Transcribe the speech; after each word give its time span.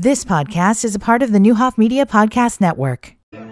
This 0.00 0.24
podcast 0.24 0.84
is 0.84 0.94
a 0.94 1.00
part 1.00 1.24
of 1.24 1.32
the 1.32 1.40
Neuhoff 1.40 1.76
Media 1.76 2.06
Podcast 2.06 2.60
Network. 2.60 3.16
In 3.32 3.48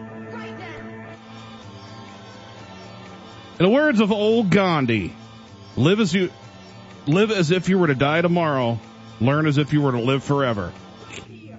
the 3.59 3.69
words 3.69 3.99
of 3.99 4.13
old 4.13 4.51
Gandhi, 4.51 5.13
live 5.77 5.99
as 5.99 6.15
you 6.15 6.31
live 7.05 7.33
as 7.33 7.51
if 7.51 7.69
you 7.69 7.81
were 7.81 7.89
to 7.89 7.97
die 7.97 8.23
tomorrow, 8.23 8.79
learn 9.21 9.49
as 9.49 9.59
if 9.59 9.73
you 9.73 9.81
were 9.81 9.91
to 9.91 9.99
live 9.99 10.23
forever. 10.23 10.73
You 11.29 11.57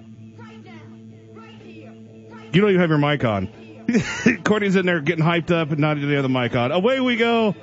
don't 2.54 2.70
even 2.70 2.80
have 2.80 2.88
your 2.88 2.96
mic 2.96 3.22
on. 3.26 3.50
Courtney's 4.42 4.76
in 4.76 4.86
there 4.86 5.02
getting 5.02 5.22
hyped 5.22 5.50
up 5.50 5.70
and 5.70 5.80
not 5.80 5.98
even 5.98 6.08
the 6.08 6.18
other 6.18 6.30
mic 6.30 6.56
on. 6.56 6.72
Away 6.72 6.98
we 7.00 7.16
go. 7.16 7.54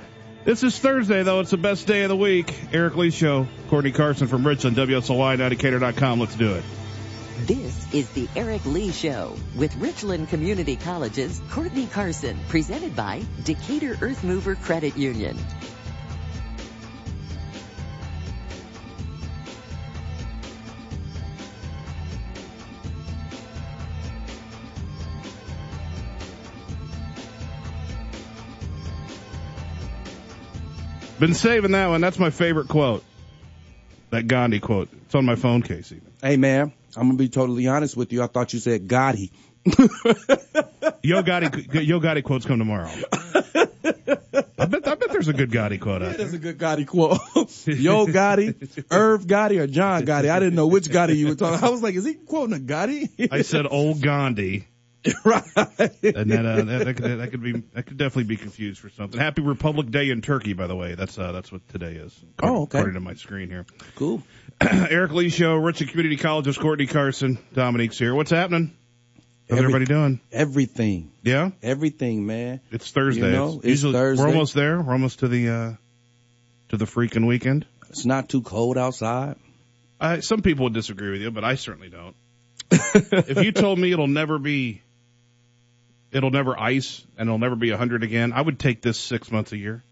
This 0.43 0.61
is 0.61 0.77
Thursday, 0.77 1.23
though. 1.23 1.39
It's 1.39 1.49
the 1.49 1.57
best 1.57 1.87
day 1.87 2.03
of 2.03 2.09
the 2.09 2.15
week. 2.15 2.53
Eric 2.71 2.95
Lee 2.95 3.09
Show. 3.09 3.47
Courtney 3.69 3.93
Carson 3.93 4.27
from 4.27 4.45
Richland, 4.45 4.77
WSOY. 4.77 6.19
Let's 6.19 6.35
do 6.35 6.53
it. 6.53 6.63
This 7.39 7.93
is 7.93 8.09
the 8.11 8.29
Eric 8.37 8.65
Lee 8.65 8.93
Show 8.93 9.35
with 9.57 9.75
Richland 9.75 10.29
Community 10.29 10.77
College's 10.77 11.41
Courtney 11.49 11.85
Carson, 11.85 12.39
presented 12.47 12.95
by 12.95 13.23
Decatur 13.43 13.97
Earth 14.01 14.23
Mover 14.23 14.55
Credit 14.55 14.95
Union. 14.95 15.37
Been 31.19 31.33
saving 31.33 31.71
that 31.71 31.87
one. 31.87 31.99
That's 31.99 32.17
my 32.17 32.29
favorite 32.29 32.69
quote. 32.69 33.03
That 34.15 34.27
Gandhi 34.27 34.61
quote. 34.61 34.87
It's 35.05 35.15
on 35.15 35.25
my 35.25 35.35
phone 35.35 35.61
case 35.61 35.91
even. 35.91 36.09
Hey 36.21 36.37
man, 36.37 36.71
I'm 36.95 37.07
gonna 37.07 37.17
be 37.17 37.27
totally 37.27 37.67
honest 37.67 37.97
with 37.97 38.13
you. 38.13 38.23
I 38.23 38.27
thought 38.27 38.53
you 38.53 38.59
said 38.59 38.87
Gotti. 38.87 39.29
Yo 41.03 41.21
Gotti, 41.21 41.85
Yo 41.85 41.99
Gotti 41.99 42.23
quotes 42.23 42.45
come 42.45 42.59
tomorrow. 42.59 42.89
I 44.57 44.67
bet, 44.67 44.87
I 44.87 44.95
bet 44.95 45.11
there's 45.11 45.27
a 45.27 45.33
good 45.33 45.51
Gotti 45.51 45.81
quote 45.81 46.01
out 46.01 46.15
there. 46.15 46.17
That's 46.17 46.33
a 46.33 46.37
good 46.37 46.57
Gotti 46.57 46.87
quote. 46.87 47.19
Yo 47.67 48.05
Gotti, 48.05 48.85
Irv 48.89 49.25
Gotti, 49.25 49.59
or 49.59 49.67
John 49.67 50.03
Gotti. 50.05 50.29
I 50.29 50.39
didn't 50.39 50.55
know 50.55 50.67
which 50.67 50.85
Gotti 50.85 51.17
you 51.17 51.27
were 51.27 51.35
talking. 51.35 51.61
I 51.61 51.69
was 51.69 51.83
like, 51.83 51.95
is 51.95 52.05
he 52.05 52.13
quoting 52.13 52.55
a 52.55 52.59
Gotti? 52.59 53.27
I 53.29 53.41
said 53.41 53.67
old 53.69 54.01
Gandhi. 54.01 54.65
right. 55.23 55.43
and 56.03 56.31
then 56.31 56.45
uh, 56.45 56.55
that, 56.63 56.85
that, 56.85 56.95
could, 56.95 57.19
that 57.19 57.31
could 57.31 57.43
be 57.43 57.51
that 57.73 57.85
could 57.85 57.97
definitely 57.97 58.23
be 58.23 58.37
confused 58.37 58.79
for 58.79 58.89
something. 58.89 59.19
Happy 59.19 59.41
Republic 59.41 59.91
Day 59.91 60.09
in 60.09 60.21
Turkey, 60.21 60.53
by 60.53 60.67
the 60.67 60.75
way. 60.75 60.95
That's 60.95 61.17
uh, 61.19 61.31
that's 61.31 61.51
what 61.51 61.67
today 61.69 61.93
is. 61.93 62.17
Oh, 62.41 62.63
okay. 62.63 62.79
According 62.79 62.95
to 62.95 63.01
my 63.01 63.13
screen 63.13 63.49
here. 63.49 63.65
Cool. 63.95 64.23
Eric 64.61 65.11
Lee 65.11 65.29
Show, 65.29 65.55
Richland 65.55 65.91
Community 65.91 66.17
College's 66.17 66.57
Courtney 66.57 66.87
Carson, 66.87 67.37
Dominique's 67.53 67.99
here. 67.99 68.15
What's 68.15 68.31
happening? 68.31 68.75
How's 69.49 69.59
Every- 69.59 69.73
everybody 69.73 69.85
doing? 69.85 70.21
Everything. 70.31 71.11
Yeah, 71.21 71.51
Everything, 71.61 72.25
man. 72.25 72.61
it's 72.71 72.89
Thursday. 72.89 73.27
You 73.27 73.31
know, 73.31 73.61
it's 73.63 73.83
Thursday. 73.83 74.23
we're 74.23 74.29
almost 74.29 74.53
there. 74.55 74.81
We're 74.81 74.93
almost 74.93 75.19
to 75.19 75.27
the 75.27 75.49
uh, 75.49 75.73
to 76.69 76.77
the 76.77 76.85
freaking 76.85 77.27
weekend. 77.27 77.65
It's 77.89 78.05
not 78.05 78.27
too 78.27 78.41
cold 78.41 78.77
outside. 78.77 79.35
I, 79.99 80.19
some 80.19 80.41
people 80.41 80.63
would 80.65 80.73
disagree 80.73 81.11
with 81.11 81.21
you, 81.21 81.31
but 81.31 81.43
I 81.43 81.55
certainly 81.55 81.89
don't. 81.89 82.15
if 82.71 83.43
you 83.43 83.51
told 83.51 83.79
me 83.79 83.91
it'll 83.91 84.07
never 84.07 84.39
be, 84.39 84.81
it'll 86.15 86.31
never 86.31 86.59
ice 86.59 87.05
and 87.17 87.27
it'll 87.29 87.39
never 87.39 87.55
be 87.55 87.69
a 87.71 87.77
hundred 87.77 88.03
again, 88.03 88.33
I 88.33 88.41
would 88.41 88.57
take 88.59 88.81
this 88.81 88.99
six 88.99 89.31
months 89.31 89.51
a 89.51 89.57
year. 89.57 89.83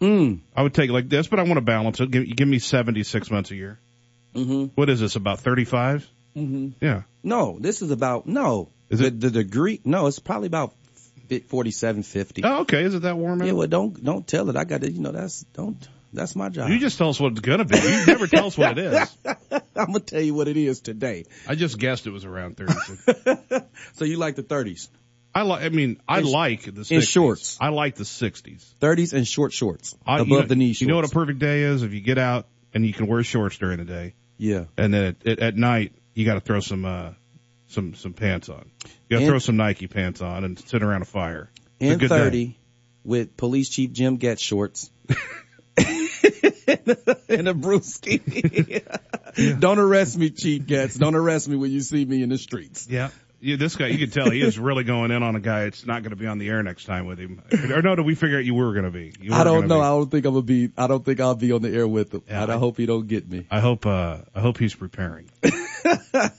Mm. 0.00 0.40
I 0.54 0.62
would 0.62 0.74
take 0.74 0.90
like 0.90 1.08
this, 1.08 1.28
but 1.28 1.38
I 1.38 1.42
want 1.44 1.54
to 1.54 1.60
balance 1.62 2.00
it. 2.00 2.10
Give, 2.10 2.24
give 2.36 2.48
me 2.48 2.58
76 2.58 3.30
months 3.30 3.50
a 3.52 3.54
year. 3.56 3.78
Mm-hmm. 4.34 4.64
What 4.74 4.90
is 4.90 5.00
this, 5.00 5.16
about 5.16 5.40
35? 5.40 6.06
Mm-hmm. 6.36 6.68
Yeah. 6.84 7.02
No, 7.22 7.58
this 7.60 7.80
is 7.80 7.90
about 7.92 8.26
no. 8.26 8.68
Is 8.90 8.98
the, 8.98 9.06
it- 9.06 9.20
the 9.20 9.30
degree? 9.30 9.80
No, 9.84 10.08
it's 10.08 10.18
probably 10.18 10.48
about 10.48 10.74
forty-seven 11.48 12.02
fifty. 12.02 12.42
Oh, 12.44 12.60
okay. 12.62 12.82
Is 12.82 12.94
it 12.94 13.02
that 13.02 13.16
warm 13.16 13.40
out? 13.40 13.46
Yeah, 13.46 13.52
well, 13.52 13.66
don't 13.68 14.02
don't 14.04 14.26
tell 14.26 14.50
it. 14.50 14.56
I 14.56 14.64
got 14.64 14.82
to, 14.82 14.90
you 14.90 15.00
know, 15.00 15.12
that's 15.12 15.42
don't. 15.54 15.88
That's 16.12 16.36
my 16.36 16.48
job. 16.48 16.68
you 16.70 16.78
just 16.78 16.96
tell 16.98 17.08
us 17.08 17.18
what 17.18 17.32
it's 17.32 17.40
going 17.40 17.58
to 17.58 17.64
be. 17.64 17.76
You 17.76 18.06
never 18.06 18.26
tell 18.28 18.46
us 18.46 18.56
what 18.58 18.78
it 18.78 18.84
is. 18.92 19.16
I'm 19.50 19.86
gonna 19.86 20.00
tell 20.00 20.20
you 20.20 20.34
what 20.34 20.46
it 20.48 20.56
is 20.56 20.80
today. 20.80 21.24
I 21.48 21.54
just 21.56 21.78
guessed 21.78 22.06
it 22.06 22.10
was 22.10 22.24
around 22.24 22.56
36. 22.56 23.64
So 23.94 24.04
you 24.04 24.16
like 24.18 24.36
the 24.36 24.42
30s, 24.44 24.88
I 25.34 25.42
like, 25.42 25.64
I 25.64 25.68
mean, 25.70 26.00
I 26.06 26.20
In- 26.20 26.26
like 26.26 26.62
the 26.62 26.82
60s. 26.82 26.92
in 26.92 27.00
shorts. 27.00 27.58
I 27.60 27.70
like 27.70 27.96
the 27.96 28.04
60s. 28.04 28.64
30s 28.80 29.12
and 29.12 29.26
short 29.26 29.52
shorts 29.52 29.96
I, 30.06 30.16
above 30.16 30.28
you 30.28 30.40
know, 30.40 30.46
the 30.46 30.54
knee. 30.56 30.72
Shorts. 30.72 30.80
You 30.82 30.86
know 30.88 30.96
what 30.96 31.06
a 31.06 31.08
perfect 31.08 31.40
day 31.40 31.62
is? 31.62 31.82
If 31.82 31.92
you 31.92 32.00
get 32.00 32.18
out 32.18 32.46
and 32.72 32.86
you 32.86 32.92
can 32.92 33.06
wear 33.06 33.22
shorts 33.24 33.58
during 33.58 33.78
the 33.78 33.84
day 33.84 34.14
yeah. 34.38 34.64
and 34.76 34.94
then 34.94 35.16
at, 35.26 35.38
at, 35.40 35.56
night 35.56 35.92
you 36.14 36.24
got 36.24 36.34
to 36.34 36.40
throw 36.40 36.60
some, 36.60 36.84
uh, 36.84 37.10
some, 37.68 37.94
some 37.94 38.12
pants 38.12 38.48
on. 38.48 38.70
You 39.08 39.16
got 39.16 39.20
to 39.20 39.26
throw 39.26 39.38
some 39.38 39.56
Nike 39.56 39.88
pants 39.88 40.20
on 40.20 40.44
and 40.44 40.58
sit 40.58 40.82
around 40.82 41.02
a 41.02 41.06
fire. 41.06 41.50
It's 41.80 41.88
a 41.88 41.92
And 41.92 42.00
good 42.00 42.10
day. 42.10 42.18
30 42.18 42.58
with 43.04 43.36
Police 43.36 43.68
Chief 43.68 43.92
Jim 43.92 44.16
Getz 44.16 44.40
shorts. 44.40 44.90
and 45.76 47.48
a 47.48 47.54
brewski. 47.54 48.20
Don't 49.60 49.78
arrest 49.78 50.16
me, 50.16 50.30
Chief 50.30 50.64
Getz. 50.66 50.94
Don't 50.94 51.16
arrest 51.16 51.48
me 51.48 51.56
when 51.56 51.70
you 51.70 51.80
see 51.80 52.04
me 52.04 52.22
in 52.22 52.28
the 52.28 52.38
streets. 52.38 52.86
Yeah. 52.88 53.10
Yeah, 53.40 53.56
this 53.56 53.76
guy, 53.76 53.88
you 53.88 53.98
can 53.98 54.10
tell 54.10 54.30
he 54.30 54.40
is 54.40 54.58
really 54.58 54.84
going 54.84 55.10
in 55.10 55.22
on 55.22 55.36
a 55.36 55.40
guy. 55.40 55.64
It's 55.64 55.84
not 55.84 56.02
going 56.02 56.10
to 56.10 56.16
be 56.16 56.26
on 56.26 56.38
the 56.38 56.48
air 56.48 56.62
next 56.62 56.84
time 56.86 57.04
with 57.06 57.18
him. 57.18 57.42
Or 57.70 57.82
no, 57.82 57.94
did 57.94 58.06
we 58.06 58.14
figure 58.14 58.38
out 58.38 58.44
you 58.44 58.54
were 58.54 58.72
going 58.72 58.84
to 58.84 58.90
be? 58.90 59.12
I 59.30 59.44
don't 59.44 59.68
know. 59.68 59.80
be. 59.80 59.82
I 59.82 59.88
don't 59.88 60.10
think 60.10 60.24
I'm 60.26 60.32
gonna 60.32 60.42
be. 60.42 60.70
I 60.78 60.86
don't 60.86 61.04
think 61.04 61.20
I'll 61.20 61.34
be 61.34 61.52
on 61.52 61.60
the 61.62 61.68
air 61.74 61.86
with 61.86 62.14
him. 62.14 62.22
Yeah, 62.26 62.42
and 62.42 62.52
I, 62.52 62.54
I- 62.54 62.58
hope 62.58 62.78
he 62.78 62.86
don't 62.86 63.06
get 63.06 63.28
me. 63.28 63.46
I 63.50 63.60
hope, 63.60 63.84
uh, 63.86 64.18
I 64.34 64.40
hope 64.40 64.58
he's 64.58 64.74
preparing. 64.74 65.30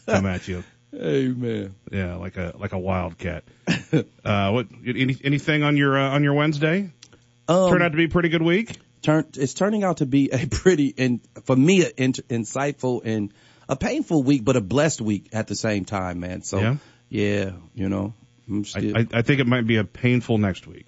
Come 0.07 0.25
at 0.25 0.47
you. 0.47 0.63
Hey 0.91 1.27
man. 1.27 1.75
Yeah, 1.91 2.15
like 2.15 2.37
a, 2.37 2.55
like 2.57 2.71
a 2.73 2.79
wildcat. 2.79 3.43
Uh, 4.25 4.51
what, 4.51 4.67
any, 4.85 5.15
anything 5.23 5.63
on 5.63 5.77
your, 5.77 5.97
uh, 5.97 6.09
on 6.09 6.23
your 6.23 6.33
Wednesday? 6.33 6.91
Um, 7.47 7.69
Turned 7.69 7.83
out 7.83 7.91
to 7.91 7.97
be 7.97 8.05
a 8.05 8.09
pretty 8.09 8.27
good 8.27 8.41
week? 8.41 8.77
turn, 9.05 9.25
it's 9.37 9.53
turning 9.53 9.83
out 9.83 9.97
to 9.97 10.05
be 10.05 10.31
a 10.31 10.47
pretty 10.47 10.93
and 10.97 11.21
for 11.43 11.55
me 11.55 11.85
an 11.85 12.13
insightful 12.13 13.01
and 13.05 13.31
a 13.69 13.75
painful 13.75 14.23
week, 14.23 14.43
but 14.43 14.55
a 14.55 14.61
blessed 14.61 15.01
week 15.01 15.29
at 15.33 15.47
the 15.47 15.55
same 15.55 15.85
time, 15.85 16.19
man. 16.19 16.41
So 16.43 16.59
Yeah? 16.59 16.75
yeah, 17.09 17.51
you 17.73 17.89
know, 17.89 18.13
still 18.63 18.97
I, 18.97 19.07
I 19.13 19.21
think 19.21 19.39
it 19.39 19.47
might 19.47 19.65
be 19.67 19.77
a 19.77 19.83
painful 19.83 20.37
next 20.37 20.67
week. 20.67 20.87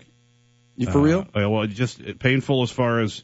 you 0.76 0.88
for 0.88 1.00
Uh, 1.00 1.02
real. 1.02 1.28
well, 1.52 1.66
just 1.68 2.02
painful 2.20 2.64
as 2.64 2.72
far 2.72 3.00
as 3.02 3.24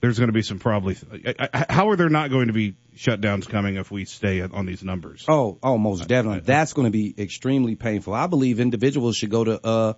there's 0.00 0.18
going 0.18 0.28
to 0.28 0.34
be 0.34 0.42
some 0.42 0.58
probably. 0.58 0.96
I, 1.26 1.48
I, 1.52 1.66
how 1.70 1.88
are 1.88 1.96
there 1.96 2.10
not 2.10 2.28
going 2.30 2.48
to 2.48 2.52
be 2.52 2.74
shutdowns 2.94 3.48
coming 3.48 3.76
if 3.76 3.90
we 3.90 4.04
stay 4.04 4.42
on 4.42 4.66
these 4.66 4.84
numbers? 4.84 5.24
Oh, 5.28 5.58
oh, 5.62 5.78
most 5.78 6.06
definitely. 6.08 6.40
That's 6.40 6.74
going 6.74 6.84
to 6.86 6.90
be 6.90 7.14
extremely 7.16 7.74
painful. 7.74 8.12
I 8.12 8.26
believe 8.26 8.60
individuals 8.60 9.16
should 9.16 9.30
go 9.30 9.44
to 9.44 9.66
uh 9.66 9.92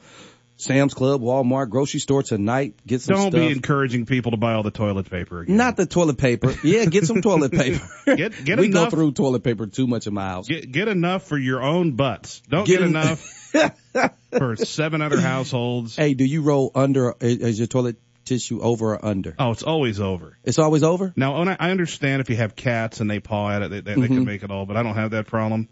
Sam's 0.58 0.94
Club, 0.94 1.20
Walmart, 1.20 1.68
grocery 1.68 2.00
store 2.00 2.22
tonight, 2.22 2.74
get 2.86 3.02
some 3.02 3.14
Don't 3.16 3.30
stuff. 3.32 3.40
be 3.40 3.52
encouraging 3.52 4.06
people 4.06 4.30
to 4.30 4.36
buy 4.38 4.54
all 4.54 4.62
the 4.62 4.70
toilet 4.70 5.10
paper 5.10 5.40
again. 5.42 5.56
Not 5.56 5.76
the 5.76 5.84
toilet 5.86 6.16
paper. 6.16 6.54
Yeah, 6.64 6.86
get 6.86 7.04
some 7.04 7.20
toilet 7.20 7.52
paper. 7.62 7.84
Get- 8.06 8.44
get 8.44 8.58
we 8.58 8.66
enough- 8.66 8.90
go 8.90 8.96
through 8.96 9.12
toilet 9.12 9.42
paper 9.44 9.66
too 9.66 9.86
much 9.86 10.06
in 10.06 10.14
my 10.14 10.26
house. 10.26 10.48
get 10.48 10.72
get 10.72 10.88
enough 10.88 11.24
for 11.24 11.36
your 11.36 11.62
own 11.62 11.92
butts. 11.92 12.40
Don't 12.48 12.66
Get 12.66 12.78
get, 12.78 12.82
en- 12.84 12.88
enough 12.88 13.40
for 14.30 14.56
seven 14.56 15.02
other 15.02 15.20
households. 15.20 15.94
Hey, 15.96 16.14
do 16.14 16.24
you 16.24 16.42
roll 16.42 16.70
under? 16.74 17.14
Is 17.20 17.58
your 17.58 17.66
toilet 17.68 17.96
tissue 18.24 18.60
over 18.60 18.94
or 18.94 19.04
under? 19.04 19.34
Oh, 19.38 19.50
it's 19.50 19.62
always 19.62 20.00
over. 20.00 20.36
It's 20.42 20.58
always 20.58 20.82
over. 20.82 21.12
Now, 21.16 21.40
and 21.42 21.50
I 21.50 21.56
I 21.60 21.70
understand 21.70 22.20
if 22.22 22.30
you 22.30 22.36
have 22.36 22.56
cats 22.56 23.00
and 23.00 23.10
they 23.10 23.20
paw 23.20 23.50
at 23.50 23.62
it, 23.62 23.70
they, 23.70 23.80
they, 23.80 23.94
they 23.94 24.00
Mm-hmm. 24.00 24.14
can 24.14 24.24
make 24.24 24.42
it 24.42 24.50
all, 24.50 24.64
but 24.66 24.76
I 24.78 24.82
don't 24.82 24.94
have 24.94 25.10
that 25.10 25.26
problem. 25.26 25.68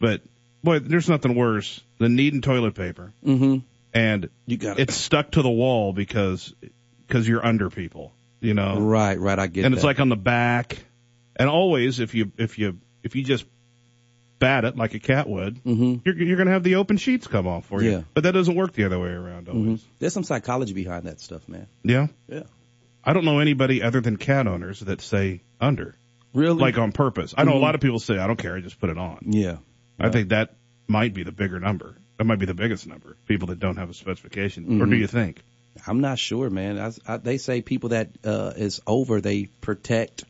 But 0.00 0.22
boy, 0.62 0.78
there's 0.78 1.08
nothing 1.08 1.34
worse 1.34 1.80
than 1.98 2.14
needing 2.14 2.40
toilet 2.40 2.74
paper 2.76 3.12
Mm-hmm. 3.24 3.58
And 3.94 4.28
You 4.46 4.56
got 4.56 4.78
it's 4.78 4.94
stuck 4.94 5.32
to 5.32 5.42
the 5.42 5.50
wall 5.50 5.92
because 5.92 6.54
because 7.06 7.26
you're 7.26 7.44
under 7.44 7.70
people, 7.70 8.12
you 8.40 8.54
know. 8.54 8.80
Right, 8.80 9.18
right. 9.18 9.38
I 9.38 9.46
get 9.46 9.64
and 9.64 9.72
that. 9.74 9.78
it's 9.78 9.84
like 9.84 10.00
on 10.00 10.08
the 10.08 10.16
back. 10.16 10.78
And 11.36 11.48
always, 11.48 12.00
if 12.00 12.14
you 12.14 12.32
if 12.36 12.58
you 12.58 12.78
if 13.02 13.14
you 13.16 13.22
just 13.24 13.44
bat 14.38 14.64
it 14.64 14.76
like 14.76 14.94
a 14.94 14.98
cat 15.00 15.28
would, 15.28 15.62
Mhm. 15.64 16.02
you're 16.04 16.16
you're 16.16 16.36
gonna 16.36 16.50
have 16.52 16.62
the 16.62 16.76
open 16.76 16.96
sheets 16.96 17.26
come 17.26 17.46
off 17.46 17.66
for 17.66 17.82
you. 17.82 17.90
Yeah. 17.90 18.02
But 18.14 18.24
that 18.24 18.32
doesn't 18.32 18.54
work 18.54 18.72
the 18.72 18.84
other 18.84 18.98
way 18.98 19.08
around 19.10 19.48
always. 19.48 19.84
there's 19.98 20.12
some 20.12 20.24
psychology 20.24 20.74
behind 20.74 21.06
that 21.06 21.20
stuff, 21.20 21.48
man. 21.48 21.66
Yeah. 21.82 22.08
Yeah. 22.28 22.42
I 23.04 23.12
don't 23.12 23.24
know 23.24 23.38
anybody 23.38 23.82
other 23.82 24.00
than 24.00 24.16
cat 24.16 24.46
owners 24.46 24.80
that 24.80 25.00
say 25.00 25.42
under, 25.60 25.96
Really? 26.34 26.60
like 26.60 26.76
on 26.78 26.92
purpose. 26.92 27.34
I 27.36 27.44
know 27.44 27.52
Mm-hmm. 27.52 27.58
a 27.58 27.62
lot 27.62 27.74
of 27.74 27.80
people 27.80 27.98
say 28.00 28.18
I 28.18 28.26
don't 28.26 28.36
care, 28.38 28.54
I 28.56 28.60
just 28.60 28.78
put 28.80 28.90
it 28.90 28.98
on. 28.98 29.18
yeah. 29.26 29.56
I 29.98 30.10
think 30.10 30.28
that 30.28 30.54
might 30.86 31.14
be 31.14 31.22
the 31.24 31.32
bigger 31.32 31.58
number. 31.58 31.96
That 32.18 32.24
might 32.24 32.38
be 32.38 32.46
the 32.46 32.54
biggest 32.54 32.86
number. 32.86 33.16
People 33.26 33.48
that 33.48 33.60
don't 33.60 33.76
have 33.76 33.90
a 33.90 33.94
specification, 33.94 34.64
or 34.64 34.68
Mm-hmm. 34.84 34.90
do 34.90 34.96
you 34.96 35.06
think? 35.06 35.42
I'm 35.86 36.00
not 36.00 36.18
sure, 36.18 36.50
man. 36.50 36.78
I, 36.78 37.14
I, 37.14 37.16
they 37.18 37.38
say 37.38 37.62
people 37.62 37.90
that 37.90 38.08
uh, 38.24 38.52
is 38.56 38.80
over, 38.86 39.20
they 39.20 39.44
protect 39.60 40.24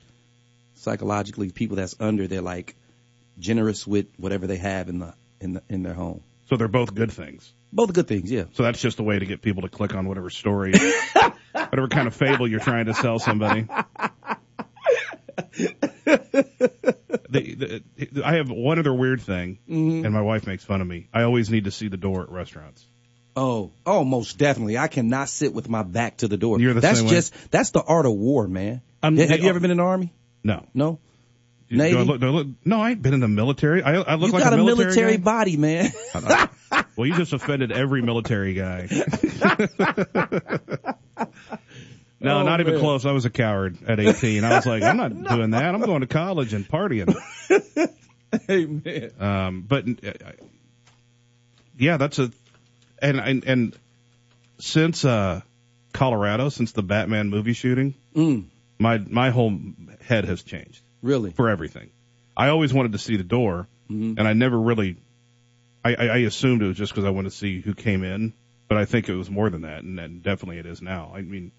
psychologically. 0.75 1.51
People 1.51 1.77
that's 1.77 1.97
under, 1.99 2.27
they're 2.27 2.43
like 2.43 2.75
generous 3.39 3.87
with 3.87 4.07
whatever 4.19 4.47
they 4.47 4.59
have 4.59 4.89
in 4.91 4.99
the 4.99 5.15
in 5.41 5.55
the 5.55 5.63
in 5.71 5.83
their 5.83 5.95
home. 5.95 6.21
So 6.51 6.57
they're 6.57 6.69
both 6.69 6.95
good 6.95 7.11
things. 7.13 7.51
Both 7.73 7.93
good 7.95 8.07
things, 8.09 8.31
yeah. 8.31 8.45
So 8.53 8.63
that's 8.63 8.81
just 8.81 8.99
a 8.99 9.03
way 9.03 9.19
to 9.19 9.27
get 9.27 9.41
people 9.43 9.63
to 9.63 9.69
click 9.69 9.95
on 9.95 10.07
whatever 10.09 10.31
story, 10.31 10.73
whatever 11.53 11.89
kind 11.89 12.09
of 12.09 12.15
fable 12.15 12.49
you're 12.49 12.61
trying 12.61 12.87
to 12.87 12.95
sell 12.95 13.19
somebody. 13.19 13.67
The, 17.31 17.83
the, 17.97 18.23
I 18.25 18.37
have 18.37 18.51
one 18.51 18.79
other 18.79 18.95
weird 18.95 19.21
thing, 19.21 19.59
Mm-hmm. 19.69 20.05
and 20.05 20.15
my 20.15 20.23
wife 20.23 20.47
makes 20.47 20.65
fun 20.65 20.81
of 20.81 20.87
me. 20.87 21.09
I 21.13 21.23
always 21.23 21.51
need 21.51 21.65
to 21.65 21.71
see 21.71 21.89
the 21.89 21.97
door 21.97 22.23
at 22.23 22.31
restaurants. 22.31 22.85
Oh, 23.37 23.71
oh, 23.87 24.05
most 24.05 24.39
definitely. 24.39 24.79
I 24.79 24.89
cannot 24.89 25.29
sit 25.29 25.55
with 25.55 25.69
my 25.69 25.83
back 25.83 26.19
to 26.19 26.29
the 26.29 26.37
door. 26.37 26.59
You're 26.59 26.75
the 26.75 26.81
that's 26.81 26.99
same 26.99 27.09
way? 27.09 27.15
just 27.15 27.51
that's 27.51 27.71
the 27.71 27.83
art 27.83 28.07
of 28.07 28.13
war, 28.13 28.49
man. 28.49 28.81
I'm- 29.03 29.17
have 29.17 29.41
you 29.41 29.49
ever 29.49 29.61
been 29.61 29.71
in 29.71 29.77
the 29.77 29.83
army? 29.85 30.13
No, 30.43 30.67
No. 30.75 30.99
Do 31.71 31.77
Navy? 31.77 31.99
I 31.99 32.01
look, 32.01 32.23
I 32.23 32.27
look, 32.29 32.47
no, 32.65 32.81
I 32.81 32.93
ain't 32.93 33.03
been 33.03 33.13
in 33.13 33.21
the 33.21 33.29
military. 33.29 33.83
I, 33.83 33.97
I 33.97 34.15
look 34.15 34.29
You 34.29 34.33
like 34.33 34.43
got 34.45 34.55
a 34.55 34.57
military, 34.57 34.87
military 34.87 35.17
body, 35.19 35.57
man. 35.59 35.93
Well, 36.97 37.07
you 37.07 37.15
just 37.15 37.33
offended 37.33 37.71
every 37.71 38.03
military 38.03 38.55
guy. 38.55 38.89
no, 42.21 42.41
Oh, 42.41 42.43
not 42.43 42.61
even 42.61 42.75
man. 42.75 42.83
close. 42.83 43.07
I 43.07 43.13
was 43.13 43.25
a 43.25 43.31
coward 43.31 43.79
at 43.87 44.01
18. 44.01 44.45
I 44.45 44.57
was 44.57 44.67
like, 44.67 44.83
I'm 44.83 44.97
not 44.97 45.11
doing 45.29 45.51
that. 45.51 45.75
I'm 45.75 45.81
going 45.81 46.01
to 46.01 46.07
college 46.07 46.53
and 46.53 46.67
partying. 46.69 47.15
man. 48.85 49.11
Um, 49.21 49.63
but 49.63 49.85
uh, 49.89 50.13
yeah, 51.79 51.97
that's 51.97 52.19
a 52.19 52.31
and 53.01 53.19
and 53.21 53.45
and 53.45 53.77
since 54.59 55.05
uh 55.05 55.41
Colorado, 55.93 56.49
since 56.49 56.73
the 56.73 56.83
Batman 56.83 57.31
movie 57.31 57.53
shooting, 57.53 57.95
Mm, 58.15 58.47
my 58.79 58.99
my 58.99 59.31
whole 59.31 59.59
head 60.03 60.25
has 60.25 60.43
changed 60.43 60.81
really? 61.03 61.31
for 61.31 61.49
everything. 61.49 61.91
I 62.37 62.49
always 62.49 62.73
wanted 62.73 62.93
to 62.93 62.99
see 62.99 63.17
the 63.17 63.25
door, 63.25 63.67
Mhm. 63.91 64.19
and 64.19 64.27
I 64.29 64.33
never 64.33 64.59
really. 64.59 64.97
I, 65.85 65.95
I, 65.95 66.07
I 66.07 66.17
assumed 66.19 66.63
it 66.63 66.67
was 66.67 66.77
just 66.77 66.93
because 66.93 67.05
I 67.05 67.11
wanted 67.11 67.31
to 67.31 67.37
see 67.37 67.61
who 67.61 67.73
came 67.73 68.03
in, 68.03 68.33
but 68.69 68.77
I 68.79 68.85
think 68.85 69.09
it 69.09 69.15
was 69.15 69.31
more 69.31 69.49
than 69.49 69.63
that, 69.63 69.85
and, 69.85 69.99
and 70.01 70.23
definitely 70.23 70.59
it 70.59 70.67
is 70.67 70.83
now. 70.83 71.13
I 71.15 71.23
mean, 71.23 71.53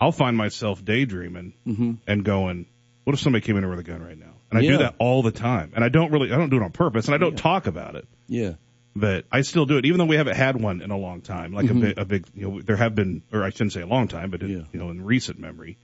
I'll 0.00 0.12
find 0.12 0.36
myself 0.36 0.84
daydreaming 0.84 1.54
hmm 1.64 1.92
and 2.06 2.24
going, 2.24 2.66
"What 3.04 3.14
if 3.14 3.20
somebody 3.20 3.44
came 3.44 3.56
in 3.56 3.62
here 3.62 3.70
with 3.70 3.78
a 3.80 3.82
gun 3.82 4.02
right 4.02 4.18
now?" 4.18 4.32
And 4.50 4.58
I 4.58 4.62
Yeah. 4.62 4.70
do 4.72 4.78
that 4.78 4.94
all 4.98 5.22
the 5.22 5.32
time, 5.32 5.72
and 5.74 5.82
I 5.84 5.88
don't 5.88 6.12
really, 6.12 6.32
I 6.32 6.36
don't 6.36 6.50
do 6.50 6.56
it 6.56 6.62
on 6.62 6.70
purpose, 6.72 7.06
and 7.06 7.14
I 7.14 7.18
don't 7.18 7.32
Yeah. 7.32 7.38
talk 7.38 7.66
about 7.66 7.96
it 7.96 8.06
Yeah. 8.28 8.54
but 8.94 9.24
I 9.32 9.40
still 9.42 9.66
do 9.66 9.76
it, 9.78 9.84
even 9.86 9.98
though 9.98 10.04
we 10.06 10.16
haven't 10.16 10.36
had 10.36 10.60
one 10.60 10.80
in 10.82 10.90
a 10.90 10.96
long 10.96 11.20
time. 11.20 11.52
Like 11.52 11.68
a 11.70 11.74
big, 11.74 11.98
a 11.98 12.04
big, 12.04 12.26
you 12.34 12.48
know, 12.48 12.60
there 12.62 12.76
have 12.76 12.94
been, 12.94 13.22
or 13.32 13.42
I 13.44 13.50
shouldn't 13.50 13.72
say 13.72 13.82
a 13.82 13.86
long 13.86 14.08
time, 14.08 14.30
but 14.30 14.42
in, 14.42 14.48
Mm-hmm. 14.48 14.58
Yeah. 14.60 14.66
you 14.72 14.78
know, 14.78 14.90
in 14.90 15.04
recent 15.04 15.38
memory, 15.38 15.76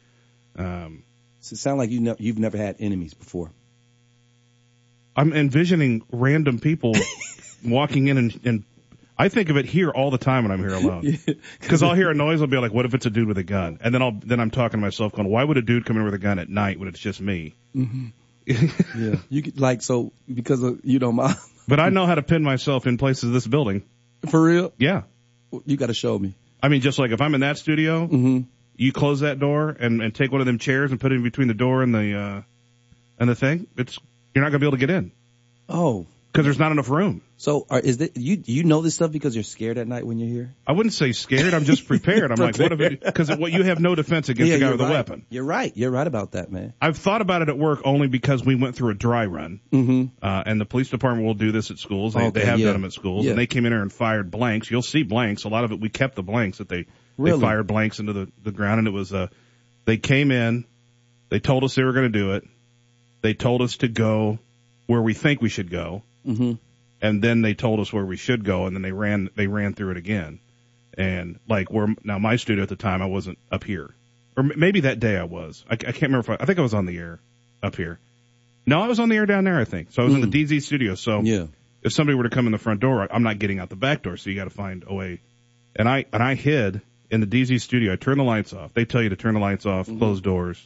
um, 0.56 1.02
So 1.40 1.54
it 1.54 1.58
sounds 1.58 1.78
like 1.78 1.90
you 1.90 2.00
know, 2.00 2.16
you've 2.18 2.38
never 2.38 2.56
had 2.56 2.76
enemies 2.78 3.14
before. 3.14 3.50
I'm 5.16 5.32
envisioning 5.32 6.02
random 6.10 6.58
people 6.58 6.94
walking 7.64 8.08
in 8.08 8.16
and, 8.18 8.40
and 8.44 8.64
I 9.22 9.28
think 9.28 9.48
of 9.50 9.56
it 9.56 9.64
here 9.66 9.90
all 9.90 10.10
the 10.10 10.18
time 10.18 10.44
when 10.44 10.50
I'm 10.52 10.58
here 10.60 10.74
alone. 10.74 11.18
Because 11.60 11.82
I'll 11.82 11.94
hear 11.94 12.10
a 12.10 12.14
noise, 12.14 12.40
I'll 12.40 12.48
be 12.48 12.58
like, 12.58 12.72
"What 12.72 12.84
if 12.86 12.94
it's 12.94 13.06
a 13.06 13.10
dude 13.10 13.28
with 13.28 13.38
a 13.38 13.42
gun?" 13.44 13.78
And 13.82 13.94
then 13.94 14.02
I'll 14.02 14.12
then 14.12 14.40
I'm 14.40 14.50
talking 14.50 14.78
to 14.80 14.84
myself, 14.86 15.12
going, 15.12 15.28
"Why 15.28 15.42
would 15.44 15.56
a 15.56 15.62
dude 15.62 15.84
come 15.86 15.96
in 15.96 16.04
with 16.04 16.14
a 16.14 16.18
gun 16.18 16.38
at 16.38 16.48
night 16.48 16.78
when 16.78 16.88
it's 16.88 16.98
just 17.00 17.20
me?" 17.20 17.54
Yeah. 18.46 19.16
You 19.28 19.42
could, 19.42 19.60
like 19.60 19.82
so 19.82 20.12
because 20.32 20.62
of 20.62 20.80
you 20.84 20.98
know 20.98 21.12
my 21.12 21.34
But 21.68 21.78
I 21.78 21.90
know 21.90 22.06
how 22.06 22.16
to 22.16 22.22
pin 22.22 22.42
myself 22.42 22.86
in 22.88 22.98
places 22.98 23.24
of 23.24 23.32
this 23.32 23.46
building. 23.46 23.84
for 24.28 24.42
real. 24.42 24.72
Yeah, 24.78 25.02
You 25.64 25.76
got 25.76 25.86
to 25.86 25.94
show 25.94 26.18
me. 26.18 26.34
I 26.62 26.68
mean, 26.68 26.80
just 26.80 26.98
like 26.98 27.12
if 27.12 27.20
I'm 27.20 27.34
in 27.36 27.42
that 27.42 27.56
studio, 27.58 28.06
Mm-hmm. 28.08 28.40
you 28.76 28.92
close 28.92 29.20
that 29.20 29.38
door 29.38 29.70
and, 29.70 30.02
and 30.02 30.12
take 30.14 30.32
one 30.32 30.40
of 30.40 30.46
them 30.46 30.58
chairs 30.58 30.90
and 30.90 31.00
put 31.00 31.12
it 31.12 31.16
in 31.16 31.22
between 31.22 31.46
the 31.48 31.54
door 31.54 31.82
and 31.84 31.94
the 31.94 32.18
uh, 32.18 32.42
and 33.20 33.28
the 33.30 33.34
thing. 33.36 33.68
It's 33.76 33.96
you're 34.34 34.42
not 34.42 34.50
gonna 34.50 34.58
be 34.58 34.66
able 34.66 34.76
to 34.78 34.86
get 34.86 34.90
in 34.90 35.12
Oh, 35.68 36.06
because 36.32 36.46
there's 36.46 36.58
not 36.58 36.72
enough 36.72 36.88
room. 36.88 37.20
so 37.36 37.66
are, 37.68 37.78
is 37.78 37.98
that 37.98 38.16
you? 38.16 38.42
You 38.46 38.64
know 38.64 38.80
this 38.80 38.94
stuff 38.94 39.12
because 39.12 39.34
you're 39.36 39.44
scared 39.44 39.76
at 39.76 39.86
night 39.86 40.06
when 40.06 40.18
you're 40.18 40.30
here. 40.30 40.54
I 40.66 40.72
wouldn't 40.72 40.94
say 40.94 41.12
scared. 41.12 41.52
I'm 41.52 41.64
just 41.64 41.86
prepared. 41.86 42.32
I'm 42.32 42.38
like, 42.38 42.56
what 42.58 42.72
if 42.72 42.80
it? 42.80 43.02
Because 43.04 43.28
what 43.36 43.52
you 43.52 43.62
have 43.64 43.80
no 43.80 43.94
defense 43.94 44.30
against 44.30 44.50
a 44.54 44.58
guy 44.58 44.70
with 44.70 44.80
a 44.80 44.84
right. 44.84 44.90
weapon. 44.90 45.26
You're 45.28 45.44
right. 45.44 45.70
You're 45.76 45.90
right 45.90 46.06
about 46.06 46.32
that, 46.32 46.50
man. 46.50 46.72
I've 46.80 46.96
thought 46.96 47.20
about 47.20 47.42
it 47.42 47.50
at 47.50 47.58
work 47.58 47.80
only 47.84 48.08
because 48.08 48.42
we 48.44 48.54
went 48.54 48.76
through 48.76 48.90
a 48.92 48.94
dry 48.94 49.26
run, 49.26 49.60
Mm-hmm. 49.70 50.04
uh, 50.24 50.42
and 50.46 50.58
the 50.58 50.64
police 50.64 50.88
department 50.88 51.26
will 51.26 51.34
do 51.34 51.52
this 51.52 51.70
at 51.70 51.78
schools. 51.78 52.14
They, 52.14 52.20
Okay, 52.22 52.40
they 52.40 52.46
have 52.46 52.58
yeah. 52.58 52.66
done 52.66 52.74
them 52.76 52.84
at 52.86 52.92
schools, 52.92 53.24
Yeah. 53.26 53.32
and 53.32 53.38
they 53.38 53.46
came 53.46 53.66
in 53.66 53.72
here 53.72 53.82
and 53.82 53.92
fired 53.92 54.30
blanks. 54.30 54.70
You'll 54.70 54.80
see 54.80 55.02
blanks. 55.02 55.44
A 55.44 55.48
lot 55.48 55.64
of 55.64 55.72
it 55.72 55.80
we 55.80 55.90
kept 55.90 56.14
the 56.16 56.22
blanks 56.22 56.58
that 56.58 56.68
they 56.70 56.86
Really? 57.18 57.38
they 57.38 57.42
fired 57.44 57.66
blanks 57.66 57.98
into 57.98 58.14
the 58.14 58.32
the 58.42 58.52
ground, 58.52 58.78
and 58.78 58.88
it 58.88 58.92
was 58.92 59.12
uh 59.12 59.26
they 59.84 59.98
came 59.98 60.30
in, 60.30 60.64
they 61.28 61.40
told 61.40 61.62
us 61.64 61.74
they 61.74 61.82
were 61.84 61.92
going 61.92 62.10
to 62.10 62.18
do 62.18 62.32
it, 62.32 62.44
they 63.20 63.34
told 63.34 63.60
us 63.60 63.76
to 63.78 63.88
go 63.88 64.38
where 64.86 65.02
we 65.02 65.12
think 65.14 65.40
we 65.42 65.48
should 65.48 65.70
go, 65.70 66.02
Mm-hmm. 66.26 66.52
and 67.00 67.22
then 67.22 67.42
they 67.42 67.54
told 67.54 67.80
us 67.80 67.92
where 67.92 68.04
we 68.04 68.16
should 68.16 68.44
go, 68.44 68.66
and 68.66 68.74
then 68.76 68.82
they 68.82 68.92
ran 68.92 69.28
they 69.34 69.46
ran 69.46 69.74
through 69.74 69.90
it 69.92 69.96
again, 69.96 70.40
and 70.96 71.38
like 71.48 71.70
where 71.70 71.88
now 72.04 72.18
my 72.18 72.36
studio 72.36 72.62
at 72.62 72.68
the 72.68 72.76
time 72.76 73.02
I 73.02 73.06
wasn't 73.06 73.38
up 73.50 73.64
here, 73.64 73.94
or 74.36 74.42
maybe 74.44 74.80
that 74.80 75.00
day 75.00 75.16
I 75.16 75.24
was. 75.24 75.64
I, 75.68 75.74
I 75.74 75.76
can't 75.76 76.02
remember 76.02 76.32
if 76.32 76.40
I, 76.40 76.42
I 76.42 76.46
think 76.46 76.58
I 76.58 76.62
was 76.62 76.74
on 76.74 76.86
the 76.86 76.96
air 76.98 77.20
up 77.62 77.76
here. 77.76 77.98
No, 78.66 78.80
I 78.80 78.86
was 78.86 79.00
on 79.00 79.08
the 79.08 79.16
air 79.16 79.26
down 79.26 79.44
there. 79.44 79.58
I 79.58 79.64
think 79.64 79.90
so. 79.92 80.02
I 80.02 80.04
was 80.04 80.14
in 80.14 80.20
the 80.30 80.44
DZ 80.44 80.62
studio. 80.62 80.94
So 80.94 81.20
Yeah. 81.22 81.46
if 81.82 81.92
somebody 81.92 82.16
were 82.16 82.22
to 82.24 82.30
come 82.30 82.46
in 82.46 82.52
the 82.52 82.58
front 82.58 82.78
door, 82.80 83.08
I'm 83.10 83.24
not 83.24 83.38
getting 83.40 83.58
out 83.58 83.68
the 83.70 83.76
back 83.76 84.02
door. 84.02 84.16
So 84.16 84.30
you 84.30 84.36
got 84.36 84.44
to 84.44 84.50
find 84.50 84.84
a 84.86 84.94
way. 84.94 85.20
And 85.74 85.88
I 85.88 86.04
and 86.12 86.22
I 86.22 86.34
hid 86.36 86.80
in 87.10 87.20
the 87.20 87.26
DZ 87.26 87.60
studio. 87.60 87.92
I 87.92 87.96
turned 87.96 88.20
the 88.20 88.24
lights 88.24 88.52
off. 88.52 88.72
They 88.74 88.84
tell 88.84 89.02
you 89.02 89.08
to 89.08 89.16
turn 89.16 89.34
the 89.34 89.40
lights 89.40 89.66
off, 89.66 89.86
close 89.86 90.20
doors, 90.20 90.64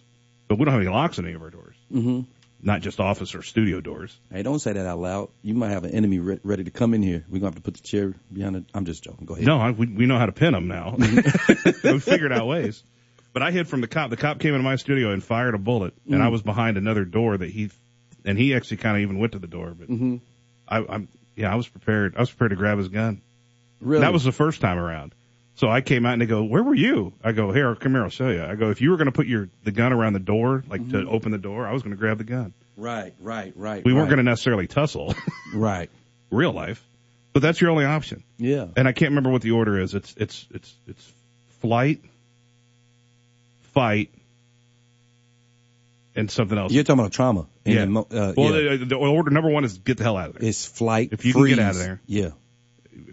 but 0.48 0.58
we 0.58 0.64
don't 0.66 0.72
have 0.74 0.82
any 0.82 0.90
locks 0.90 1.18
on 1.18 1.24
any 1.24 1.34
of 1.34 1.42
our 1.42 1.48
doors. 1.50 1.76
Mm-hmm. 1.90 2.20
Not 2.66 2.80
just 2.82 2.98
office 2.98 3.34
or 3.36 3.42
studio 3.42 3.80
doors. 3.80 4.18
Hey, 4.30 4.42
don't 4.42 4.58
say 4.58 4.72
that 4.72 4.84
out 4.86 4.98
loud. 4.98 5.28
You 5.40 5.54
might 5.54 5.70
have 5.70 5.84
an 5.84 5.92
enemy 5.92 6.18
re- 6.18 6.40
ready 6.42 6.64
to 6.64 6.70
come 6.72 6.94
in 6.94 7.02
here. 7.02 7.24
We're 7.28 7.38
gonna 7.38 7.46
have 7.46 7.54
to 7.54 7.60
put 7.62 7.74
the 7.74 7.82
chair 7.82 8.12
behind 8.32 8.56
it. 8.56 8.64
I'm 8.74 8.84
just 8.84 9.04
joking. 9.04 9.24
Go 9.24 9.34
ahead. 9.34 9.46
No, 9.46 9.58
I, 9.58 9.70
we, 9.70 9.86
we 9.86 10.06
know 10.06 10.18
how 10.18 10.26
to 10.26 10.32
pin 10.32 10.52
them 10.52 10.66
now. 10.66 10.96
we 10.98 12.00
figured 12.00 12.32
out 12.32 12.46
ways. 12.48 12.82
But 13.32 13.42
I 13.42 13.52
hid 13.52 13.68
from 13.68 13.82
the 13.82 13.86
cop. 13.86 14.10
The 14.10 14.16
cop 14.16 14.40
came 14.40 14.52
into 14.54 14.64
my 14.64 14.76
studio 14.76 15.12
and 15.12 15.22
fired 15.22 15.54
a 15.54 15.58
bullet, 15.58 15.94
and 16.10 16.20
I 16.22 16.28
was 16.28 16.42
behind 16.42 16.76
another 16.76 17.04
door 17.04 17.36
that 17.36 17.50
he, 17.50 17.70
and 18.24 18.36
he 18.36 18.54
actually 18.54 18.78
kind 18.78 18.96
of 18.96 19.02
even 19.02 19.18
went 19.20 19.32
to 19.32 19.38
the 19.38 19.46
door. 19.46 19.74
But 19.78 19.88
Mm-hmm. 19.88 20.16
I, 20.68 20.78
I'm, 20.88 21.08
yeah, 21.36 21.52
I 21.52 21.54
was 21.54 21.68
prepared. 21.68 22.16
I 22.16 22.20
was 22.20 22.30
prepared 22.30 22.50
to 22.50 22.56
grab 22.56 22.78
his 22.78 22.88
gun. 22.88 23.20
Really? 23.80 24.00
That 24.00 24.12
was 24.12 24.24
the 24.24 24.32
first 24.32 24.60
time 24.60 24.78
around. 24.78 25.14
So 25.56 25.68
I 25.68 25.80
came 25.80 26.04
out 26.06 26.12
and 26.12 26.22
they 26.22 26.26
go, 26.26 26.44
"Where 26.44 26.62
were 26.62 26.74
you?" 26.74 27.14
I 27.24 27.32
go, 27.32 27.50
"Here, 27.50 27.74
come 27.74 27.92
here, 27.92 28.02
I'll 28.02 28.10
show 28.10 28.28
you." 28.28 28.44
I 28.44 28.54
go, 28.56 28.70
"If 28.70 28.80
you 28.82 28.90
were 28.90 28.96
going 28.98 29.06
to 29.06 29.12
put 29.12 29.26
your 29.26 29.48
the 29.64 29.72
gun 29.72 29.92
around 29.92 30.12
the 30.12 30.18
door, 30.20 30.62
like 30.68 30.88
to 30.90 31.08
open 31.08 31.32
the 31.32 31.38
door, 31.38 31.66
I 31.66 31.72
was 31.72 31.82
going 31.82 31.92
to 31.92 31.98
grab 31.98 32.18
the 32.18 32.24
gun. 32.24 32.52
right, 32.76 33.14
right, 33.20 33.52
right. 33.56 33.82
We 33.84 33.94
weren't 33.94 34.08
going 34.08 34.18
to 34.18 34.22
necessarily 34.22 34.66
tussle, 34.66 35.14
Right. 35.54 35.90
real 36.30 36.52
life, 36.52 36.84
but 37.32 37.40
that's 37.40 37.58
your 37.60 37.70
only 37.70 37.86
option." 37.86 38.22
Yeah. 38.36 38.66
and 38.76 38.86
I 38.86 38.92
can't 38.92 39.10
remember 39.10 39.30
what 39.30 39.42
the 39.42 39.52
order 39.52 39.80
is. 39.80 39.94
It's 39.94 40.14
it's 40.18 40.46
it's 40.50 40.74
it's 40.86 41.12
flight, 41.60 42.02
fight, 43.72 44.10
and 46.14 46.30
something 46.30 46.58
else. 46.58 46.70
You're 46.72 46.84
talking 46.84 47.00
about 47.00 47.12
trauma. 47.12 47.46
And 47.64 47.94
yeah. 47.94 48.00
uh, 48.00 48.34
well, 48.36 48.60
yeah. 48.60 48.76
the, 48.76 48.84
the 48.84 48.96
order 48.96 49.30
number 49.30 49.50
one 49.50 49.64
is 49.64 49.78
get 49.78 49.96
the 49.96 50.04
hell 50.04 50.16
out 50.18 50.30
of 50.30 50.38
there. 50.38 50.48
it's 50.48 50.66
flight. 50.66 51.10
if 51.12 51.24
you 51.24 51.32
can 51.32 51.46
get 51.46 51.58
out 51.58 51.70
of 51.72 51.78
there. 51.78 52.00
Yeah. 52.06 52.30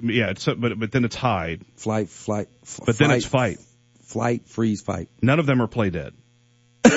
Yeah, 0.03 0.29
it's 0.29 0.45
but 0.45 0.79
but 0.79 0.91
then 0.91 1.05
it's 1.05 1.15
hide. 1.15 1.63
Flight, 1.75 2.09
flight. 2.09 2.47
F- 2.63 2.79
But 2.85 2.97
then 2.97 3.11
it's 3.11 3.25
fight. 3.25 3.59
Flight, 4.03 4.47
freeze, 4.47 4.81
fight. 4.81 5.09
None 5.21 5.39
of 5.39 5.45
them 5.45 5.61
are 5.61 5.67
play 5.67 5.89
dead. 5.89 6.13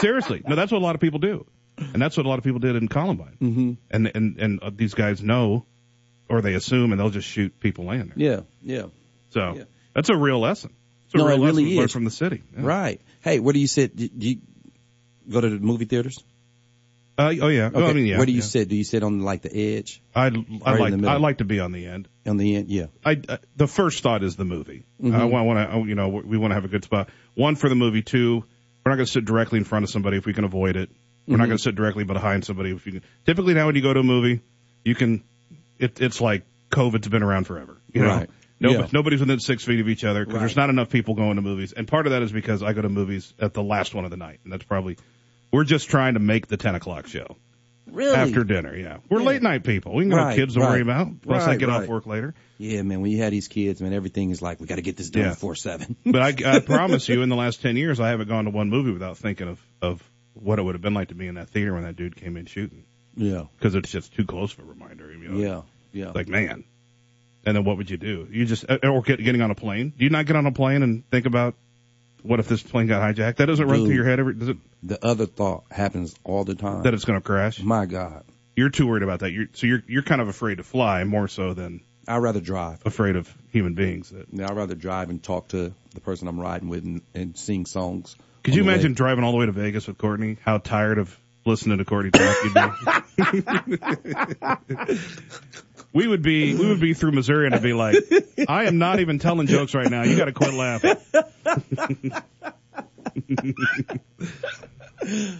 Seriously, 0.00 0.42
no, 0.46 0.54
that's 0.56 0.70
what 0.72 0.78
a 0.78 0.84
lot 0.84 0.94
of 0.94 1.00
people 1.00 1.18
do, 1.18 1.46
and 1.78 2.00
that's 2.00 2.16
what 2.16 2.26
a 2.26 2.28
lot 2.28 2.38
of 2.38 2.44
people 2.44 2.60
did 2.60 2.76
in 2.76 2.88
Columbine. 2.88 3.36
Mm-hmm. 3.40 3.72
And 3.90 4.10
and 4.14 4.38
and 4.38 4.60
uh, 4.62 4.70
these 4.74 4.94
guys 4.94 5.22
know, 5.22 5.66
or 6.28 6.40
they 6.42 6.54
assume, 6.54 6.92
and 6.92 7.00
they'll 7.00 7.10
just 7.10 7.28
shoot 7.28 7.58
people 7.60 7.86
laying 7.86 8.08
there. 8.08 8.14
Yeah. 8.16 8.40
Yeah. 8.62 8.86
So 9.30 9.54
Yeah. 9.56 9.64
that's 9.94 10.08
a 10.10 10.16
real 10.16 10.38
lesson. 10.40 10.74
It's 11.06 11.14
a 11.14 11.18
No, 11.18 11.28
real 11.28 11.42
it 11.42 11.46
really 11.46 11.76
learned 11.76 11.86
is. 11.86 11.92
from 11.92 12.04
the 12.04 12.10
city. 12.10 12.42
Yeah. 12.54 12.62
Right. 12.64 13.00
Hey, 13.20 13.40
where 13.40 13.52
do 13.52 13.58
you 13.58 13.66
sit? 13.68 13.96
Do 13.96 14.08
do 14.08 14.28
you 14.28 14.36
go 15.30 15.40
to 15.40 15.48
the 15.48 15.58
movie 15.58 15.84
theaters? 15.86 16.22
Uh, 17.18 17.34
oh 17.40 17.48
yeah. 17.48 17.66
Okay. 17.66 17.76
Well, 17.80 17.86
I 17.88 17.92
mean, 17.94 18.06
yeah. 18.06 18.18
where 18.18 18.26
do 18.26 18.32
you 18.32 18.38
yeah. 18.38 18.44
sit? 18.44 18.68
Do 18.68 18.76
you 18.76 18.84
sit 18.84 19.02
on 19.02 19.20
like 19.20 19.42
the 19.42 19.54
edge, 19.76 20.02
I 20.14 20.26
I 20.64 20.76
like? 20.76 20.92
I 21.04 21.16
like 21.16 21.38
to 21.38 21.44
be 21.44 21.60
on 21.60 21.72
the 21.72 21.86
end. 21.86 22.08
on 22.26 22.36
the 22.36 22.56
end? 22.56 22.68
Yeah. 22.68 22.86
I 23.04 23.20
uh, 23.28 23.38
the 23.56 23.66
first 23.66 24.02
thought 24.02 24.22
is 24.22 24.36
the 24.36 24.44
movie. 24.44 24.84
Mm-hmm. 25.02 25.14
I 25.16 25.24
want 25.24 25.70
to 25.70 25.88
you 25.88 25.94
know 25.94 26.08
we 26.08 26.36
want 26.36 26.50
to 26.50 26.56
have 26.56 26.64
a 26.66 26.68
good 26.68 26.84
spot. 26.84 27.08
One 27.34 27.56
for 27.56 27.68
the 27.70 27.74
movie. 27.74 28.02
Two, 28.02 28.44
we're 28.84 28.90
not 28.90 28.96
going 28.96 29.06
to 29.06 29.12
sit 29.12 29.24
directly 29.24 29.58
in 29.58 29.64
front 29.64 29.84
of 29.84 29.90
somebody 29.90 30.18
if 30.18 30.26
we 30.26 30.34
can 30.34 30.44
avoid 30.44 30.76
it. 30.76 30.90
We're 30.90 31.32
Mm-hmm. 31.32 31.38
not 31.40 31.46
going 31.46 31.56
to 31.56 31.62
sit 31.62 31.74
directly 31.74 32.04
behind 32.04 32.44
somebody 32.44 32.70
if 32.70 32.86
you 32.86 32.92
can. 32.92 33.02
Typically 33.24 33.54
now 33.54 33.66
when 33.66 33.74
you 33.74 33.82
go 33.82 33.92
to 33.94 34.00
a 34.00 34.04
movie, 34.04 34.42
you 34.84 34.94
can. 34.94 35.24
It, 35.78 36.00
it's 36.00 36.20
like 36.20 36.44
COVID's 36.70 37.08
been 37.08 37.22
around 37.22 37.46
forever. 37.46 37.78
You 37.92 38.02
know? 38.02 38.08
Right. 38.08 38.30
Nobody, 38.60 38.80
Yeah. 38.84 38.88
Nobody's 38.92 39.20
within 39.20 39.40
six 39.40 39.64
feet 39.64 39.80
of 39.80 39.88
each 39.88 40.04
other 40.04 40.20
because 40.20 40.34
Right. 40.34 40.40
there's 40.40 40.56
not 40.56 40.70
enough 40.70 40.88
people 40.90 41.14
going 41.14 41.36
to 41.36 41.42
movies, 41.42 41.72
and 41.72 41.86
part 41.88 42.06
of 42.06 42.12
that 42.12 42.22
is 42.22 42.30
because 42.32 42.62
I 42.62 42.72
go 42.74 42.82
to 42.82 42.88
movies 42.88 43.34
at 43.38 43.54
the 43.54 43.62
last 43.62 43.94
one 43.94 44.04
of 44.04 44.10
the 44.10 44.16
night, 44.16 44.40
and 44.44 44.52
that's 44.52 44.64
probably 44.64 44.96
we're 45.52 45.64
just 45.64 45.88
trying 45.88 46.14
to 46.14 46.20
make 46.20 46.46
the 46.48 46.56
ten 46.56 46.74
o'clock 46.74 47.06
show 47.06 47.36
Really? 47.86 48.14
after 48.16 48.44
dinner. 48.44 48.76
Yeah, 48.76 48.98
we're 49.08 49.20
Yeah. 49.20 49.26
late 49.26 49.42
night 49.42 49.64
people. 49.64 49.94
We 49.94 50.04
can 50.08 50.12
have 50.12 50.34
kids 50.34 50.54
to 50.54 50.60
worry 50.60 50.82
right. 50.82 51.00
about. 51.00 51.22
Plus, 51.22 51.42
I 51.44 51.50
Right, 51.50 51.58
get 51.58 51.68
off 51.70 51.86
work 51.86 52.06
later. 52.06 52.34
Yeah, 52.58 52.82
man. 52.82 53.00
When 53.00 53.10
you 53.10 53.18
have 53.22 53.30
these 53.30 53.48
kids, 53.48 53.80
man, 53.80 53.92
everything 53.92 54.30
is 54.30 54.42
like 54.42 54.60
we 54.60 54.66
got 54.66 54.76
to 54.76 54.82
get 54.82 54.96
this 54.96 55.10
done 55.10 55.22
Yeah. 55.24 55.28
before 55.30 55.54
seven. 55.54 55.96
But 56.04 56.22
I, 56.22 56.56
I 56.56 56.58
promise 56.66 57.08
you, 57.08 57.22
in 57.22 57.28
the 57.28 57.36
last 57.36 57.62
ten 57.62 57.76
years, 57.76 58.00
I 58.00 58.08
haven't 58.10 58.28
gone 58.28 58.44
to 58.44 58.50
one 58.50 58.70
movie 58.70 58.90
without 58.92 59.16
thinking 59.18 59.48
of 59.48 59.60
of 59.80 60.02
what 60.34 60.58
it 60.58 60.62
would 60.62 60.74
have 60.74 60.82
been 60.82 60.94
like 60.94 61.08
to 61.08 61.14
be 61.14 61.26
in 61.28 61.36
that 61.36 61.48
theater 61.50 61.72
when 61.74 61.84
that 61.84 61.96
dude 61.96 62.16
came 62.16 62.36
in 62.36 62.46
shooting. 62.46 62.84
yeah. 63.16 63.44
Because 63.56 63.74
it's 63.74 63.90
just 63.90 64.14
too 64.14 64.24
close 64.26 64.52
of 64.52 64.60
a 64.60 64.64
reminder. 64.64 65.10
You 65.12 65.28
know? 65.28 65.38
Yeah. 65.38 65.62
Yeah. 66.04 66.10
Like 66.14 66.28
man. 66.28 66.64
And 67.46 67.56
then 67.56 67.64
what 67.64 67.76
would 67.76 67.88
you 67.88 67.96
do? 67.96 68.26
You 68.30 68.44
just 68.44 68.64
or 68.82 69.02
get, 69.02 69.22
getting 69.22 69.40
on 69.40 69.50
a 69.52 69.54
plane? 69.54 69.92
Do 69.96 70.04
you 70.04 70.10
not 70.10 70.26
get 70.26 70.34
on 70.34 70.46
a 70.46 70.52
plane 70.52 70.82
and 70.82 71.08
think 71.10 71.26
about 71.26 71.54
what 72.26 72.40
if 72.40 72.48
this 72.48 72.62
plane 72.62 72.86
got 72.86 73.00
hijacked? 73.02 73.36
That 73.36 73.46
doesn't 73.46 73.66
run 73.66 73.78
Dude. 73.80 73.86
through 73.88 73.94
your 73.96 74.04
head 74.04 74.18
every, 74.20 74.34
does 74.34 74.48
it, 74.48 74.56
The 74.82 75.04
other 75.04 75.26
thought 75.26 75.64
happens 75.70 76.14
all 76.24 76.44
the 76.44 76.54
time. 76.54 76.82
that 76.82 76.94
it's 76.94 77.04
going 77.04 77.18
to 77.20 77.24
crash? 77.24 77.60
My 77.62 77.86
God, 77.86 78.24
You're 78.54 78.70
too 78.70 78.86
worried 78.86 79.02
about 79.02 79.20
that. 79.20 79.30
You're, 79.32 79.46
so 79.52 79.66
you're, 79.66 79.82
you're 79.86 80.02
kind 80.02 80.20
of 80.20 80.28
afraid 80.28 80.56
to 80.58 80.62
fly 80.64 81.04
more 81.04 81.28
so 81.28 81.54
than 81.54 81.80
I'd 82.08 82.18
rather 82.18 82.40
drive. 82.40 82.80
afraid 82.86 83.16
of 83.16 83.32
human 83.50 83.74
beings. 83.74 84.10
That, 84.10 84.26
Yeah, 84.32 84.48
I'd 84.50 84.56
rather 84.56 84.74
drive 84.74 85.10
and 85.10 85.22
talk 85.22 85.48
to 85.48 85.72
the 85.94 86.00
person 86.00 86.28
I'm 86.28 86.38
riding 86.40 86.68
with 86.68 86.84
and, 86.84 87.02
and 87.14 87.36
sing 87.36 87.66
songs. 87.66 88.14
could 88.44 88.54
you 88.54 88.62
the 88.62 88.68
way. 88.68 88.74
imagine 88.74 88.94
driving 88.94 89.24
all 89.24 89.32
the 89.32 89.38
way 89.38 89.46
to 89.46 89.52
Vegas 89.52 89.86
with 89.88 89.98
Courtney? 89.98 90.36
How 90.44 90.58
tired 90.58 90.98
of 90.98 91.18
listening 91.44 91.78
to 91.78 91.84
Courtney 91.84 92.10
talk 92.12 92.36
you'd 92.44 92.54
be? 92.54 92.60
we 95.96 96.06
would 96.06 96.22
be, 96.22 96.54
we 96.54 96.66
would 96.68 96.80
be 96.80 96.92
through 96.94 97.12
Missouri 97.12 97.46
and 97.46 97.54
it'd 97.54 97.62
be 97.64 97.72
like, 97.72 97.96
I 98.48 98.64
am 98.64 98.78
not 98.78 99.00
even 99.00 99.18
telling 99.18 99.46
jokes 99.46 99.74
right 99.74 99.90
now. 99.90 100.02
You 100.04 100.16
got 100.16 100.26
to 100.26 100.32
quit 100.32 100.52
laughing. 100.54 100.96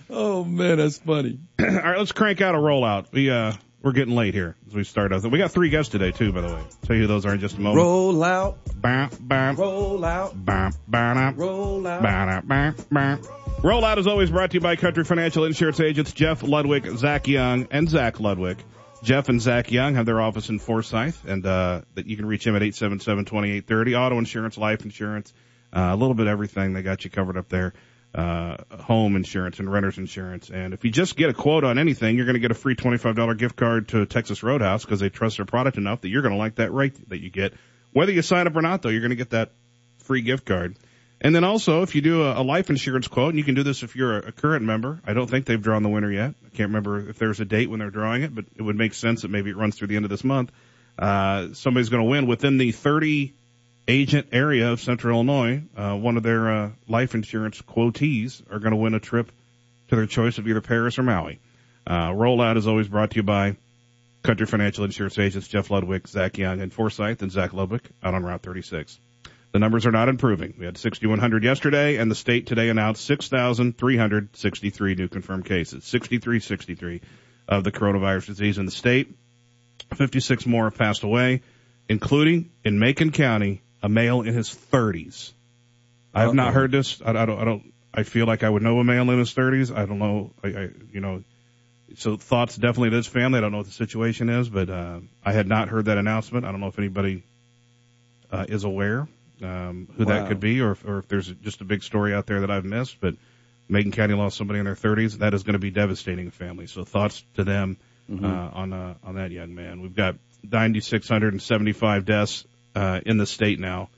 Oh 0.08 0.44
man, 0.44 0.78
that's 0.78 0.98
funny. 0.98 1.40
All 1.60 1.66
right, 1.66 1.98
let's 1.98 2.12
crank 2.12 2.40
out 2.40 2.54
a 2.54 2.58
rollout. 2.58 3.06
We 3.10 3.30
uh 3.30 3.52
we're 3.82 3.92
getting 3.92 4.14
late 4.14 4.34
here 4.34 4.54
as 4.68 4.74
we 4.74 4.84
start 4.84 5.12
out. 5.12 5.24
We 5.24 5.38
got 5.38 5.50
three 5.50 5.70
guests 5.70 5.90
today 5.90 6.12
too, 6.12 6.32
by 6.32 6.42
the 6.42 6.48
way. 6.48 6.62
tell 6.82 6.94
you 6.94 7.02
who 7.02 7.08
those 7.08 7.26
are 7.26 7.34
in 7.34 7.40
just 7.40 7.56
a 7.56 7.60
moment. 7.60 7.78
Roll 7.82 8.22
out, 8.22 8.58
Bam, 8.80 9.10
bam, 9.20 9.56
roll 9.56 10.04
out, 10.04 10.32
bam, 10.44 10.72
bam, 10.86 11.36
roll 11.36 11.86
out. 11.86 12.02
bam, 12.02 12.46
bam, 12.46 12.74
bam. 12.92 13.18
Rollout 13.62 13.98
is 13.98 14.06
always 14.06 14.30
brought 14.30 14.50
to 14.50 14.54
you 14.54 14.60
by 14.60 14.76
Country 14.76 15.04
Financial 15.04 15.44
Insurance 15.44 15.80
Agents 15.80 16.12
Jeff 16.12 16.42
Ludwig, 16.42 16.86
Zach 16.98 17.26
Young, 17.26 17.66
and 17.70 17.88
Zach 17.88 18.20
Ludwig. 18.20 18.58
Jeff 19.06 19.28
and 19.28 19.40
Zach 19.40 19.70
Young 19.70 19.94
have 19.94 20.04
their 20.04 20.20
office 20.20 20.48
in 20.48 20.58
Forsyth, 20.58 21.24
and 21.28 21.46
uh, 21.46 21.82
that 21.94 22.06
you 22.06 22.16
can 22.16 22.26
reach 22.26 22.44
him 22.44 22.56
at 22.56 22.62
877-2830. 22.62 23.96
Auto 23.96 24.18
insurance, 24.18 24.58
life 24.58 24.82
insurance, 24.84 25.32
uh, 25.72 25.90
a 25.92 25.96
little 25.96 26.14
bit 26.14 26.26
of 26.26 26.32
everything. 26.32 26.72
They 26.72 26.82
got 26.82 27.04
you 27.04 27.10
covered 27.10 27.36
up 27.36 27.48
there. 27.48 27.72
Uh, 28.12 28.56
home 28.80 29.14
insurance 29.14 29.60
and 29.60 29.70
renter's 29.70 29.98
insurance. 29.98 30.50
And 30.50 30.74
if 30.74 30.84
you 30.84 30.90
just 30.90 31.16
get 31.16 31.30
a 31.30 31.34
quote 31.34 31.62
on 31.62 31.78
anything, 31.78 32.16
you're 32.16 32.24
going 32.24 32.34
to 32.34 32.40
get 32.40 32.50
a 32.50 32.54
free 32.54 32.74
$25 32.74 33.38
gift 33.38 33.54
card 33.54 33.88
to 33.88 34.06
Texas 34.06 34.42
Roadhouse 34.42 34.84
because 34.84 34.98
they 34.98 35.08
trust 35.08 35.36
their 35.36 35.46
product 35.46 35.76
enough 35.76 36.00
that 36.00 36.08
you're 36.08 36.22
going 36.22 36.34
to 36.34 36.38
like 36.38 36.56
that 36.56 36.72
rate 36.72 37.08
that 37.10 37.20
you 37.20 37.30
get. 37.30 37.52
Whether 37.92 38.10
you 38.10 38.22
sign 38.22 38.48
up 38.48 38.56
or 38.56 38.62
not, 38.62 38.82
though, 38.82 38.88
you're 38.88 39.02
going 39.02 39.10
to 39.10 39.16
get 39.16 39.30
that 39.30 39.52
free 39.98 40.22
gift 40.22 40.46
card. 40.46 40.76
And 41.20 41.34
then 41.34 41.44
also, 41.44 41.82
if 41.82 41.94
you 41.94 42.02
do 42.02 42.24
a, 42.24 42.42
life 42.42 42.68
insurance 42.68 43.08
quote, 43.08 43.30
and 43.30 43.38
you 43.38 43.44
can 43.44 43.54
do 43.54 43.62
this 43.62 43.82
if 43.82 43.96
you're 43.96 44.18
a, 44.18 44.28
a 44.28 44.32
current 44.32 44.64
member. 44.64 45.00
I 45.06 45.14
don't 45.14 45.28
think 45.28 45.46
they've 45.46 45.60
drawn 45.60 45.82
the 45.82 45.88
winner 45.88 46.12
yet. 46.12 46.34
I 46.44 46.48
can't 46.50 46.68
remember 46.68 47.08
if 47.08 47.18
there's 47.18 47.40
a 47.40 47.44
date 47.44 47.70
when 47.70 47.78
they're 47.78 47.90
drawing 47.90 48.22
it, 48.22 48.34
but 48.34 48.44
it 48.54 48.62
would 48.62 48.76
make 48.76 48.92
sense 48.92 49.22
that 49.22 49.30
maybe 49.30 49.50
it 49.50 49.56
runs 49.56 49.76
through 49.76 49.88
the 49.88 49.96
end 49.96 50.04
of 50.04 50.10
this 50.10 50.24
month. 50.24 50.52
Uh, 50.98 51.48
somebody's 51.54 51.88
going 51.88 52.02
to 52.02 52.10
win 52.10 52.26
within 52.26 52.58
the 52.58 52.72
30 52.72 53.32
agent 53.88 54.28
area 54.32 54.72
of 54.72 54.80
Central 54.80 55.14
Illinois. 55.14 55.62
Uh, 55.76 55.96
one 55.96 56.16
of 56.16 56.22
their 56.22 56.50
uh, 56.50 56.70
life 56.88 57.14
insurance 57.14 57.62
quotees 57.62 58.42
are 58.50 58.58
going 58.58 58.72
to 58.72 58.76
win 58.76 58.94
a 58.94 59.00
trip 59.00 59.30
to 59.88 59.96
their 59.96 60.06
choice 60.06 60.38
of 60.38 60.46
either 60.48 60.60
Paris 60.60 60.98
or 60.98 61.02
Maui. 61.02 61.38
Uh, 61.86 62.10
rollout 62.10 62.56
is 62.56 62.66
always 62.66 62.88
brought 62.88 63.10
to 63.10 63.16
you 63.16 63.22
by 63.22 63.56
Country 64.22 64.46
Financial 64.46 64.84
Insurance 64.84 65.18
Agents 65.18 65.46
Jeff 65.46 65.70
Ludwig, 65.70 66.08
Zach 66.08 66.36
Young, 66.36 66.60
and 66.60 66.72
Forsyth, 66.72 67.22
and 67.22 67.30
Zach 67.30 67.52
Ludwig 67.52 67.82
out 68.02 68.14
on 68.14 68.24
Route 68.24 68.42
36. 68.42 68.98
The 69.56 69.60
numbers 69.60 69.86
are 69.86 69.90
not 69.90 70.10
improving. 70.10 70.52
We 70.58 70.66
had 70.66 70.76
6,100 70.76 71.42
yesterday, 71.42 71.96
and 71.96 72.10
the 72.10 72.14
state 72.14 72.46
today 72.46 72.68
announced 72.68 73.06
6,363 73.06 74.94
new 74.96 75.08
confirmed 75.08 75.46
cases. 75.46 75.82
6363 75.84 77.00
of 77.48 77.64
the 77.64 77.72
coronavirus 77.72 78.26
disease 78.26 78.58
in 78.58 78.66
the 78.66 78.70
state. 78.70 79.16
56 79.94 80.44
more 80.44 80.64
have 80.64 80.76
passed 80.76 81.04
away, 81.04 81.40
including 81.88 82.50
in 82.66 82.78
Macon 82.78 83.12
County, 83.12 83.62
a 83.82 83.88
male 83.88 84.20
in 84.20 84.34
his 84.34 84.50
30s. 84.50 85.32
I 86.14 86.24
have 86.24 86.34
not 86.34 86.52
heard 86.52 86.70
this. 86.70 87.00
I, 87.00 87.12
I 87.12 87.24
don't. 87.24 87.40
I 87.40 87.44
don't. 87.46 87.72
I 87.94 88.02
feel 88.02 88.26
like 88.26 88.44
I 88.44 88.50
would 88.50 88.62
know 88.62 88.78
a 88.78 88.84
male 88.84 89.10
in 89.10 89.18
his 89.18 89.32
30s. 89.32 89.74
I 89.74 89.86
don't 89.86 89.98
know. 89.98 90.32
I, 90.44 90.48
I 90.48 90.68
you 90.92 91.00
know. 91.00 91.24
So 91.94 92.18
thoughts 92.18 92.56
definitely 92.56 92.90
to 92.90 92.96
his 92.96 93.06
family. 93.06 93.38
I 93.38 93.40
don't 93.40 93.52
know 93.52 93.58
what 93.58 93.68
the 93.68 93.72
situation 93.72 94.28
is, 94.28 94.50
but 94.50 94.68
uh, 94.68 95.00
I 95.24 95.32
had 95.32 95.48
not 95.48 95.70
heard 95.70 95.86
that 95.86 95.96
announcement. 95.96 96.44
I 96.44 96.52
don't 96.52 96.60
know 96.60 96.66
if 96.66 96.78
anybody 96.78 97.22
uh, 98.30 98.44
is 98.50 98.64
aware 98.64 99.08
um, 99.42 99.88
who 99.96 100.04
that 100.06 100.28
could 100.28 100.40
be, 100.40 100.60
or 100.60 100.72
if, 100.72 100.84
or 100.84 100.98
if 100.98 101.08
there's 101.08 101.28
just 101.28 101.60
a 101.60 101.64
big 101.64 101.82
story 101.82 102.14
out 102.14 102.26
there 102.26 102.40
that 102.40 102.50
I've 102.50 102.64
missed. 102.64 103.00
But 103.00 103.14
Macon 103.68 103.92
County 103.92 104.14
lost 104.14 104.36
somebody 104.36 104.58
in 104.58 104.64
their 104.64 104.74
30s. 104.74 105.18
That 105.18 105.34
is 105.34 105.42
going 105.42 105.54
to 105.54 105.58
be 105.58 105.70
devastating 105.70 106.26
to 106.26 106.30
families. 106.30 106.72
So 106.72 106.84
thoughts 106.84 107.24
to 107.34 107.44
them 107.44 107.76
uh, 108.10 108.50
on 108.52 108.72
uh, 108.72 108.94
on 109.02 109.16
that 109.16 109.30
young 109.30 109.54
man. 109.54 109.80
We've 109.80 109.94
got 109.94 110.16
9,675 110.42 112.04
deaths 112.04 112.44
uh, 112.74 113.00
in 113.04 113.18
the 113.18 113.26
state 113.26 113.58
now, 113.58 113.88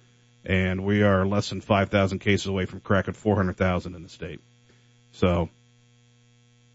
and 0.44 0.84
we 0.84 1.02
are 1.02 1.26
less 1.26 1.50
than 1.50 1.60
5,000 1.60 2.18
cases 2.20 2.46
away 2.46 2.64
from 2.64 2.80
cracking 2.80 3.14
400,000 3.14 3.94
in 3.94 4.02
the 4.02 4.08
state. 4.08 4.40
So 5.12 5.50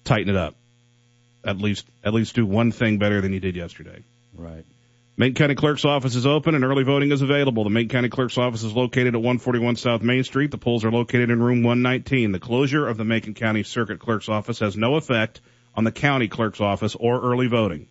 tighten 0.03 0.29
it 0.29 0.35
up. 0.35 0.55
At 1.45 1.57
least 1.57 1.85
at 2.03 2.13
least 2.13 2.35
do 2.35 2.45
one 2.45 2.71
thing 2.71 2.99
better 2.99 3.19
than 3.19 3.33
you 3.33 3.39
did 3.39 3.55
yesterday. 3.55 4.03
Right. 4.35 4.65
Macon 5.15 5.35
County 5.35 5.53
Clerk's 5.53 5.85
office 5.85 6.15
is 6.15 6.25
open 6.25 6.55
and 6.55 6.63
early 6.63 6.83
voting 6.83 7.11
is 7.11 7.21
available. 7.21 7.63
The 7.63 7.69
Macon 7.69 7.89
County 7.89 8.09
Clerk's 8.09 8.35
office 8.39 8.63
is 8.63 8.73
located 8.73 9.13
at 9.13 9.21
141 9.21 9.75
South 9.75 10.01
Main 10.01 10.23
Street. 10.23 10.49
The 10.49 10.57
polls 10.57 10.83
are 10.83 10.91
located 10.91 11.29
in 11.29 11.39
room 11.39 11.61
119. 11.61 12.31
The 12.31 12.39
closure 12.39 12.87
of 12.87 12.97
the 12.97 13.05
Macon 13.05 13.35
County 13.35 13.61
Circuit 13.61 13.99
Clerk's 13.99 14.27
office 14.27 14.57
has 14.57 14.75
no 14.75 14.95
effect 14.95 15.39
on 15.75 15.83
the 15.83 15.91
county 15.91 16.27
clerk's 16.27 16.59
office 16.59 16.95
or 16.95 17.21
early 17.21 17.45
voting. 17.45 17.89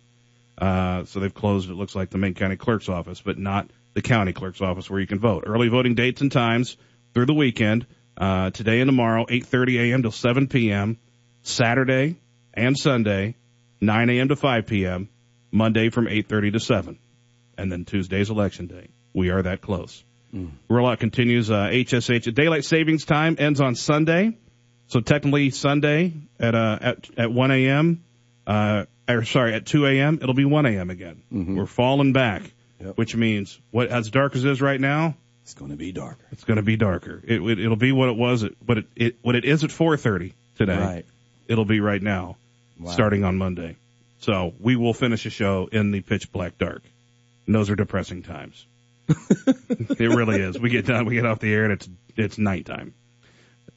Uh, 0.57 1.05
so 1.05 1.21
they've 1.21 1.33
closed, 1.33 1.69
it 1.69 1.75
looks 1.75 1.95
like, 1.95 2.09
the 2.09 2.17
Macon 2.17 2.33
County 2.33 2.55
Clerk's 2.57 2.89
office, 2.89 3.21
but 3.21 3.37
not 3.37 3.71
the 3.93 4.01
county 4.01 4.33
clerk's 4.33 4.59
office 4.59 4.89
where 4.89 4.99
you 4.99 5.07
can 5.07 5.19
vote. 5.19 5.45
Early 5.47 5.69
voting 5.69 5.95
dates 5.95 6.19
and 6.19 6.31
times 6.31 6.75
through 7.13 7.27
the 7.27 7.33
weekend, 7.33 7.87
uh, 8.17 8.49
today 8.49 8.81
and 8.81 8.89
tomorrow, 8.89 9.25
8.30 9.27 9.91
a.m. 9.91 10.03
to 10.03 10.11
7 10.11 10.47
p.m., 10.47 10.97
Saturday 11.41 12.17
and 12.53 12.77
Sunday, 12.77 13.35
9 13.79 14.09
a.m. 14.09 14.27
to 14.27 14.35
5 14.35 14.67
p.m., 14.67 15.07
Monday 15.51 15.89
from 15.89 16.07
8.30 16.07 16.53
to 16.53 16.59
7 16.59 16.99
and 17.57 17.71
then 17.71 17.85
Tuesday's 17.85 18.29
election 18.29 18.67
day. 18.67 18.87
We 19.13 19.29
are 19.29 19.41
that 19.41 19.61
close. 19.61 20.03
Rollout 20.69 20.99
continues. 20.99 21.51
Uh, 21.51 21.67
HSH 21.71 22.33
daylight 22.33 22.65
savings 22.65 23.05
time 23.05 23.35
ends 23.37 23.61
on 23.61 23.75
Sunday, 23.75 24.35
so 24.87 24.99
technically 24.99 25.51
Sunday 25.51 26.13
at 26.39 26.55
uh, 26.55 26.79
at 26.81 27.09
at 27.19 27.31
1 27.31 27.51
a.m. 27.51 28.03
Uh, 28.47 28.85
or 29.07 29.23
sorry, 29.25 29.53
at 29.53 29.67
2 29.67 29.85
a.m. 29.85 30.17
It'll 30.21 30.33
be 30.33 30.45
1 30.45 30.65
a.m. 30.65 30.89
again. 30.89 31.21
We're 31.31 31.67
falling 31.67 32.13
back, 32.13 32.41
Yep. 32.83 32.97
which 32.97 33.15
means 33.15 33.59
what 33.69 33.89
as 33.89 34.09
dark 34.09 34.35
as 34.35 34.43
it 34.43 34.49
is 34.49 34.59
right 34.61 34.81
now, 34.81 35.13
It's 35.43 35.53
going 35.53 35.69
to 35.71 35.77
be 35.77 35.91
darker. 35.91 36.25
it's 36.31 36.43
going 36.45 36.57
to 36.57 36.63
be 36.63 36.77
darker. 36.77 37.21
It, 37.23 37.39
it 37.39 37.59
it'll 37.59 37.75
be 37.75 37.91
what 37.91 38.09
it 38.09 38.15
was 38.17 38.43
at 38.43 38.53
what 38.65 38.79
it, 38.79 38.85
it 38.95 39.15
what 39.21 39.35
it 39.35 39.45
is 39.45 39.63
at 39.63 39.69
4:30 39.69 40.33
today. 40.57 40.77
Right. 40.79 41.05
It'll 41.47 41.63
be 41.65 41.79
right 41.79 42.01
now, 42.01 42.37
Wow. 42.79 42.89
starting 42.91 43.23
on 43.23 43.37
Monday. 43.37 43.75
So 44.21 44.53
we 44.59 44.75
will 44.77 44.93
finish 44.95 45.27
a 45.27 45.29
show 45.29 45.69
in 45.71 45.91
the 45.91 46.01
pitch 46.01 46.31
black 46.31 46.57
dark. 46.57 46.81
And 47.45 47.55
those 47.55 47.69
are 47.69 47.75
depressing 47.75 48.23
times. 48.23 48.65
it 49.07 49.99
really 49.99 50.39
is. 50.39 50.59
We 50.59 50.69
get 50.69 50.85
done, 50.85 51.05
we 51.05 51.15
get 51.15 51.25
off 51.25 51.39
the 51.39 51.53
air, 51.53 51.65
and 51.65 51.73
it's 51.73 51.89
it's 52.15 52.37
nighttime, 52.37 52.93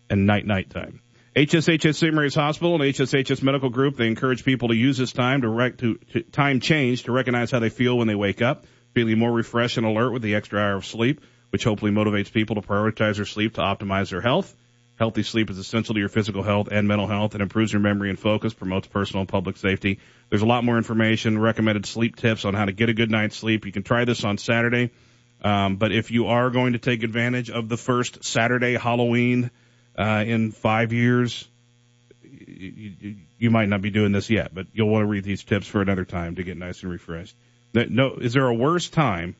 and 0.08 0.26
night 0.26 0.46
night 0.46 0.70
time. 0.70 1.00
HSHS 1.36 1.96
St. 1.96 2.14
Mary's 2.14 2.34
Hospital 2.34 2.74
and 2.76 2.82
HSHS 2.82 3.42
Medical 3.42 3.68
Group 3.68 3.96
they 3.96 4.06
encourage 4.06 4.42
people 4.42 4.68
to 4.68 4.74
use 4.74 4.96
this 4.96 5.12
time 5.12 5.42
to, 5.42 5.48
rec- 5.50 5.76
to, 5.78 5.96
to 6.12 6.22
time 6.22 6.60
change 6.60 7.02
to 7.02 7.12
recognize 7.12 7.50
how 7.50 7.58
they 7.58 7.68
feel 7.68 7.98
when 7.98 8.08
they 8.08 8.14
wake 8.14 8.40
up, 8.40 8.64
feeling 8.94 9.18
more 9.18 9.30
refreshed 9.30 9.76
and 9.76 9.84
alert 9.84 10.12
with 10.12 10.22
the 10.22 10.34
extra 10.34 10.58
hour 10.58 10.76
of 10.76 10.86
sleep, 10.86 11.20
which 11.50 11.64
hopefully 11.64 11.90
motivates 11.90 12.32
people 12.32 12.56
to 12.56 12.62
prioritize 12.62 13.16
their 13.16 13.26
sleep 13.26 13.54
to 13.56 13.60
optimize 13.60 14.08
their 14.08 14.22
health. 14.22 14.54
Healthy 14.98 15.24
sleep 15.24 15.50
is 15.50 15.58
essential 15.58 15.94
to 15.94 16.00
your 16.00 16.08
physical 16.08 16.42
health 16.42 16.68
and 16.70 16.88
mental 16.88 17.06
health. 17.06 17.34
It 17.34 17.42
improves 17.42 17.70
your 17.70 17.80
memory 17.80 18.08
and 18.08 18.18
focus, 18.18 18.54
promotes 18.54 18.88
personal 18.88 19.20
and 19.20 19.28
public 19.28 19.58
safety. 19.58 19.98
There's 20.30 20.40
a 20.40 20.46
lot 20.46 20.64
more 20.64 20.78
information, 20.78 21.38
recommended 21.38 21.84
sleep 21.84 22.16
tips 22.16 22.46
on 22.46 22.54
how 22.54 22.64
to 22.64 22.72
get 22.72 22.88
a 22.88 22.94
good 22.94 23.10
night's 23.10 23.36
sleep. 23.36 23.66
You 23.66 23.72
can 23.72 23.82
try 23.82 24.06
this 24.06 24.24
on 24.24 24.38
Saturday. 24.38 24.90
Um, 25.42 25.76
but 25.76 25.92
if 25.92 26.10
you 26.10 26.28
are 26.28 26.48
going 26.48 26.72
to 26.72 26.78
take 26.78 27.02
advantage 27.02 27.50
of 27.50 27.68
the 27.68 27.76
first 27.76 28.24
Saturday 28.24 28.74
Halloween 28.74 29.50
uh, 29.98 30.24
in 30.26 30.50
five 30.50 30.94
years, 30.94 31.46
you, 32.22 32.94
you, 32.98 33.16
you 33.38 33.50
might 33.50 33.68
not 33.68 33.82
be 33.82 33.90
doing 33.90 34.12
this 34.12 34.30
yet, 34.30 34.54
but 34.54 34.66
you'll 34.72 34.88
want 34.88 35.02
to 35.02 35.08
read 35.08 35.24
these 35.24 35.44
tips 35.44 35.66
for 35.66 35.82
another 35.82 36.06
time 36.06 36.36
to 36.36 36.42
get 36.42 36.56
nice 36.56 36.82
and 36.82 36.90
refreshed. 36.90 37.36
No, 37.74 38.14
is 38.14 38.32
there 38.32 38.46
a 38.46 38.54
worse 38.54 38.88
time 38.88 39.36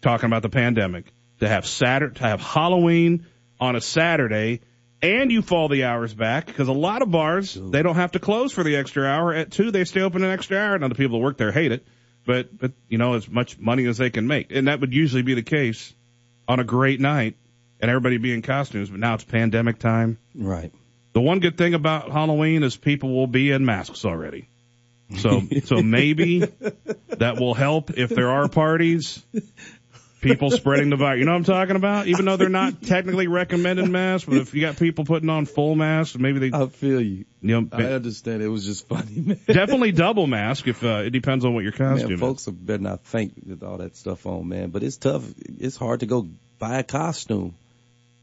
talking 0.00 0.26
about 0.26 0.42
the 0.42 0.48
pandemic 0.48 1.06
to 1.40 1.48
have 1.48 1.66
Saturday 1.66 2.14
to 2.14 2.22
have 2.22 2.40
Halloween 2.40 3.26
on 3.60 3.76
a 3.76 3.80
Saturday 3.80 4.60
and 5.02 5.30
you 5.30 5.42
fall 5.42 5.68
the 5.68 5.84
hours 5.84 6.12
back 6.14 6.46
because 6.46 6.68
a 6.68 6.72
lot 6.72 7.02
of 7.02 7.10
bars 7.10 7.54
they 7.54 7.82
don't 7.82 7.96
have 7.96 8.12
to 8.12 8.18
close 8.18 8.52
for 8.52 8.64
the 8.64 8.76
extra 8.76 9.04
hour 9.06 9.32
at 9.32 9.50
two 9.50 9.70
they 9.70 9.84
stay 9.84 10.00
open 10.00 10.22
an 10.24 10.30
extra 10.30 10.58
hour 10.58 10.78
now 10.78 10.88
the 10.88 10.94
people 10.94 11.18
that 11.18 11.24
work 11.24 11.36
there 11.38 11.52
hate 11.52 11.72
it 11.72 11.86
but 12.26 12.56
but 12.58 12.72
you 12.88 12.98
know 12.98 13.14
as 13.14 13.28
much 13.28 13.58
money 13.58 13.86
as 13.86 13.96
they 13.98 14.10
can 14.10 14.26
make 14.26 14.50
and 14.52 14.68
that 14.68 14.80
would 14.80 14.92
usually 14.92 15.22
be 15.22 15.34
the 15.34 15.42
case 15.42 15.94
on 16.48 16.60
a 16.60 16.64
great 16.64 17.00
night 17.00 17.36
and 17.80 17.90
everybody 17.90 18.18
be 18.18 18.32
in 18.34 18.42
costumes 18.42 18.90
but 18.90 19.00
now 19.00 19.14
it's 19.14 19.24
pandemic 19.24 19.78
time 19.78 20.18
Right. 20.34 20.70
the 21.14 21.20
one 21.20 21.40
good 21.40 21.56
thing 21.56 21.74
about 21.74 22.10
Halloween 22.10 22.62
is 22.62 22.76
people 22.76 23.14
will 23.14 23.26
be 23.26 23.50
in 23.50 23.64
masks 23.64 24.04
already. 24.04 24.48
So, 25.16 25.42
so 25.64 25.82
maybe 25.82 26.38
that 27.18 27.40
will 27.40 27.54
help 27.54 27.90
if 27.98 28.10
there 28.10 28.30
are 28.30 28.48
parties. 28.48 29.24
People 30.20 30.50
spreading 30.50 30.90
the 30.90 30.96
virus. 30.96 31.18
You 31.20 31.24
know 31.24 31.32
what 31.32 31.38
I'm 31.38 31.44
talking 31.44 31.76
about? 31.76 32.06
Even 32.06 32.24
though 32.24 32.36
they're 32.36 32.48
not 32.48 32.82
technically 32.82 33.26
recommended 33.26 33.88
masks, 33.88 34.28
but 34.28 34.38
if 34.38 34.54
you 34.54 34.60
got 34.60 34.76
people 34.76 35.04
putting 35.04 35.28
on 35.30 35.46
full 35.46 35.74
masks, 35.74 36.16
maybe 36.18 36.38
they, 36.50 36.56
I 36.56 36.66
feel 36.66 37.00
you. 37.00 37.24
you 37.40 37.60
know, 37.60 37.68
I 37.72 37.84
understand. 37.84 38.42
It 38.42 38.48
was 38.48 38.64
just 38.64 38.86
funny, 38.88 39.20
man. 39.20 39.40
definitely 39.46 39.92
double 39.92 40.26
mask 40.26 40.66
if 40.68 40.82
uh, 40.84 41.02
it 41.04 41.10
depends 41.10 41.44
on 41.44 41.54
what 41.54 41.62
your 41.62 41.72
costume 41.72 42.08
Man, 42.08 42.14
is. 42.14 42.20
folks 42.20 42.48
are 42.48 42.52
better 42.52 42.82
not 42.82 43.04
think 43.04 43.34
with 43.46 43.62
all 43.62 43.78
that 43.78 43.96
stuff 43.96 44.26
on, 44.26 44.48
man. 44.48 44.70
But 44.70 44.82
it's 44.82 44.96
tough. 44.96 45.24
It's 45.58 45.76
hard 45.76 46.00
to 46.00 46.06
go 46.06 46.28
buy 46.58 46.78
a 46.78 46.84
costume 46.84 47.54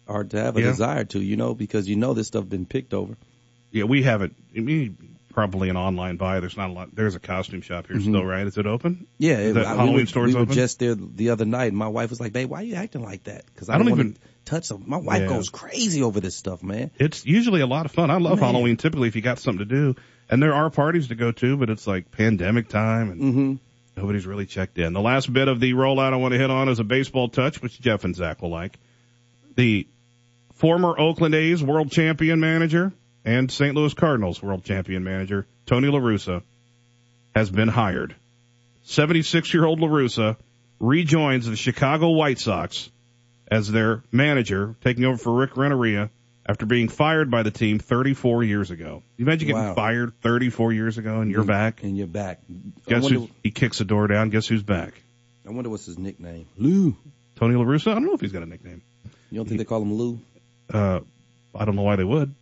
or 0.07 0.23
to 0.23 0.41
have 0.41 0.55
a 0.57 0.61
Yeah. 0.61 0.67
desire 0.67 1.03
to, 1.05 1.19
you 1.19 1.35
know, 1.35 1.53
because 1.53 1.87
you 1.89 1.95
know 1.95 2.13
this 2.13 2.27
stuff 2.27 2.47
been 2.47 2.65
picked 2.65 2.93
over. 2.93 3.15
Yeah, 3.71 3.83
we 3.85 4.03
haven't. 4.03 4.35
I 4.55 4.61
mean, 4.61 5.16
probably 5.37 5.69
an 5.69 5.77
online 5.77 6.17
buy. 6.17 6.39
There's 6.39 6.57
not 6.57 6.71
a 6.71 6.73
lot. 6.73 6.95
There's 6.95 7.13
a 7.13 7.19
costume 7.19 7.61
shop 7.61 7.85
here 7.85 7.99
still, 7.99 8.25
right? 8.25 8.47
Is 8.47 8.57
it 8.57 8.65
open? 8.65 9.05
Yeah, 9.19 9.37
it, 9.37 9.53
that 9.53 9.67
I- 9.67 9.75
Halloween 9.75 9.97
we 9.97 10.05
stores 10.07 10.29
we 10.29 10.33
were 10.33 10.41
open? 10.41 10.55
just 10.55 10.79
there 10.79 10.95
the 10.95 11.29
other 11.29 11.45
night, 11.45 11.67
and 11.67 11.77
my 11.77 11.89
wife 11.89 12.09
was 12.09 12.19
like, 12.19 12.33
"Babe, 12.33 12.49
why 12.49 12.61
are 12.61 12.63
you 12.63 12.73
acting 12.73 13.03
like 13.03 13.25
that?" 13.25 13.45
Because 13.45 13.69
I, 13.69 13.75
I 13.75 13.77
don't 13.77 13.85
don't, 13.85 13.99
even- 13.99 14.13
to 14.15 14.19
touch 14.45 14.67
them. 14.67 14.85
My 14.87 14.97
wife 14.97 15.21
Yeah. 15.21 15.27
goes 15.27 15.49
crazy 15.49 16.01
over 16.01 16.19
this 16.19 16.35
stuff, 16.35 16.63
man. 16.63 16.89
It's 16.97 17.23
usually 17.23 17.61
a 17.61 17.67
lot 17.67 17.85
of 17.85 17.91
fun. 17.91 18.09
I 18.09 18.17
love 18.17 18.39
Man. 18.39 18.51
Halloween 18.51 18.77
typically 18.77 19.09
if 19.09 19.15
you 19.15 19.21
got 19.21 19.37
something 19.37 19.59
to 19.59 19.65
do. 19.65 19.95
And 20.27 20.41
there 20.41 20.55
are 20.55 20.71
parties 20.71 21.09
to 21.09 21.15
go 21.15 21.31
to, 21.33 21.55
but 21.55 21.69
it's 21.69 21.85
like 21.85 22.09
pandemic 22.09 22.67
time 22.67 23.11
and 23.11 23.21
hmm 23.21 23.53
nobody's 23.95 24.25
really 24.25 24.47
checked 24.47 24.79
in. 24.79 24.93
The 24.93 25.01
last 25.01 25.31
bit 25.31 25.47
of 25.47 25.59
the 25.59 25.73
rollout 25.73 26.13
I 26.13 26.15
want 26.17 26.31
to 26.33 26.39
hit 26.39 26.49
on 26.49 26.67
is 26.69 26.79
a 26.79 26.83
baseball 26.83 27.29
touch, 27.29 27.61
which 27.61 27.79
Jeff 27.79 28.03
and 28.05 28.15
Zach 28.15 28.41
will 28.41 28.49
like. 28.49 28.77
The 29.55 29.87
former 30.55 30.99
Oakland 30.99 31.35
A's 31.35 31.63
world 31.63 31.91
champion 31.91 32.39
manager 32.39 32.91
and 33.27 33.51
St. 33.51 33.75
Louis 33.75 33.93
Cardinals 33.93 34.41
world 34.41 34.63
champion 34.63 35.03
manager, 35.03 35.45
Tony 35.65 35.89
La 35.89 35.99
Russa, 35.99 36.43
has 37.35 37.49
been 37.51 37.67
hired. 37.67 38.15
76 38.83 39.53
year 39.53 39.65
old 39.65 39.81
La 39.81 39.87
Russa 39.89 40.37
rejoins 40.79 41.45
the 41.45 41.57
Chicago 41.57 42.11
White 42.11 42.39
Sox 42.39 42.89
as 43.51 43.69
their 43.69 44.01
manager, 44.13 44.75
taking 44.81 45.03
over 45.03 45.17
for 45.17 45.33
Rick 45.33 45.57
Renteria 45.57 46.09
after 46.45 46.65
being 46.65 46.87
fired 46.87 47.29
by 47.29 47.43
the 47.43 47.51
team 47.51 47.79
34 47.79 48.45
years 48.45 48.71
ago. 48.71 49.03
You 49.17 49.25
imagine 49.25 49.47
getting 49.47 49.61
Wow. 49.61 49.73
fired 49.75 50.13
34 50.21 50.71
years 50.71 50.97
ago 50.97 51.19
and 51.19 51.29
you're 51.29 51.43
back? 51.43 51.83
and 51.83 51.97
you're 51.97 52.07
back. 52.07 52.39
Guess 52.87 53.03
wonder, 53.03 53.19
who, 53.19 53.29
he 53.43 53.51
kicks 53.51 53.79
the 53.79 53.85
door 53.85 54.07
down. 54.07 54.29
Guess 54.29 54.47
who's 54.47 54.63
back? 54.63 54.93
I 55.45 55.51
wonder 55.51 55.69
what's 55.69 55.85
his 55.85 55.97
nickname. 55.99 56.45
Lou. 56.57 56.95
Tony 57.35 57.55
La 57.55 57.63
Russa? 57.65 57.91
I 57.91 57.95
don't 57.95 58.05
know 58.05 58.13
if 58.13 58.21
he's 58.21 58.31
got 58.31 58.43
a 58.43 58.45
nickname. 58.45 58.81
You 59.31 59.37
don't 59.39 59.45
think 59.47 59.57
they 59.57 59.65
call 59.65 59.81
him 59.81 59.93
Lou? 59.93 60.19
Uh, 60.73 61.01
I 61.53 61.65
don't 61.65 61.75
know 61.75 61.81
why 61.83 61.97
they 61.97 62.03
would. 62.05 62.33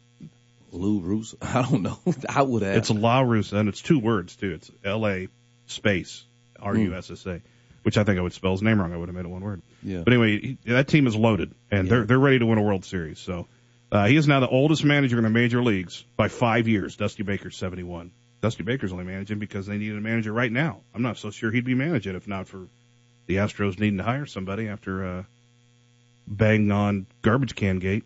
Lou 0.75 0.99
Russo? 0.99 1.37
I 1.41 1.61
don't 1.61 1.81
know. 1.81 1.99
I 2.29 2.41
would 2.41 2.61
have. 2.61 2.77
It's 2.77 2.89
La 2.89 3.21
Russa, 3.21 3.53
and 3.53 3.69
it's 3.69 3.81
two 3.81 3.99
words 3.99 4.35
too. 4.35 4.53
It's 4.53 4.71
L-A 4.83 5.27
space 5.67 6.23
R-U-S-S-A, 6.59 7.41
which 7.83 7.97
I 7.97 8.03
think 8.03 8.17
I 8.17 8.21
would 8.21 8.33
spell 8.33 8.51
his 8.51 8.61
name 8.61 8.79
wrong. 8.79 8.93
I 8.93 8.97
would 8.97 9.09
have 9.09 9.15
made 9.15 9.25
it 9.25 9.29
one 9.29 9.41
word. 9.41 9.61
Yeah. 9.83 9.99
But 9.99 10.13
anyway, 10.13 10.39
he, 10.39 10.57
that 10.65 10.87
team 10.87 11.07
is 11.07 11.15
loaded, 11.15 11.53
and 11.71 11.89
they're 11.89 12.05
they're 12.05 12.19
ready 12.19 12.39
to 12.39 12.45
win 12.45 12.57
a 12.57 12.61
World 12.61 12.85
Series. 12.85 13.19
So 13.19 13.47
uh, 13.91 14.05
he 14.07 14.15
is 14.15 14.27
now 14.27 14.39
the 14.39 14.47
oldest 14.47 14.83
manager 14.83 15.17
in 15.17 15.23
the 15.23 15.29
major 15.29 15.63
leagues 15.63 16.03
by 16.17 16.27
five 16.27 16.67
years. 16.67 16.95
Dusty 16.95 17.23
Baker's 17.23 17.57
71. 17.57 18.11
Dusty 18.41 18.63
Baker's 18.63 18.91
only 18.91 19.05
managing 19.05 19.39
because 19.39 19.65
they 19.65 19.77
needed 19.77 19.97
a 19.97 20.01
manager 20.01 20.31
right 20.31 20.51
now. 20.51 20.81
I'm 20.93 21.01
not 21.01 21.17
so 21.17 21.31
sure 21.31 21.51
he'd 21.51 21.65
be 21.65 21.75
managing 21.75 22.15
if 22.15 22.27
not 22.27 22.47
for 22.47 22.67
the 23.27 23.37
Astros 23.37 23.79
needing 23.79 23.97
to 23.97 24.03
hire 24.03 24.25
somebody 24.25 24.67
after 24.67 25.05
uh, 25.05 25.23
banging 26.27 26.71
on 26.71 27.07
garbage 27.21 27.55
can 27.55 27.79
gate. 27.79 28.03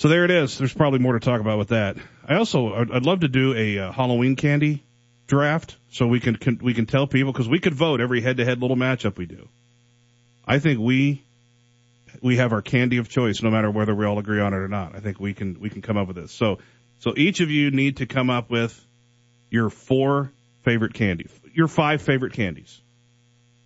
So 0.00 0.08
there 0.08 0.24
it 0.24 0.30
is. 0.30 0.56
There's 0.56 0.72
probably 0.72 0.98
more 0.98 1.12
to 1.12 1.20
talk 1.20 1.42
about 1.42 1.58
with 1.58 1.68
that. 1.68 1.98
I 2.26 2.36
also 2.36 2.72
I'd, 2.72 3.04
love 3.04 3.20
to 3.20 3.28
do 3.28 3.52
a 3.54 3.78
uh, 3.78 3.92
Halloween 3.92 4.34
candy 4.34 4.82
draft 5.26 5.76
so 5.90 6.06
we 6.06 6.20
can, 6.20 6.36
can 6.36 6.58
we 6.62 6.72
can 6.72 6.86
tell 6.86 7.06
people 7.06 7.34
because 7.34 7.50
we 7.50 7.58
could 7.58 7.74
vote 7.74 8.00
every 8.00 8.22
head-to-head 8.22 8.62
little 8.62 8.78
matchup 8.78 9.18
we 9.18 9.26
do. 9.26 9.46
I 10.46 10.58
think 10.58 10.80
we 10.80 11.22
we 12.22 12.38
have 12.38 12.54
our 12.54 12.62
candy 12.62 12.96
of 12.96 13.10
choice 13.10 13.42
no 13.42 13.50
matter 13.50 13.70
whether 13.70 13.94
we 13.94 14.06
all 14.06 14.18
agree 14.18 14.40
on 14.40 14.54
it 14.54 14.56
or 14.56 14.68
not. 14.68 14.96
I 14.96 15.00
think 15.00 15.20
we 15.20 15.34
can 15.34 15.60
we 15.60 15.68
can 15.68 15.82
come 15.82 15.98
up 15.98 16.06
with 16.06 16.16
this. 16.16 16.32
So 16.32 16.60
so 17.00 17.12
each 17.14 17.40
of 17.40 17.50
you 17.50 17.70
need 17.70 17.98
to 17.98 18.06
come 18.06 18.30
up 18.30 18.48
with 18.48 18.82
your 19.50 19.68
four 19.68 20.32
favorite 20.62 20.94
candy, 20.94 21.26
your 21.52 21.68
five 21.68 22.00
favorite 22.00 22.32
candies. 22.32 22.80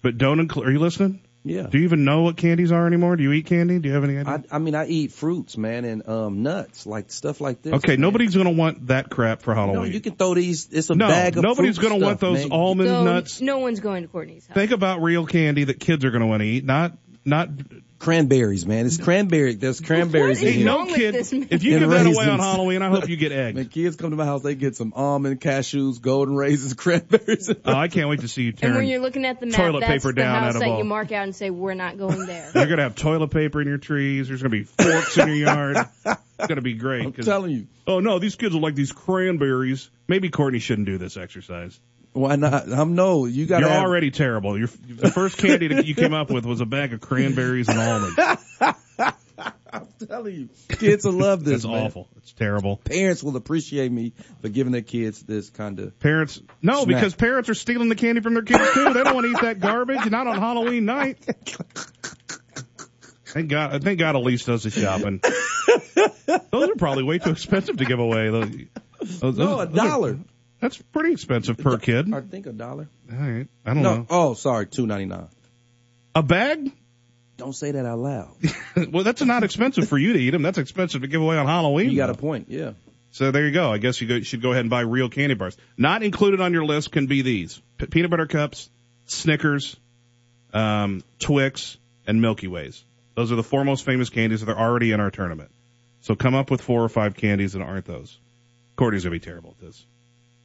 But 0.02 0.18
don't 0.18 0.40
include. 0.40 0.66
Are 0.66 0.72
you 0.72 0.80
listening? 0.80 1.23
Yeah. 1.44 1.66
Do 1.68 1.78
you 1.78 1.84
even 1.84 2.04
know 2.04 2.22
what 2.22 2.36
candies 2.36 2.72
are 2.72 2.86
anymore? 2.86 3.16
Do 3.16 3.22
you 3.22 3.32
eat 3.32 3.46
candy? 3.46 3.78
Do 3.78 3.88
you 3.88 3.94
have 3.94 4.04
any 4.04 4.16
idea? 4.18 4.42
I, 4.50 4.56
I 4.56 4.58
mean, 4.58 4.74
I 4.74 4.86
eat 4.86 5.12
fruits, 5.12 5.56
man, 5.58 5.84
and 5.84 6.08
um 6.08 6.42
nuts, 6.42 6.86
like 6.86 7.12
stuff 7.12 7.40
like 7.40 7.62
this. 7.62 7.74
okay, 7.74 7.92
man. 7.92 8.00
nobody's 8.00 8.34
gonna 8.34 8.50
want 8.50 8.86
that 8.88 9.10
crap 9.10 9.42
for 9.42 9.54
Halloween. 9.54 9.74
No, 9.74 9.80
Halloween. 9.80 9.92
you 9.94 10.00
can 10.00 10.16
throw 10.16 10.34
these. 10.34 10.68
It's 10.72 10.90
a 10.90 10.94
No, 10.94 11.08
bag 11.08 11.36
of 11.36 11.42
nobody's 11.42 11.76
fruit 11.78 11.90
gonna 11.90 12.04
want 12.04 12.20
those 12.20 12.40
man. 12.40 12.52
almond 12.52 12.88
So 12.88 13.04
nuts. 13.04 13.40
no 13.40 13.58
one's 13.58 13.80
going 13.80 14.02
to 14.02 14.08
Courtney's 14.08 14.46
house. 14.46 14.54
Think 14.54 14.70
about 14.72 15.02
real 15.02 15.26
candy 15.26 15.64
that 15.64 15.78
kids 15.78 16.04
are 16.04 16.10
gonna 16.10 16.26
want 16.26 16.40
to 16.40 16.46
eat, 16.46 16.64
not 16.64 16.96
not. 17.24 17.48
cranberries, 17.98 18.66
man. 18.66 18.84
It's 18.84 18.98
cranberry. 18.98 19.54
There's 19.54 19.80
cranberries 19.80 20.38
What 20.40 20.42
in 20.42 20.48
is 20.48 20.54
here. 20.56 20.66
wrong 20.66 20.86
No 20.86 20.92
with 20.92 20.96
kid. 21.00 21.14
this? 21.14 21.32
If 21.32 21.62
you 21.64 21.72
And 21.76 21.80
give 21.80 21.90
that 21.90 22.06
away 22.06 22.28
on. 22.28 22.38
Halloween, 22.38 22.82
I 22.82 22.90
hope 22.90 23.08
you 23.08 23.16
get 23.16 23.32
eggs. 23.44 23.56
When 23.56 23.68
kids 23.68 23.96
come 23.96 24.10
to 24.10 24.16
my 24.16 24.26
house, 24.26 24.42
they 24.42 24.54
get 24.54 24.76
some 24.76 24.92
almond 24.94 25.40
cashews, 25.40 26.00
golden 26.02 26.36
raisins, 26.36 26.74
cranberries. 26.84 27.48
Oh, 27.64 27.72
I 27.74 27.88
can't 27.88 28.08
wait 28.10 28.20
to 28.20 28.28
see 28.28 28.42
you 28.42 28.52
and 28.60 28.74
when 28.74 28.86
you're 28.86 29.00
looking 29.00 29.24
at 29.24 29.40
the 29.40 29.46
map, 29.46 29.56
toilet 29.56 29.80
that's 29.80 29.92
paper 30.04 30.12
the 30.12 30.20
down 30.20 30.34
house 30.34 30.50
out 30.50 30.56
of 30.56 30.60
that 30.60 30.68
all- 30.70 30.78
you 30.78 30.84
mark 30.84 31.12
out 31.12 31.22
and 31.24 31.34
say 31.34 31.48
we're 31.48 31.72
not 31.74 31.96
going 31.96 32.26
there. 32.26 32.50
You're 32.54 32.66
gonna 32.66 32.82
have 32.82 32.94
toilet 32.94 33.28
paper 33.30 33.62
in 33.62 33.68
your 33.68 33.78
trees. 33.78 34.28
There's 34.28 34.42
gonna 34.42 34.50
be 34.50 34.64
forks 34.64 35.16
in 35.16 35.28
your 35.28 35.36
yard. 35.36 35.76
It's 36.04 36.46
gonna 36.48 36.60
be 36.60 36.74
great. 36.74 37.06
I'm 37.06 37.12
telling 37.14 37.52
you. 37.52 37.66
oh 37.86 38.00
no, 38.00 38.18
these 38.18 38.34
kids 38.36 38.52
will 38.54 38.60
like 38.60 38.74
these 38.74 38.92
cranberries. 38.92 39.88
Maybe 40.08 40.28
Courtney 40.28 40.58
shouldn't 40.58 40.86
do 40.86 40.98
this 40.98 41.16
exercise. 41.16 41.78
Why 42.14 42.36
not? 42.36 42.70
I'm 42.72 42.94
no. 42.94 43.26
You 43.26 43.44
got. 43.44 43.60
You're 43.60 43.68
have, 43.68 43.82
already 43.82 44.10
terrible. 44.12 44.56
You're, 44.56 44.68
the 44.88 45.10
first 45.10 45.36
candy 45.36 45.66
that 45.68 45.84
you 45.84 45.96
came 45.96 46.14
up 46.14 46.30
with 46.30 46.46
was 46.46 46.60
a 46.60 46.64
bag 46.64 46.92
of 46.92 47.00
cranberries 47.00 47.68
and 47.68 47.78
almonds. 47.78 48.18
I'm 49.72 49.88
telling 50.06 50.34
you, 50.34 50.48
kids 50.68 51.04
will 51.04 51.14
love 51.14 51.44
this. 51.44 51.64
Man. 51.64 51.86
awful. 51.86 52.08
It's 52.18 52.32
terrible. 52.32 52.76
Parents 52.76 53.20
will 53.24 53.36
appreciate 53.36 53.90
me 53.90 54.12
for 54.40 54.48
giving 54.48 54.72
their 54.72 54.82
kids 54.82 55.22
this 55.22 55.50
kind 55.50 55.80
of. 55.80 55.98
Parents, 55.98 56.40
no, 56.62 56.84
Snack. 56.84 56.86
because 56.86 57.14
parents 57.16 57.48
are 57.50 57.54
stealing 57.54 57.88
the 57.88 57.96
candy 57.96 58.20
from 58.20 58.34
their 58.34 58.44
kids 58.44 58.62
too. 58.72 58.92
They 58.92 59.02
don't 59.02 59.14
want 59.14 59.26
to 59.26 59.32
eat 59.32 59.40
that 59.42 59.58
garbage, 59.58 60.08
not 60.08 60.28
on 60.28 60.38
Halloween 60.38 60.84
night. 60.84 61.18
Thank 63.26 63.48
God, 63.48 63.82
thank 63.82 63.98
God 63.98 64.14
Elise 64.14 64.44
does 64.44 64.62
the 64.62 64.70
shopping. 64.70 65.20
Those 66.52 66.68
are 66.70 66.76
probably 66.76 67.02
way 67.02 67.18
too 67.18 67.30
expensive 67.30 67.78
to 67.78 67.84
give 67.84 67.98
away. 67.98 68.28
Those, 68.30 69.20
those- 69.20 69.36
No, 69.38 69.58
a 69.58 69.66
those 69.66 69.78
are- 69.78 69.88
dollar. 69.88 70.18
That's 70.64 70.80
pretty 70.80 71.12
expensive 71.12 71.58
per 71.58 71.76
kid. 71.78 72.12
I 72.12 72.20
think 72.22 72.46
a 72.46 72.52
dollar. 72.52 72.88
All 73.12 73.18
right, 73.18 73.46
I 73.66 73.74
don't 73.74 73.82
No. 73.82 73.96
know. 73.96 74.06
Oh, 74.10 74.34
sorry, 74.34 74.66
two 74.66 74.86
ninety 74.86 75.04
nine. 75.06 75.28
A 76.14 76.22
bag? 76.22 76.72
Don't 77.36 77.52
say 77.52 77.72
that 77.72 77.84
out 77.84 77.98
loud. 77.98 78.30
well, 78.92 79.04
that's 79.04 79.20
not 79.22 79.42
expensive 79.42 79.88
for 79.88 79.98
you 79.98 80.12
to 80.14 80.18
eat 80.18 80.30
them. 80.30 80.42
That's 80.42 80.58
expensive 80.58 81.02
to 81.02 81.08
give 81.08 81.20
away 81.20 81.36
on 81.36 81.46
Halloween. 81.46 81.90
You 81.90 81.96
got 81.96 82.10
a 82.10 82.14
point. 82.14 82.46
Yeah. 82.48 82.72
So 83.10 83.30
there 83.30 83.44
you 83.44 83.52
go. 83.52 83.72
I 83.72 83.78
guess 83.78 84.00
you 84.00 84.06
go, 84.08 84.20
should 84.20 84.40
go 84.42 84.52
ahead 84.52 84.60
and 84.62 84.70
buy 84.70 84.80
real 84.80 85.08
candy 85.08 85.34
bars. 85.34 85.56
Not 85.76 86.02
included 86.02 86.40
on 86.40 86.52
your 86.52 86.64
list 86.64 86.90
can 86.92 87.06
be 87.06 87.22
these 87.22 87.60
P- 87.78 87.86
peanut 87.86 88.10
butter 88.10 88.26
cups, 88.26 88.70
Snickers, 89.06 89.76
um, 90.52 91.02
Twix, 91.18 91.76
and 92.06 92.20
Milky 92.20 92.46
Ways. 92.48 92.84
Those 93.16 93.30
are 93.32 93.36
the 93.36 93.42
four 93.44 93.64
most 93.64 93.84
famous 93.84 94.10
candies 94.10 94.40
that 94.44 94.50
are 94.50 94.58
already 94.58 94.92
in 94.92 95.00
our 95.00 95.10
tournament. 95.10 95.50
So 96.00 96.14
come 96.14 96.34
up 96.34 96.50
with 96.50 96.60
four 96.60 96.82
or 96.82 96.88
five 96.88 97.14
candies 97.14 97.52
that 97.54 97.62
aren't 97.62 97.84
those. 97.86 98.18
Courtney's 98.76 99.04
gonna 99.04 99.12
be 99.12 99.20
terrible 99.20 99.56
at 99.58 99.64
this. 99.66 99.86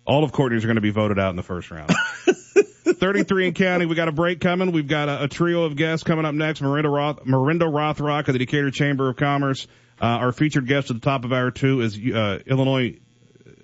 All 0.09 0.23
of 0.23 0.31
Courtney's 0.31 0.63
are 0.63 0.67
gonna 0.67 0.81
be 0.81 0.89
voted 0.89 1.19
out 1.19 1.29
in 1.29 1.35
the 1.35 1.43
first 1.43 1.69
round. 1.69 1.91
33 2.25 3.47
and 3.47 3.55
county. 3.55 3.85
We 3.85 3.93
got 3.93 4.07
a 4.07 4.11
break 4.11 4.41
coming. 4.41 4.71
We've 4.71 4.87
got 4.87 5.07
a, 5.07 5.25
a 5.25 5.27
trio 5.27 5.65
of 5.65 5.75
guests 5.75 6.03
coming 6.03 6.25
up 6.25 6.33
next. 6.33 6.63
Mirinda 6.63 6.91
Roth, 6.91 7.23
Mirinda 7.25 7.71
Rothrock 7.71 8.27
of 8.27 8.33
the 8.33 8.39
Decatur 8.39 8.71
Chamber 8.71 9.09
of 9.09 9.17
Commerce. 9.17 9.67
Uh, 10.01 10.05
our 10.05 10.31
featured 10.31 10.65
guest 10.65 10.89
at 10.89 10.95
the 10.95 11.01
top 11.01 11.25
of 11.25 11.31
hour 11.31 11.51
two 11.51 11.81
is 11.81 11.95
uh, 11.95 12.39
Illinois 12.47 12.97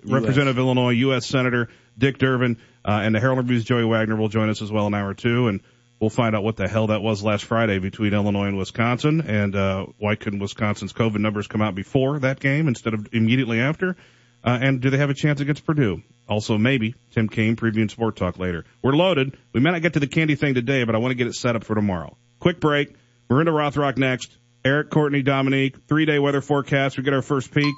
Representative 0.03 0.59
Illinois 0.59 0.91
U.S. 0.91 1.25
Senator 1.25 1.69
Dick 1.97 2.19
Durbin, 2.19 2.57
uh, 2.83 2.99
and 3.03 3.15
the 3.15 3.19
Herald 3.19 3.39
Review's 3.39 3.63
Joey 3.63 3.85
Wagner 3.85 4.15
will 4.15 4.29
join 4.29 4.49
us 4.51 4.61
as 4.61 4.71
well 4.71 4.85
in 4.85 4.93
hour 4.93 5.15
two, 5.15 5.47
and 5.47 5.61
we'll 5.99 6.11
find 6.11 6.35
out 6.35 6.43
what 6.43 6.57
the 6.57 6.67
hell 6.67 6.87
that 6.87 7.01
was 7.01 7.23
last 7.23 7.45
Friday 7.45 7.79
between 7.79 8.13
Illinois 8.13 8.49
and 8.49 8.57
Wisconsin, 8.57 9.21
and 9.21 9.55
uh, 9.55 9.87
why 9.97 10.13
couldn't 10.13 10.39
Wisconsin's 10.39 10.93
COVID 10.93 11.17
numbers 11.17 11.47
come 11.47 11.63
out 11.63 11.73
before 11.73 12.19
that 12.19 12.39
game 12.39 12.67
instead 12.67 12.93
of 12.93 13.07
immediately 13.13 13.59
after? 13.59 13.95
Uh, 14.45 14.59
and 14.61 14.79
do 14.79 14.91
they 14.91 14.97
have 14.97 15.09
a 15.09 15.15
chance 15.15 15.41
against 15.41 15.65
Purdue? 15.65 16.03
Also, 16.29 16.57
maybe 16.57 16.93
Tim 17.11 17.27
Kane 17.27 17.55
previewing 17.55 17.89
Sport 17.89 18.15
Talk 18.15 18.37
later. 18.37 18.63
We're 18.83 18.93
loaded. 18.93 19.37
We 19.53 19.59
may 19.59 19.71
not 19.71 19.81
get 19.81 19.93
to 19.93 19.99
the 19.99 20.07
candy 20.07 20.35
thing 20.35 20.53
today, 20.53 20.83
but 20.83 20.93
I 20.93 20.99
want 20.99 21.11
to 21.11 21.15
get 21.15 21.27
it 21.27 21.33
set 21.33 21.55
up 21.55 21.63
for 21.63 21.73
tomorrow. 21.73 22.15
Quick 22.39 22.59
break. 22.59 22.93
Mirinda 23.29 23.47
Rothrock 23.49 23.97
next. 23.97 24.37
Eric, 24.63 24.91
Courtney, 24.91 25.23
Dominique. 25.23 25.75
Three 25.87 26.05
day 26.05 26.19
weather 26.19 26.41
forecast. 26.41 26.97
We 26.97 27.03
get 27.03 27.13
our 27.13 27.23
first 27.23 27.51
peek. 27.53 27.75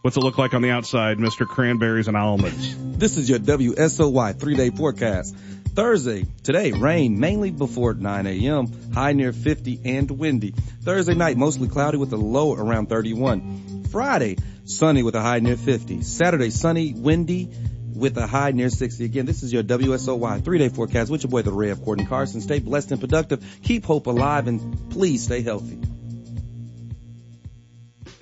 What's 0.00 0.16
it 0.16 0.20
look 0.20 0.38
like 0.38 0.54
on 0.54 0.62
the 0.62 0.70
outside, 0.70 1.18
Mr. 1.18 1.46
Cranberries 1.46 2.08
and 2.08 2.16
Almonds? 2.16 2.76
This 2.98 3.16
is 3.16 3.28
your 3.28 3.38
WSOY 3.38 4.38
three 4.38 4.56
day 4.56 4.70
forecast. 4.70 5.36
Thursday, 5.74 6.26
today, 6.42 6.72
rain 6.72 7.18
mainly 7.18 7.50
before 7.50 7.94
9 7.94 8.26
a.m., 8.26 8.92
high 8.92 9.12
near 9.12 9.32
50 9.32 9.80
and 9.86 10.10
windy. 10.10 10.50
Thursday 10.82 11.14
night, 11.14 11.38
mostly 11.38 11.68
cloudy 11.68 11.96
with 11.96 12.12
a 12.12 12.16
low 12.16 12.52
around 12.52 12.90
31. 12.90 13.84
Friday, 13.90 14.36
sunny 14.64 15.02
with 15.02 15.14
a 15.14 15.20
high 15.20 15.40
near 15.40 15.56
50. 15.56 16.02
Saturday, 16.02 16.50
sunny, 16.50 16.94
windy, 16.94 17.50
with 17.94 18.16
a 18.16 18.26
high 18.26 18.52
near 18.52 18.68
60. 18.68 19.04
Again, 19.04 19.26
this 19.26 19.42
is 19.42 19.52
your 19.52 19.62
WSOY 19.62 20.44
three 20.44 20.58
day 20.58 20.68
forecast 20.68 21.10
with 21.10 21.22
your 21.22 21.30
boy, 21.30 21.42
the 21.42 21.52
of 21.70 21.82
Courtney 21.82 22.06
Carson. 22.06 22.40
Stay 22.40 22.58
blessed 22.58 22.92
and 22.92 23.00
productive. 23.00 23.44
Keep 23.62 23.84
hope 23.84 24.06
alive 24.06 24.48
and 24.48 24.90
please 24.90 25.24
stay 25.24 25.42
healthy. 25.42 25.78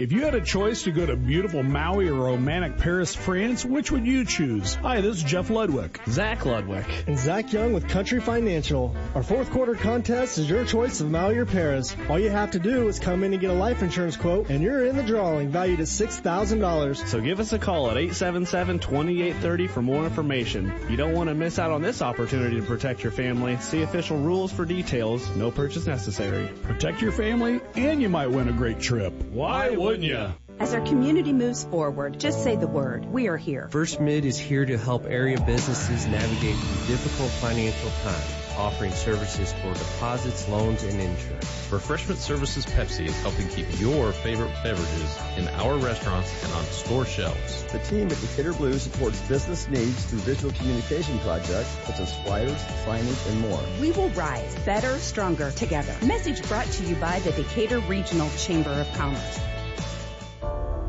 If 0.00 0.12
you 0.12 0.22
had 0.22 0.34
a 0.34 0.40
choice 0.40 0.84
to 0.84 0.92
go 0.92 1.04
to 1.04 1.14
beautiful 1.14 1.62
Maui 1.62 2.08
or 2.08 2.14
romantic 2.14 2.78
Paris, 2.78 3.14
France, 3.14 3.66
which 3.66 3.92
would 3.92 4.06
you 4.06 4.24
choose? 4.24 4.74
Hi, 4.76 5.02
this 5.02 5.16
is 5.16 5.22
Jeff 5.22 5.50
Ludwig. 5.50 6.00
Zach 6.08 6.46
Ludwig. 6.46 6.86
And 7.06 7.18
Zach 7.18 7.52
Young 7.52 7.74
with 7.74 7.86
Country 7.86 8.18
Financial. 8.18 8.96
Our 9.14 9.22
fourth 9.22 9.50
quarter 9.50 9.74
contest 9.74 10.38
is 10.38 10.48
your 10.48 10.64
choice 10.64 11.02
of 11.02 11.10
Maui 11.10 11.36
or 11.36 11.44
Paris. 11.44 11.94
All 12.08 12.18
you 12.18 12.30
have 12.30 12.52
to 12.52 12.58
do 12.58 12.88
is 12.88 12.98
come 12.98 13.24
in 13.24 13.34
and 13.34 13.42
get 13.42 13.50
a 13.50 13.52
life 13.52 13.82
insurance 13.82 14.16
quote, 14.16 14.48
and 14.48 14.62
you're 14.62 14.86
in 14.86 14.96
the 14.96 15.02
drawing 15.02 15.50
valued 15.50 15.80
at 15.80 15.86
$6,000. 15.86 17.06
So 17.06 17.20
give 17.20 17.38
us 17.38 17.52
a 17.52 17.58
call 17.58 17.90
at 17.90 17.98
877-2830 17.98 19.68
for 19.68 19.82
more 19.82 20.04
information. 20.04 20.72
You 20.88 20.96
don't 20.96 21.12
want 21.12 21.28
to 21.28 21.34
miss 21.34 21.58
out 21.58 21.72
on 21.72 21.82
this 21.82 22.00
opportunity 22.00 22.56
to 22.58 22.62
protect 22.62 23.02
your 23.02 23.12
family. 23.12 23.58
See 23.58 23.82
official 23.82 24.16
rules 24.16 24.50
for 24.50 24.64
details. 24.64 25.28
No 25.36 25.50
purchase 25.50 25.86
necessary. 25.86 26.48
Protect 26.62 27.02
your 27.02 27.12
family, 27.12 27.60
and 27.76 28.00
you 28.00 28.08
might 28.08 28.28
win 28.28 28.48
a 28.48 28.52
great 28.52 28.80
trip. 28.80 29.12
Why 29.24 29.68
would 29.68 29.89
wouldn't 29.90 30.08
you? 30.08 30.32
As 30.60 30.72
our 30.72 30.82
community 30.82 31.32
moves 31.32 31.64
forward, 31.64 32.20
just 32.20 32.44
say 32.44 32.54
the 32.54 32.68
word. 32.68 33.06
We 33.06 33.26
are 33.26 33.36
here. 33.36 33.68
First 33.72 33.98
Mid 33.98 34.24
is 34.24 34.38
here 34.38 34.64
to 34.64 34.78
help 34.78 35.04
area 35.04 35.40
businesses 35.40 36.06
navigate 36.06 36.54
through 36.54 36.86
difficult 36.86 37.30
financial 37.30 37.90
times, 38.04 38.56
offering 38.56 38.92
services 38.92 39.52
for 39.52 39.74
deposits, 39.74 40.46
loans, 40.48 40.84
and 40.84 41.00
insurance. 41.00 41.68
Refreshment 41.72 42.20
Services 42.20 42.66
Pepsi 42.66 43.06
is 43.06 43.20
helping 43.22 43.48
keep 43.48 43.66
your 43.80 44.12
favorite 44.12 44.52
beverages 44.62 45.18
in 45.38 45.48
our 45.48 45.76
restaurants 45.78 46.30
and 46.44 46.52
on 46.52 46.64
store 46.66 47.04
shelves. 47.04 47.64
The 47.72 47.80
team 47.80 48.06
at 48.12 48.20
Decatur 48.20 48.52
Blue 48.52 48.78
supports 48.78 49.20
business 49.22 49.66
needs 49.66 50.04
through 50.04 50.20
visual 50.20 50.52
communication 50.52 51.18
projects 51.20 51.76
such 51.86 51.98
as 51.98 52.14
flyers, 52.22 52.62
signage, 52.84 53.30
and 53.30 53.40
more. 53.40 53.60
We 53.80 53.90
will 53.90 54.10
rise 54.10 54.54
better, 54.60 54.98
stronger 54.98 55.50
together. 55.50 55.96
Message 56.06 56.46
brought 56.46 56.66
to 56.66 56.84
you 56.84 56.94
by 56.94 57.18
the 57.20 57.32
Decatur 57.32 57.80
Regional 57.80 58.30
Chamber 58.36 58.70
of 58.70 58.92
Commerce. 58.92 59.40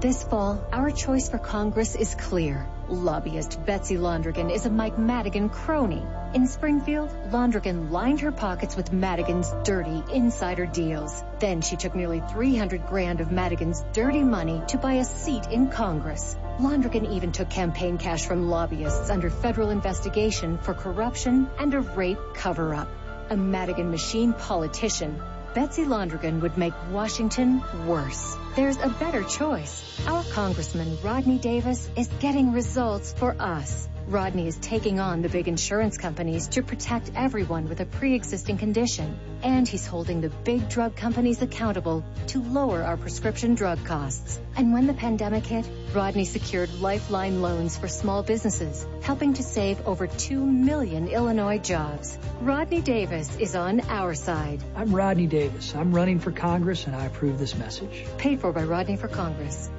This 0.02 0.24
fall, 0.24 0.60
our 0.74 0.90
choice 0.90 1.30
for 1.30 1.38
Congress 1.38 1.94
is 1.94 2.16
clear. 2.16 2.68
Lobbyist 2.90 3.64
Betsy 3.68 3.98
Londrigan 3.98 4.52
is 4.52 4.66
a 4.66 4.70
Mike 4.72 4.98
Madigan 4.98 5.48
crony. 5.48 6.04
In 6.34 6.48
Springfield, 6.48 7.12
Londrigan 7.30 7.92
lined 7.92 8.20
her 8.22 8.32
pockets 8.32 8.76
with 8.76 8.92
Madigan's 8.92 9.54
dirty 9.64 10.02
insider 10.12 10.66
deals. 10.66 11.24
Then 11.38 11.62
she 11.62 11.76
took 11.76 11.94
nearly 11.94 12.20
300 12.32 12.88
grand 12.88 13.22
of 13.22 13.32
Madigan's 13.32 13.86
dirty 13.94 14.24
money 14.24 14.64
to 14.70 14.80
buy 14.80 14.94
a 14.94 15.06
seat 15.06 15.46
in 15.52 15.70
Congress. 15.70 16.36
Londrigan 16.60 17.14
even 17.14 17.32
took 17.32 17.52
campaign 17.52 18.00
cash 18.00 18.26
from 18.26 18.50
lobbyists 18.50 19.12
under 19.12 19.30
federal 19.30 19.70
investigation 19.70 20.58
for 20.58 20.74
corruption 20.74 21.48
and 21.60 21.76
a 21.76 21.80
rape 21.80 22.18
cover-up. 22.34 22.88
A 23.30 23.38
Madigan 23.38 23.92
machine 23.92 24.34
politician 24.34 25.22
Betsy 25.54 25.84
Londrigan 25.84 26.40
would 26.42 26.58
make 26.58 26.74
Washington 26.92 27.62
worse. 27.86 28.38
There's 28.56 28.78
a 28.78 28.88
better 28.88 29.22
choice. 29.24 30.08
Our 30.08 30.24
Congressman 30.32 30.98
Rodney 31.04 31.40
Davis 31.40 31.90
is 31.98 32.08
getting 32.20 32.54
results 32.54 33.12
for 33.12 33.36
us. 33.38 33.90
Rodney 34.12 34.48
is 34.48 34.58
taking 34.58 35.00
on 35.00 35.22
the 35.22 35.30
big 35.30 35.48
insurance 35.48 35.98
companies 35.98 36.50
to 36.50 36.62
protect 36.62 37.12
everyone 37.16 37.70
with 37.70 37.80
a 37.80 37.86
pre-existing 37.86 38.58
condition. 38.58 39.18
And 39.42 39.66
he's 39.66 39.88
holding 39.88 40.20
the 40.20 40.30
big 40.30 40.68
drug 40.68 40.98
companies 40.98 41.42
accountable 41.42 42.04
to 42.28 42.44
lower 42.44 42.84
our 42.84 42.98
prescription 42.98 43.56
drug 43.56 43.86
costs. 43.86 44.38
And 44.58 44.74
when 44.74 44.86
the 44.86 44.94
pandemic 44.94 45.46
hit, 45.46 45.66
Rodney 45.94 46.26
secured 46.26 46.82
lifeline 46.82 47.42
loans 47.42 47.78
for 47.78 47.88
small 47.88 48.22
businesses, 48.22 48.86
helping 49.02 49.34
to 49.36 49.44
save 49.44 49.88
over 49.88 50.08
2 50.08 50.46
million 50.46 51.08
Illinois 51.08 51.60
jobs. 51.60 52.18
Rodney 52.42 52.82
Davis 52.82 53.38
is 53.38 53.56
on 53.56 53.80
our 53.88 54.14
side. 54.14 54.62
I'm 54.76 54.94
Rodney 54.94 55.28
Davis. 55.28 55.74
I'm 55.74 55.96
running 55.96 56.20
for 56.20 56.34
Congress 56.34 56.86
and 56.86 56.98
I 56.98 57.06
approve 57.06 57.40
this 57.40 57.56
message. 57.56 58.04
Paid 58.18 58.42
for 58.42 58.52
by 58.52 58.66
Rodney 58.66 58.98
for 58.98 59.08
Congress. 59.08 59.70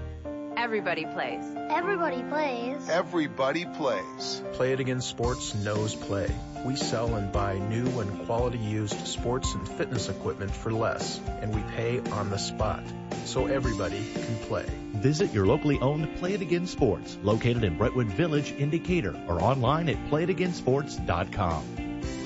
Everybody 0.62 1.06
plays. 1.06 1.44
Everybody 1.70 2.22
plays. 2.22 2.88
Everybody 2.88 3.64
plays. 3.64 4.42
Play 4.52 4.72
It 4.72 4.78
Again 4.78 5.00
Sports 5.00 5.56
knows 5.56 5.96
play. 5.96 6.32
We 6.64 6.76
sell 6.76 7.16
and 7.16 7.32
buy 7.32 7.58
new 7.58 7.98
and 7.98 8.24
quality 8.26 8.58
used 8.58 9.08
sports 9.08 9.52
and 9.54 9.68
fitness 9.68 10.08
equipment 10.08 10.52
for 10.52 10.72
less, 10.72 11.18
and 11.40 11.52
we 11.52 11.62
pay 11.72 11.98
on 12.12 12.30
the 12.30 12.38
spot, 12.38 12.84
so 13.24 13.46
everybody 13.46 14.00
can 14.14 14.36
play. 14.46 14.66
Visit 14.92 15.32
your 15.32 15.46
locally 15.46 15.80
owned 15.80 16.14
Play 16.18 16.34
It 16.34 16.42
Again 16.42 16.68
Sports, 16.68 17.18
located 17.24 17.64
in 17.64 17.76
Brentwood 17.76 18.06
Village 18.06 18.52
in 18.52 18.70
Decatur, 18.70 19.20
or 19.26 19.42
online 19.42 19.88
at 19.88 19.96
playitagainsports.com. 20.10 21.64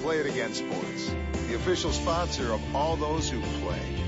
Play 0.03 0.18
It 0.18 0.27
Again 0.27 0.53
Sports, 0.53 1.11
the 1.49 1.55
official 1.55 1.90
sponsor 1.90 2.53
of 2.53 2.77
all 2.77 2.96
those 2.96 3.31
who 3.31 3.40
play. 3.64 4.06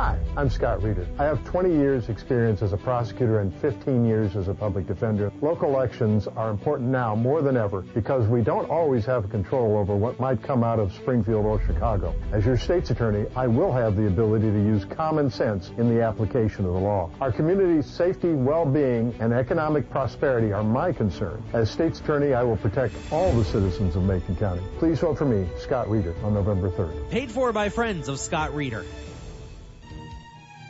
Hi, 0.00 0.18
I'm 0.34 0.48
Scott 0.48 0.82
Reeder. 0.82 1.06
I 1.18 1.24
have 1.24 1.44
20 1.44 1.74
years 1.74 2.08
experience 2.08 2.62
as 2.62 2.72
a 2.72 2.78
prosecutor 2.78 3.40
and 3.40 3.54
15 3.56 4.06
years 4.06 4.34
as 4.34 4.48
a 4.48 4.54
public 4.54 4.86
defender. 4.86 5.30
Local 5.42 5.68
elections 5.68 6.26
are 6.26 6.48
important 6.48 6.88
now 6.88 7.14
more 7.14 7.42
than 7.42 7.54
ever 7.54 7.82
because 7.82 8.26
we 8.26 8.40
don't 8.40 8.70
always 8.70 9.04
have 9.04 9.28
control 9.28 9.76
over 9.76 9.94
what 9.94 10.18
might 10.18 10.42
come 10.42 10.64
out 10.64 10.78
of 10.78 10.90
Springfield 10.94 11.44
or 11.44 11.60
Chicago. 11.66 12.14
As 12.32 12.46
your 12.46 12.56
state's 12.56 12.88
attorney, 12.90 13.26
I 13.36 13.46
will 13.46 13.72
have 13.72 13.94
the 13.94 14.06
ability 14.06 14.50
to 14.50 14.56
use 14.56 14.86
common 14.86 15.30
sense 15.30 15.70
in 15.76 15.94
the 15.94 16.02
application 16.02 16.64
of 16.64 16.72
the 16.72 16.80
law. 16.80 17.10
Our 17.20 17.30
community's 17.30 17.84
safety, 17.84 18.32
well-being, 18.32 19.14
and 19.20 19.34
economic 19.34 19.90
prosperity 19.90 20.50
are 20.50 20.64
my 20.64 20.92
concern. 20.92 21.42
As 21.52 21.70
state's 21.70 22.00
attorney, 22.00 22.32
I 22.32 22.42
will 22.42 22.56
protect 22.56 22.94
all 23.12 23.34
the 23.34 23.44
citizens 23.44 23.96
of 23.96 24.04
Macon 24.04 24.36
County. 24.36 24.62
Please 24.78 24.98
vote 25.00 25.18
for 25.18 25.26
me, 25.26 25.46
Scott 25.58 25.90
Reeder, 25.90 26.14
on 26.24 26.32
November 26.32 26.70
3rd. 26.70 27.10
Paid 27.10 27.30
for 27.30 27.52
by 27.52 27.68
friends 27.68 28.08
of 28.08 28.18
Scott 28.18 28.54
Reeder. 28.54 28.86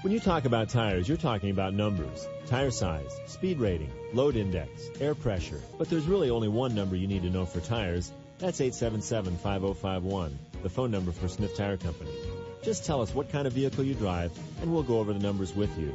When 0.02 0.14
you 0.14 0.20
talk 0.20 0.46
about 0.46 0.70
tires, 0.70 1.06
you're 1.06 1.18
talking 1.18 1.50
about 1.50 1.74
numbers. 1.74 2.26
Tire 2.46 2.70
size, 2.70 3.20
speed 3.26 3.58
rating, 3.58 3.90
load 4.14 4.34
index, 4.34 4.88
air 4.98 5.14
pressure. 5.14 5.60
But 5.76 5.90
there's 5.90 6.06
really 6.06 6.30
only 6.30 6.48
one 6.48 6.74
number 6.74 6.96
you 6.96 7.06
need 7.06 7.24
to 7.24 7.28
know 7.28 7.44
for 7.44 7.60
tires. 7.60 8.10
That's 8.38 8.60
877-5051, 8.60 10.32
the 10.62 10.70
phone 10.70 10.90
number 10.90 11.12
for 11.12 11.28
Smith 11.28 11.54
Tire 11.54 11.76
Company. 11.76 12.12
Just 12.62 12.86
tell 12.86 13.02
us 13.02 13.14
what 13.14 13.30
kind 13.30 13.46
of 13.46 13.52
vehicle 13.52 13.84
you 13.84 13.92
drive, 13.92 14.32
and 14.62 14.72
we'll 14.72 14.84
go 14.84 15.00
over 15.00 15.12
the 15.12 15.18
numbers 15.18 15.54
with 15.54 15.78
you. 15.78 15.94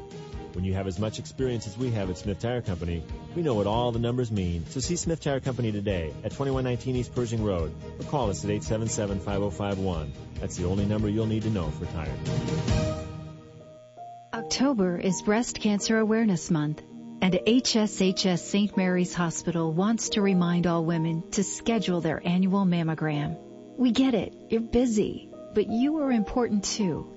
When 0.53 0.65
you 0.65 0.75
have 0.75 0.85
as 0.85 0.99
much 0.99 1.17
experience 1.17 1.65
as 1.65 1.75
we 1.75 1.89
have 1.89 2.11
at 2.11 2.19
Smith 2.19 2.39
Tire 2.39 2.61
Company, 2.61 3.01
we 3.35 3.41
know 3.41 3.55
what 3.55 3.65
all 3.65 3.91
the 3.91 3.97
numbers 3.97 4.31
mean. 4.31 4.67
So 4.69 4.81
see 4.81 4.97
Smith 4.97 5.19
Tire 5.19 5.39
Company 5.39 5.71
today 5.71 6.13
at 6.23 6.29
2119 6.29 6.95
East 6.95 7.15
Pershing 7.15 7.43
Road 7.43 7.73
or 7.99 8.05
call 8.05 8.29
us 8.29 8.45
at 8.45 8.51
877-5051. 8.51 10.11
That's 10.39 10.57
the 10.57 10.65
only 10.65 10.85
number 10.85 11.09
you'll 11.09 11.25
need 11.25 11.41
to 11.41 11.49
know 11.49 11.71
for 11.71 11.87
tires. 11.87 13.04
October 14.45 14.95
is 14.95 15.23
Breast 15.23 15.59
Cancer 15.59 15.97
Awareness 15.97 16.51
Month, 16.51 16.83
and 17.19 17.33
HSHS 17.33 18.37
St. 18.37 18.77
Mary's 18.77 19.11
Hospital 19.11 19.73
wants 19.73 20.09
to 20.09 20.21
remind 20.21 20.67
all 20.67 20.85
women 20.85 21.23
to 21.31 21.43
schedule 21.43 21.99
their 21.99 22.21
annual 22.23 22.63
mammogram. 22.63 23.37
We 23.75 23.89
get 23.89 24.13
it, 24.13 24.35
you're 24.51 24.61
busy, 24.61 25.31
but 25.55 25.67
you 25.67 25.97
are 25.97 26.11
important 26.11 26.63
too. 26.63 27.11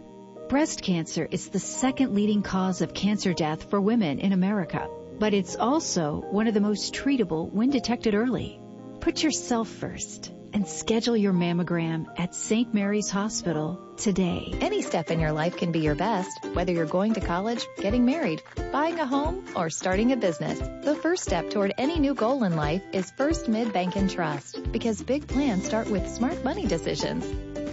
Breast 0.49 0.81
cancer 0.81 1.29
is 1.31 1.51
the 1.51 1.59
second 1.59 2.15
leading 2.15 2.43
cause 2.43 2.81
of 2.81 2.95
cancer 2.95 3.35
death 3.35 3.69
for 3.69 3.79
women 3.79 4.21
in 4.21 4.33
America, 4.33 4.89
but 5.19 5.35
it's 5.35 5.55
also 5.55 6.25
one 6.31 6.47
of 6.47 6.55
the 6.55 6.63
most 6.63 6.95
treatable 6.95 7.53
when 7.53 7.69
detected 7.69 8.15
early. 8.15 8.59
Put 9.01 9.23
yourself 9.23 9.69
first 9.69 10.33
and 10.53 10.67
schedule 10.67 11.17
your 11.17 11.33
mammogram 11.33 12.07
at 12.17 12.35
St. 12.35 12.73
Mary's 12.73 13.11
Hospital 13.11 13.81
today. 13.97 14.55
Any 14.61 14.83
step 14.83 15.11
in 15.11 15.21
your 15.21 15.33
life 15.33 15.57
can 15.57 15.73
be 15.73 15.81
your 15.81 15.95
best, 15.95 16.45
whether 16.53 16.73
you're 16.73 16.87
going 16.87 17.15
to 17.15 17.21
college, 17.21 17.67
getting 17.77 18.05
married, 18.05 18.43
buying 18.73 18.99
a 19.01 19.07
home, 19.07 19.45
or 19.57 19.71
starting 19.71 20.13
a 20.13 20.17
business. 20.17 20.59
The 20.59 20.95
first 20.95 21.25
step 21.25 21.51
toward 21.51 21.75
any 21.79 21.99
new 21.99 22.15
goal 22.15 22.45
in 22.45 22.57
life 22.57 22.83
is 22.93 23.11
First 23.11 23.49
Mid 23.49 23.73
Bank 23.73 23.97
and 23.97 24.11
Trust, 24.11 24.73
because 24.73 25.03
big 25.03 25.27
plans 25.27 25.67
start 25.67 25.91
with 25.91 26.09
smart 26.09 26.45
money 26.45 26.67
decisions. 26.67 27.25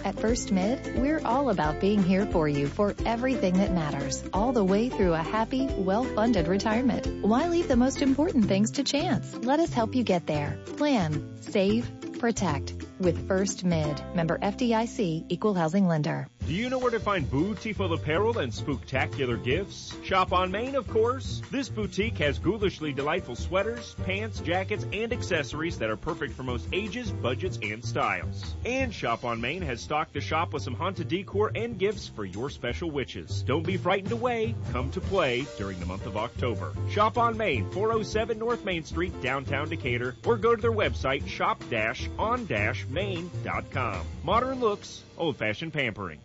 At 0.04 0.20
First 0.20 0.52
Mid, 0.52 0.98
we're 0.98 1.20
all 1.24 1.50
about 1.50 1.80
being 1.80 2.00
here 2.00 2.26
for 2.26 2.48
you 2.48 2.68
for 2.68 2.94
everything 3.04 3.54
that 3.54 3.72
matters, 3.72 4.22
all 4.32 4.52
the 4.52 4.62
way 4.62 4.88
through 4.88 5.14
a 5.14 5.18
happy, 5.18 5.66
well-funded 5.66 6.46
retirement. 6.46 7.24
Why 7.24 7.48
leave 7.48 7.66
the 7.66 7.76
most 7.76 8.02
important 8.02 8.44
things 8.44 8.70
to 8.72 8.84
chance? 8.84 9.34
Let 9.34 9.58
us 9.58 9.72
help 9.72 9.96
you 9.96 10.04
get 10.04 10.26
there. 10.26 10.58
Plan, 10.76 11.36
save, 11.40 11.90
protect 12.18 12.74
with 12.98 13.26
First 13.28 13.64
Mid, 13.64 14.02
member 14.14 14.38
FDIC, 14.38 15.26
equal 15.28 15.54
housing 15.54 15.86
lender. 15.86 16.28
Do 16.46 16.54
you 16.54 16.70
know 16.70 16.78
where 16.78 16.92
to 16.92 17.00
find 17.00 17.28
beautiful 17.28 17.92
apparel 17.92 18.38
and 18.38 18.52
spooktacular 18.52 19.42
gifts? 19.42 19.92
Shop 20.04 20.32
on 20.32 20.52
Main, 20.52 20.76
of 20.76 20.86
course. 20.86 21.42
This 21.50 21.68
boutique 21.68 22.18
has 22.18 22.38
ghoulishly 22.38 22.92
delightful 22.92 23.34
sweaters, 23.34 23.96
pants, 24.04 24.38
jackets, 24.38 24.86
and 24.92 25.12
accessories 25.12 25.76
that 25.78 25.90
are 25.90 25.96
perfect 25.96 26.34
for 26.34 26.44
most 26.44 26.68
ages, 26.72 27.10
budgets, 27.10 27.58
and 27.64 27.84
styles. 27.84 28.54
And 28.64 28.94
Shop 28.94 29.24
on 29.24 29.40
Main 29.40 29.62
has 29.62 29.80
stocked 29.80 30.12
the 30.12 30.20
shop 30.20 30.52
with 30.52 30.62
some 30.62 30.74
haunted 30.74 31.08
decor 31.08 31.50
and 31.56 31.80
gifts 31.80 32.06
for 32.06 32.24
your 32.24 32.48
special 32.48 32.92
witches. 32.92 33.42
Don't 33.42 33.66
be 33.66 33.76
frightened 33.76 34.12
away. 34.12 34.54
Come 34.70 34.92
to 34.92 35.00
play 35.00 35.44
during 35.58 35.80
the 35.80 35.86
month 35.86 36.06
of 36.06 36.16
October. 36.16 36.74
Shop 36.90 37.18
on 37.18 37.36
Main, 37.36 37.68
407 37.72 38.38
North 38.38 38.64
Main 38.64 38.84
Street, 38.84 39.20
downtown 39.20 39.68
Decatur, 39.68 40.14
or 40.24 40.36
go 40.36 40.54
to 40.54 40.62
their 40.62 40.70
website 40.70 41.26
shop-on-main.com. 41.26 44.06
Modern 44.22 44.60
looks, 44.60 45.02
old-fashioned 45.18 45.72
pampering. 45.72 46.20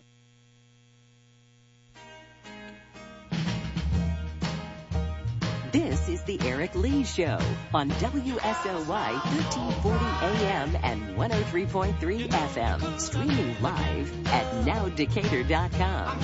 This 5.71 6.09
is 6.09 6.21
the 6.23 6.37
Eric 6.43 6.75
Lee 6.75 7.05
Show 7.05 7.39
on 7.73 7.89
WSOY 7.91 8.85
1340 8.87 10.05
AM 10.25 10.75
and 10.83 11.15
103.3 11.15 12.27
FM. 12.27 12.99
Streaming 12.99 13.55
live 13.61 14.27
at 14.27 14.43
nowdecatur.com. 14.65 16.19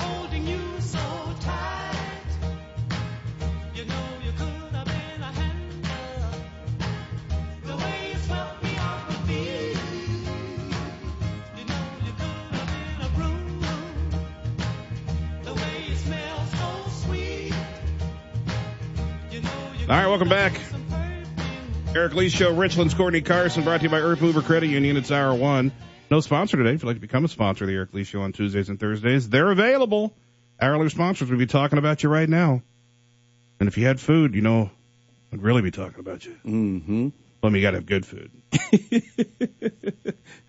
All 19.90 19.94
right, 19.96 20.08
welcome 20.08 20.28
back. 20.28 20.60
Eric 21.96 22.14
Lee 22.14 22.28
Show, 22.30 22.54
Richland's 22.54 22.94
Courtney 22.94 23.22
Carson, 23.22 23.64
brought 23.64 23.78
to 23.78 23.84
you 23.84 23.90
by 23.90 24.00
Earth 24.00 24.22
Mover 24.22 24.42
Credit 24.42 24.68
Union. 24.68 24.98
It's 24.98 25.12
hour 25.12 25.34
one. 25.34 25.72
No 26.12 26.20
sponsor 26.20 26.58
today. 26.58 26.72
If 26.74 26.84
you'd 26.84 26.88
like 26.88 26.98
to 26.98 27.02
become 27.02 27.24
a 27.24 27.30
sponsor 27.30 27.64
of 27.64 27.70
the 27.70 27.76
Eric 27.76 27.94
Lee 27.94 28.04
Show 28.04 28.22
on 28.22 28.34
Tuesdays 28.34 28.68
and 28.68 28.78
Thursdays, 28.80 29.30
they're 29.30 29.50
available. 29.50 30.14
Hourly 30.60 30.90
sponsors 30.90 31.30
will 31.30 31.38
be 31.38 31.46
talking 31.46 31.78
about 31.80 32.04
you 32.04 32.10
right 32.10 32.28
now. 32.28 32.62
And 33.62 33.68
if 33.70 33.78
you 33.78 33.86
had 33.86 34.00
food, 34.00 34.36
you 34.36 34.42
know, 34.42 34.70
I'd 35.32 35.42
really 35.42 35.62
be 35.62 35.72
talking 35.72 36.00
about 36.00 36.26
you. 36.26 36.36
Mm-hmm. 36.46 37.04
Well, 37.04 37.12
I 37.44 37.48
mean, 37.50 37.56
you 37.56 37.62
gotta 37.62 37.78
have 37.78 37.86
good 37.86 38.06
food. 38.06 38.32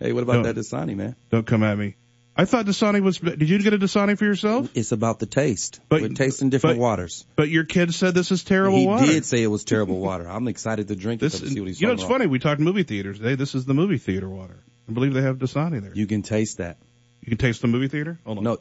Hey, 0.01 0.13
what 0.13 0.23
about 0.23 0.45
Don't- 0.45 0.55
that 0.55 0.57
Dasani, 0.57 0.95
man? 0.95 1.17
Don't 1.31 1.47
come 1.47 1.65
at 1.65 1.77
me. 1.77 1.97
I 2.41 2.45
thought 2.45 2.67
Dasani 2.67 3.03
was. 3.03 3.19
Did 3.19 3.49
you 3.51 3.59
get 3.59 3.75
a 3.75 3.79
Dasani 3.79 4.17
for 4.17 4.25
yourself? 4.25 4.71
It's 4.75 4.93
about 4.93 5.19
the 5.19 5.27
taste. 5.27 5.81
But- 5.89 6.03
We're 6.03 6.11
tasting 6.11 6.51
different 6.51 6.77
but- 6.77 6.83
waters. 6.83 7.27
But 7.35 7.49
your 7.49 7.65
kid 7.65 7.93
said 7.93 8.15
this 8.15 8.31
is 8.31 8.45
terrible 8.45 8.79
he 8.79 8.87
water. 8.87 9.07
did 9.07 9.25
say 9.25 9.43
it 9.43 9.49
was 9.49 9.65
terrible 9.65 9.99
water. 9.99 10.29
I'm 10.29 10.47
excited 10.47 10.87
to 10.89 10.95
drink 10.97 11.21
This, 11.21 11.35
it 11.35 11.41
to 11.41 11.51
see 11.51 11.59
what 11.61 11.67
he's 11.67 11.81
you 11.81 11.89
know, 11.89 11.95
it's 11.95 12.03
about. 12.05 12.13
funny. 12.13 12.27
We 12.29 12.39
talked 12.39 12.61
movie 12.61 12.85
theaters 12.85 13.19
today. 13.19 13.35
This 13.35 13.57
is 13.57 13.65
the 13.65 13.75
movie 13.75 13.99
theater 13.99 14.29
water. 14.29 14.63
I 14.89 14.93
believe 14.93 15.15
they 15.15 15.23
have 15.23 15.39
Dasani 15.39 15.83
there. 15.83 15.93
You 15.95 16.07
can 16.07 16.23
taste 16.23 16.59
that. 16.59 16.77
You 17.23 17.31
can 17.31 17.39
taste 17.39 17.61
the 17.61 17.67
movie 17.69 17.89
theater. 17.89 18.21
Hold 18.25 18.39
on. 18.39 18.45
No, 18.45 18.59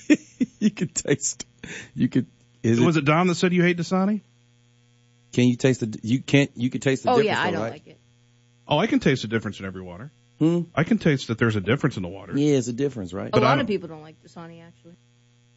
you 0.58 0.70
can 0.70 0.88
taste. 0.88 1.44
You 1.94 2.08
could. 2.08 2.26
Is 2.62 2.80
was 2.80 2.96
it, 2.96 3.00
it 3.00 3.04
Don 3.04 3.26
that 3.26 3.34
said 3.36 3.52
you 3.52 3.62
hate 3.62 3.76
Dasani? 3.76 4.22
Can 5.32 5.44
you 5.44 5.56
taste 5.56 5.80
the? 5.80 5.98
You 6.02 6.20
can't. 6.22 6.50
You 6.56 6.70
can 6.70 6.80
taste 6.80 7.02
the 7.04 7.10
Oh 7.10 7.16
difference. 7.18 7.26
yeah, 7.38 7.42
I 7.42 7.46
though, 7.50 7.52
don't 7.52 7.62
right? 7.64 7.72
like 7.72 7.86
it. 7.86 7.98
Oh, 8.66 8.78
I 8.78 8.86
can 8.86 8.98
taste 9.00 9.22
the 9.22 9.28
difference 9.28 9.60
in 9.60 9.66
every 9.66 9.82
water. 9.82 10.10
Hmm? 10.40 10.62
I 10.74 10.82
can 10.84 10.98
taste 10.98 11.28
that 11.28 11.38
there's 11.38 11.54
a 11.54 11.60
difference 11.60 11.96
in 11.96 12.02
the 12.02 12.08
water. 12.08 12.32
Yeah, 12.36 12.56
it's 12.56 12.66
a 12.66 12.72
difference, 12.72 13.12
right? 13.12 13.28
A 13.28 13.30
But 13.30 13.44
I 13.44 13.50
lot 13.50 13.60
of 13.60 13.66
people 13.68 13.88
don't 13.88 14.02
like 14.02 14.16
Dasani 14.24 14.66
actually. 14.66 14.94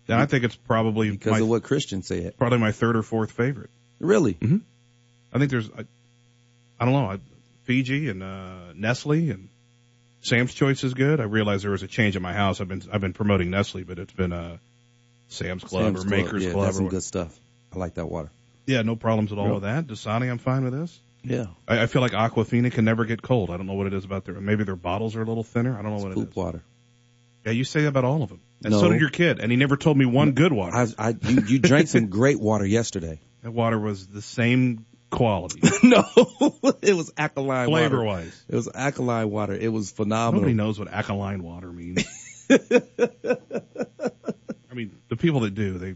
And 0.10 0.20
I 0.20 0.26
think 0.28 0.44
it's 0.44 0.56
probably 0.58 1.10
because 1.10 1.32
my, 1.32 1.40
of 1.40 1.48
what 1.48 1.64
Christian 1.64 2.04
said. 2.04 2.38
probably 2.38 2.60
my 2.60 2.74
third 2.74 2.96
or 2.98 3.02
fourth 3.04 3.32
favorite. 3.32 3.70
Really? 4.00 4.34
hmm 4.34 4.58
I 5.34 5.40
think 5.40 5.50
there's, 5.50 5.70
I, 5.72 5.86
I 6.80 6.86
don't 6.86 6.94
know, 6.94 7.10
I, 7.10 7.20
Fiji 7.64 8.10
and 8.10 8.22
uh, 8.22 8.74
Nestle 8.76 9.32
and 9.32 9.48
Sam's 10.22 10.54
Choice 10.54 10.84
is 10.84 10.94
good. 10.94 11.20
I 11.22 11.24
realized 11.24 11.64
there 11.64 11.72
was 11.72 11.82
a 11.84 11.88
change 11.88 12.16
in 12.18 12.22
my 12.22 12.34
house. 12.34 12.60
I've 12.62 12.68
been 12.68 12.84
I've 12.92 13.02
been 13.02 13.14
promoting 13.14 13.50
Nestle, 13.50 13.84
but 13.84 13.98
it's 14.00 14.14
been 14.14 14.32
uh, 14.34 14.58
Sam's 15.30 15.64
Club 15.64 15.96
Sam's 15.96 16.06
or 16.06 16.10
Maker's 16.10 16.44
yeah, 16.44 16.52
Club. 16.52 16.66
That's 16.66 16.76
or 16.76 16.78
some 16.78 16.84
what- 16.86 16.92
good 16.92 17.04
stuff. 17.04 17.40
I 17.74 17.78
like 17.80 17.94
that 17.96 18.08
water. 18.08 18.30
Yeah, 18.66 18.82
no 18.84 18.96
problems 18.98 19.32
at 19.32 19.38
all 19.38 19.46
Yep. 19.46 19.54
with 19.56 19.64
that. 19.64 19.88
Dasani, 19.88 20.30
I'm 20.30 20.38
fine 20.38 20.64
with 20.66 20.74
this. 20.74 21.00
Yeah. 21.24 21.46
I, 21.68 21.84
I 21.84 21.86
feel 21.88 22.02
like 22.02 22.12
Aquafina 22.12 22.72
can 22.72 22.86
never 22.86 23.06
get 23.06 23.22
cold. 23.22 23.50
I 23.50 23.58
don't 23.58 23.66
know 23.68 23.74
what 23.74 23.88
it 23.88 23.94
is 23.94 24.04
about 24.06 24.26
their. 24.26 24.36
Maybe 24.42 24.64
their 24.64 24.76
bottles 24.76 25.16
are 25.16 25.22
a 25.22 25.26
little 25.26 25.44
thinner. 25.44 25.78
I 25.78 25.82
don't 25.82 25.96
know 25.98 26.04
what 26.04 26.12
it 26.12 26.18
is. 26.18 26.26
Poop 26.26 26.36
water. 26.36 26.64
Yeah, 27.46 27.52
you 27.54 27.64
say 27.64 27.82
that 27.82 27.88
about 27.90 28.06
all 28.06 28.24
of 28.24 28.30
them, 28.30 28.40
and 28.64 28.72
No. 28.72 28.80
so 28.80 28.90
did 28.90 29.02
your 29.02 29.10
kid. 29.10 29.40
And 29.40 29.52
he 29.52 29.58
never 29.58 29.76
told 29.78 29.98
me 29.98 30.06
one 30.06 30.32
good 30.32 30.54
water. 30.54 30.76
I, 30.76 30.88
I, 30.98 31.10
you, 31.28 31.42
you 31.48 31.60
drank 31.60 31.88
some 31.90 32.08
great 32.10 32.40
water 32.40 32.66
yesterday. 32.66 33.20
that 33.42 33.52
water 33.52 33.78
was 33.80 34.08
the 34.08 34.22
same 34.22 34.86
quality, 35.12 35.60
no, 35.84 36.04
it 36.82 36.94
was 36.96 37.12
alkaline 37.18 37.68
flavor 37.68 37.98
water. 38.04 38.24
wise. 38.24 38.46
It 38.50 38.56
was 38.56 38.70
alkaline 38.74 39.30
water. 39.30 39.54
It 39.54 39.68
was 39.68 39.92
phenomenal. 39.92 40.42
Nobody 40.42 40.54
knows 40.56 40.80
what 40.80 40.88
alkaline 40.88 41.44
water 41.44 41.72
means. 41.72 42.04
I 45.24 45.36
mean, 45.36 45.36
the 45.36 45.40
people 45.40 45.40
that 45.42 45.56
do, 45.56 45.78
they 45.78 45.96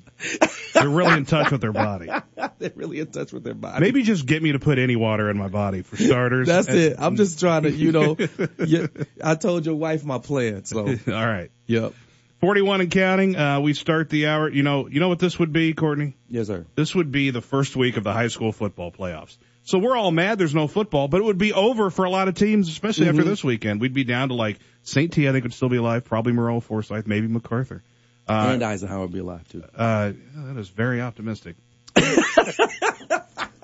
they're 0.74 0.90
really 0.90 1.14
in 1.18 1.26
touch 1.26 1.52
with 1.52 1.62
their 1.62 1.74
body. 1.74 2.08
They're 2.60 2.72
really 2.76 3.00
in 3.00 3.08
touch 3.08 3.32
with 3.34 3.44
their 3.44 3.54
body. 3.54 3.82
Maybe 3.82 4.02
just 4.04 4.26
get 4.26 4.42
me 4.42 4.52
to 4.54 4.60
put 4.60 4.80
any 4.80 4.96
water 4.96 5.30
in 5.30 5.38
my 5.38 5.48
body 5.48 5.82
for 5.84 5.96
starters. 5.96 6.48
That's 6.48 6.68
And- 6.68 6.78
it. 6.78 6.96
I'm 7.00 7.16
just 7.16 7.40
trying 7.40 7.64
to, 7.64 7.72
you 7.72 7.92
know, 7.92 8.18
yeah, 8.66 8.88
I 9.24 9.36
told 9.36 9.66
your 9.66 9.76
wife 9.76 10.04
my 10.04 10.18
plan. 10.18 10.66
So, 10.66 10.80
All 10.88 10.96
right. 11.08 11.52
yep. 11.68 11.94
41 12.42 12.82
and 12.82 12.92
counting. 12.92 13.36
Uh, 13.36 13.60
we 13.60 13.74
start 13.74 14.10
the 14.10 14.28
hour. 14.28 14.50
You 14.50 14.64
know, 14.64 14.88
you 14.88 15.00
know 15.00 15.08
what 15.08 15.20
this 15.20 15.38
would 15.40 15.54
be, 15.54 15.74
Courtney? 15.74 16.16
Yes, 16.30 16.48
sir. 16.48 16.66
This 16.76 16.94
would 16.96 17.12
be 17.12 17.30
the 17.32 17.42
first 17.42 17.76
week 17.76 17.98
of 17.98 18.04
the 18.04 18.14
high 18.14 18.28
school 18.28 18.52
football 18.52 18.92
playoffs. 18.92 19.38
So 19.64 19.80
we're 19.80 19.96
all 19.98 20.12
mad 20.12 20.38
there's 20.40 20.56
no 20.56 20.68
football, 20.68 21.08
but 21.08 21.20
it 21.20 21.24
would 21.26 21.38
be 21.38 21.54
over 21.54 21.90
for 21.90 22.06
a 22.06 22.10
lot 22.10 22.28
of 22.28 22.36
teams, 22.36 22.70
especially 22.70 23.08
after 23.10 23.24
Mhm. 23.24 23.26
this 23.26 23.44
weekend. 23.44 23.82
We'd 23.82 23.94
be 23.94 24.04
down 24.04 24.30
to 24.30 24.34
like 24.36 24.60
St. 24.84 25.12
T, 25.12 25.28
I 25.28 25.32
think 25.32 25.44
would 25.44 25.54
still 25.54 25.70
be 25.70 25.78
alive, 25.78 26.06
probably 26.06 26.34
Maroa, 26.34 26.62
Forsyth, 26.64 27.06
maybe 27.06 27.28
MacArthur. 27.28 27.84
Uh, 28.28 28.52
and 28.54 28.64
Eisenhower 28.64 29.00
will 29.02 29.08
be 29.08 29.20
alive 29.20 29.48
too. 29.50 29.64
uh, 29.76 30.12
that 30.36 30.58
is 30.58 30.70
very 30.70 31.02
optimistic. 31.02 31.56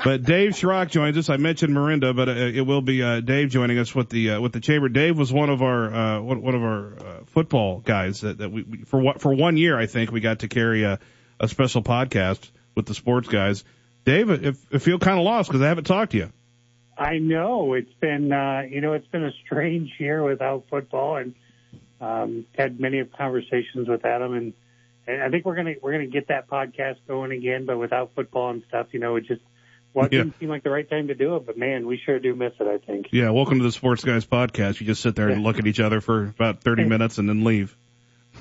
but 0.04 0.24
Dave 0.24 0.52
Schrock 0.52 0.90
joins 0.90 1.18
us. 1.18 1.30
I 1.30 1.38
mentioned 1.38 1.74
Mirinda, 1.74 2.16
but 2.16 2.30
uh, 2.30 2.32
it 2.34 2.62
will 2.62 2.82
be 2.82 3.02
uh, 3.04 3.20
Dave 3.22 3.50
joining 3.50 3.78
us 3.80 3.94
with 3.96 4.10
the 4.10 4.32
uh, 4.32 4.42
with 4.42 4.52
the 4.54 4.60
chamber. 4.60 4.90
Dave 4.90 5.18
was 5.18 5.32
one 5.32 5.50
of 5.50 5.62
our 5.62 5.94
uh, 5.94 6.22
one, 6.22 6.42
one 6.42 6.56
of 6.56 6.64
our 6.64 6.94
uh, 6.94 7.24
football 7.28 7.80
guys 7.80 8.22
that, 8.22 8.40
that 8.40 8.52
we 8.52 8.64
we- 8.64 8.78
for 8.84 9.00
what 9.00 9.22
for 9.22 9.34
one 9.34 9.58
year 9.58 9.78
I 9.78 9.86
think 9.86 10.12
we 10.12 10.20
got 10.20 10.40
to 10.40 10.48
carry 10.48 10.84
a, 10.84 11.00
a 11.40 11.48
special 11.48 11.84
podcast 11.84 12.50
with 12.76 12.86
the 12.86 12.94
sports 12.94 13.28
guys. 13.28 13.64
Dave, 14.06 14.30
if, 14.30 14.58
I 14.74 14.80
feel 14.80 15.00
kind 15.00 15.18
of 15.18 15.24
lost 15.24 15.50
because 15.50 15.62
I 15.62 15.68
haven't 15.68 15.86
talked 15.86 16.12
to 16.12 16.18
you. 16.18 16.32
I 16.98 17.18
know 17.20 17.74
it's 17.74 17.94
been 18.00 18.32
uh, 18.32 18.64
you 18.70 18.82
know 18.82 18.94
it's 18.94 19.08
been 19.08 19.24
a 19.24 19.32
strange 19.46 19.92
year 20.00 20.24
without 20.24 20.66
football, 20.70 21.18
and 21.18 21.34
um, 22.04 22.46
had 22.58 22.80
many 22.80 23.00
of 23.00 23.12
conversations 23.14 23.88
with 23.88 24.04
Adam, 24.06 24.34
and, 24.34 24.54
and 25.08 25.24
I 25.24 25.30
think 25.30 25.46
we're 25.46 25.56
gonna 25.56 25.76
we're 25.82 25.94
gonna 25.94 26.08
get 26.08 26.28
that 26.28 26.50
podcast 26.50 26.98
going 27.08 27.32
again, 27.32 27.66
but 27.66 27.78
without 27.78 28.12
football 28.16 28.50
and 28.50 28.64
stuff, 28.68 28.88
you 28.92 29.00
know, 29.00 29.16
it 29.16 29.26
just 29.26 29.42
well, 29.94 30.08
it 30.08 30.14
Yeah. 30.14 30.20
didn't 30.24 30.40
seem 30.40 30.50
like 30.50 30.64
the 30.64 30.70
right 30.72 30.90
time 30.90 31.08
to 31.08 31.16
do 31.16 31.36
it. 31.36 31.46
But 31.46 31.58
man, 31.58 31.86
we 31.88 31.98
sure 32.04 32.20
do 32.20 32.36
miss 32.36 32.54
it. 32.60 32.68
I 32.68 32.78
think. 32.80 33.08
Yeah, 33.12 33.30
welcome 33.30 33.60
to 33.60 33.64
the 33.64 33.72
Sports 33.72 34.04
Guys 34.04 34.26
podcast. 34.26 34.80
You 34.82 34.88
just 34.88 35.02
sit 35.02 35.16
there 35.16 35.30
and 35.30 35.44
look 35.44 35.60
at 35.60 35.68
each 35.68 35.80
other 35.80 36.02
for 36.02 36.24
about 36.26 36.62
thirty 36.62 36.84
minutes 36.84 37.18
and 37.20 37.30
then 37.30 37.44
leave. 37.44 37.78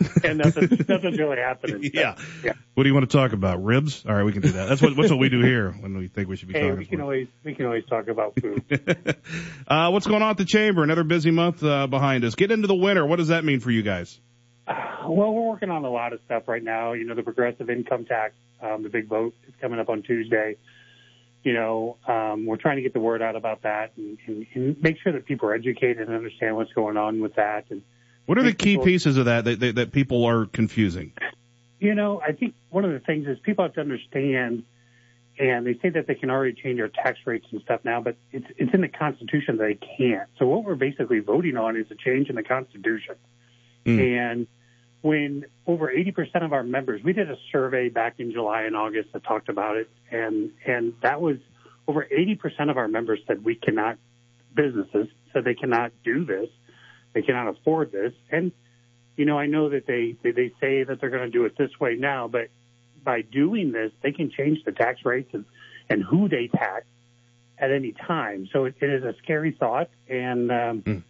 and 0.25 0.39
nothing, 0.39 0.69
nothing's 0.89 1.19
really 1.19 1.37
happening. 1.39 1.91
Yeah. 1.95 2.17
yeah. 2.43 2.53
What 2.75 2.85
do 2.85 2.89
you 2.89 2.95
want 2.95 3.11
to 3.11 3.17
talk 3.17 3.33
about? 3.33 3.63
Ribs? 3.63 4.05
All 4.07 4.15
right, 4.15 4.25
we 4.25 4.33
can 4.33 4.41
do 4.43 4.53
that. 4.53 4.69
That's 4.69 4.81
what, 4.81 4.97
that's 4.97 5.11
what 5.11 5.19
we 5.19 5.29
do 5.29 5.41
here 5.41 5.73
when 5.73 5.97
we 5.97 6.09
think 6.09 6.29
we 6.29 6.37
should 6.37 6.49
be 6.49 6.55
Hey, 6.55 6.63
talking. 6.63 6.79
we 6.79 6.87
can 6.87 7.01
always 7.01 7.29
we 7.45 7.55
can 7.55 7.67
always 7.67 7.85
talk 7.87 8.09
about 8.09 8.35
food. 8.41 8.65
Uh, 9.67 9.91
what's 9.91 10.07
going 10.07 10.23
on 10.23 10.31
at 10.31 10.37
the 10.37 10.45
chamber? 10.45 10.83
Another 10.83 11.05
busy 11.05 11.31
month 11.31 11.63
uh, 11.63 11.87
behind 11.87 12.25
us. 12.25 12.35
Get 12.35 12.51
into 12.51 12.67
the 12.67 12.75
winter. 12.75 13.07
What 13.07 13.17
does 13.17 13.29
that 13.29 13.45
mean 13.45 13.61
for 13.61 13.71
you 13.71 13.83
guys? 13.83 14.19
Well, 14.67 15.33
we're 15.33 15.49
working 15.49 15.71
on 15.71 15.85
a 15.85 15.91
lot 15.91 16.13
of 16.13 16.21
stuff 16.27 16.45
right 16.47 16.63
now. 16.63 16.93
You 16.93 17.05
know, 17.07 17.15
the 17.15 17.23
progressive 17.23 17.71
income 17.71 18.05
tax, 18.05 18.35
um, 18.61 18.83
the 18.83 18.89
big 18.89 19.07
vote 19.07 19.35
is 19.49 19.55
coming 19.61 19.79
up 19.81 19.89
on 19.89 20.03
Tuesday. 20.03 20.57
You 21.43 21.55
know, 21.55 21.97
um, 22.07 22.47
we're 22.47 22.57
trying 22.57 22.77
to 22.77 22.83
get 22.83 22.93
the 22.93 23.01
word 23.01 23.23
out 23.23 23.35
about 23.35 23.63
that 23.63 23.93
and, 23.97 24.19
and, 24.27 24.47
and 24.55 24.83
make 24.83 24.97
sure 25.03 25.13
that 25.13 25.25
people 25.27 25.49
are 25.49 25.55
educated 25.55 26.07
and 26.07 26.15
understand 26.17 26.55
what's 26.57 26.73
going 26.73 26.97
on 26.97 27.21
with 27.21 27.35
that. 27.37 27.65
And 27.71 27.83
What 28.27 28.39
are 28.39 28.43
the 28.43 28.53
key 28.53 28.73
people- 28.73 28.85
pieces 28.85 29.17
of 29.17 29.25
that 29.27 29.45
that, 29.45 29.61
that 29.61 29.75
that 29.77 29.93
people 29.93 30.25
are 30.25 30.47
confusing? 30.47 31.13
You 31.81 31.95
know, 31.95 32.21
I 32.21 32.33
think 32.33 32.55
one 32.71 32.85
of 32.85 32.93
the 32.93 33.01
things 33.01 33.27
is 33.27 33.39
people 33.41 33.65
have 33.65 33.75
to 33.75 33.81
understand, 33.81 34.63
and 35.39 35.67
they 35.67 35.75
say 35.83 35.89
that 35.89 36.07
they 36.07 36.15
can 36.15 36.31
already 36.31 36.53
change 36.53 36.79
our 36.81 36.89
tax 36.89 37.19
rates 37.25 37.47
and 37.51 37.61
stuff 37.63 37.81
now, 37.85 38.01
but 38.01 38.17
it's 38.31 38.47
it's 38.57 38.73
in 38.73 38.83
the 38.83 38.89
Constitution 38.89 39.57
that 39.57 39.65
they 39.65 39.87
can't. 39.97 40.29
So 40.39 40.47
what 40.47 40.65
we're 40.65 40.77
basically 40.77 41.19
voting 41.19 41.57
on 41.57 41.77
is 41.77 41.91
a 41.91 41.97
change 41.97 42.29
in 42.29 42.37
the 42.37 42.45
Constitution. 42.45 43.17
Hmm. 43.85 43.99
And 43.99 44.47
when 45.01 45.45
over 45.67 45.93
80% 45.93 46.45
of 46.45 46.53
our 46.53 46.63
members, 46.63 47.03
we 47.03 47.13
did 47.13 47.29
a 47.29 47.37
survey 47.51 47.89
back 47.89 48.21
in 48.21 48.33
July 48.33 48.63
and 48.63 48.77
August 48.77 49.13
that 49.13 49.25
talked 49.25 49.49
about 49.49 49.77
it, 49.77 49.91
and 50.11 50.53
and 50.65 50.95
that 51.03 51.21
was 51.21 51.39
over 51.89 52.07
80% 52.11 52.71
of 52.71 52.77
our 52.77 52.89
members 52.89 53.19
said 53.27 53.45
we 53.45 53.57
cannot, 53.57 53.99
businesses 54.55 55.09
said 55.33 55.45
they 55.45 55.55
cannot 55.55 55.91
do 56.05 56.25
this, 56.25 56.49
they 57.13 57.23
cannot 57.23 57.49
afford 57.49 57.93
this, 57.93 58.13
and 58.31 58.53
you 59.17 59.25
know, 59.25 59.39
I 59.39 59.47
know 59.47 59.69
that 59.71 59.87
they 59.87 60.17
they, 60.23 60.31
they 60.31 60.53
say 60.61 60.85
that 60.85 61.01
they're 61.01 61.11
going 61.11 61.25
to 61.25 61.31
do 61.31 61.45
it 61.45 61.57
this 61.57 61.71
way 61.79 61.97
now, 61.97 62.29
but 62.29 62.49
by 63.05 63.23
doing 63.23 63.73
this, 63.73 63.93
they 64.03 64.13
can 64.13 64.31
change 64.31 64.65
the 64.65 64.73
tax 64.73 65.05
rates 65.05 65.31
and 65.33 65.45
and 65.91 66.03
who 66.03 66.29
they 66.29 66.49
tax 66.49 66.87
at 67.59 67.71
any 67.71 67.93
time. 67.93 68.49
So 68.53 68.65
it, 68.65 68.75
it 68.81 68.91
is 68.91 69.05
a 69.05 69.15
scary 69.23 69.53
thought, 69.53 69.91
and 70.09 70.51
um, 70.51 70.83
mm. 70.83 71.03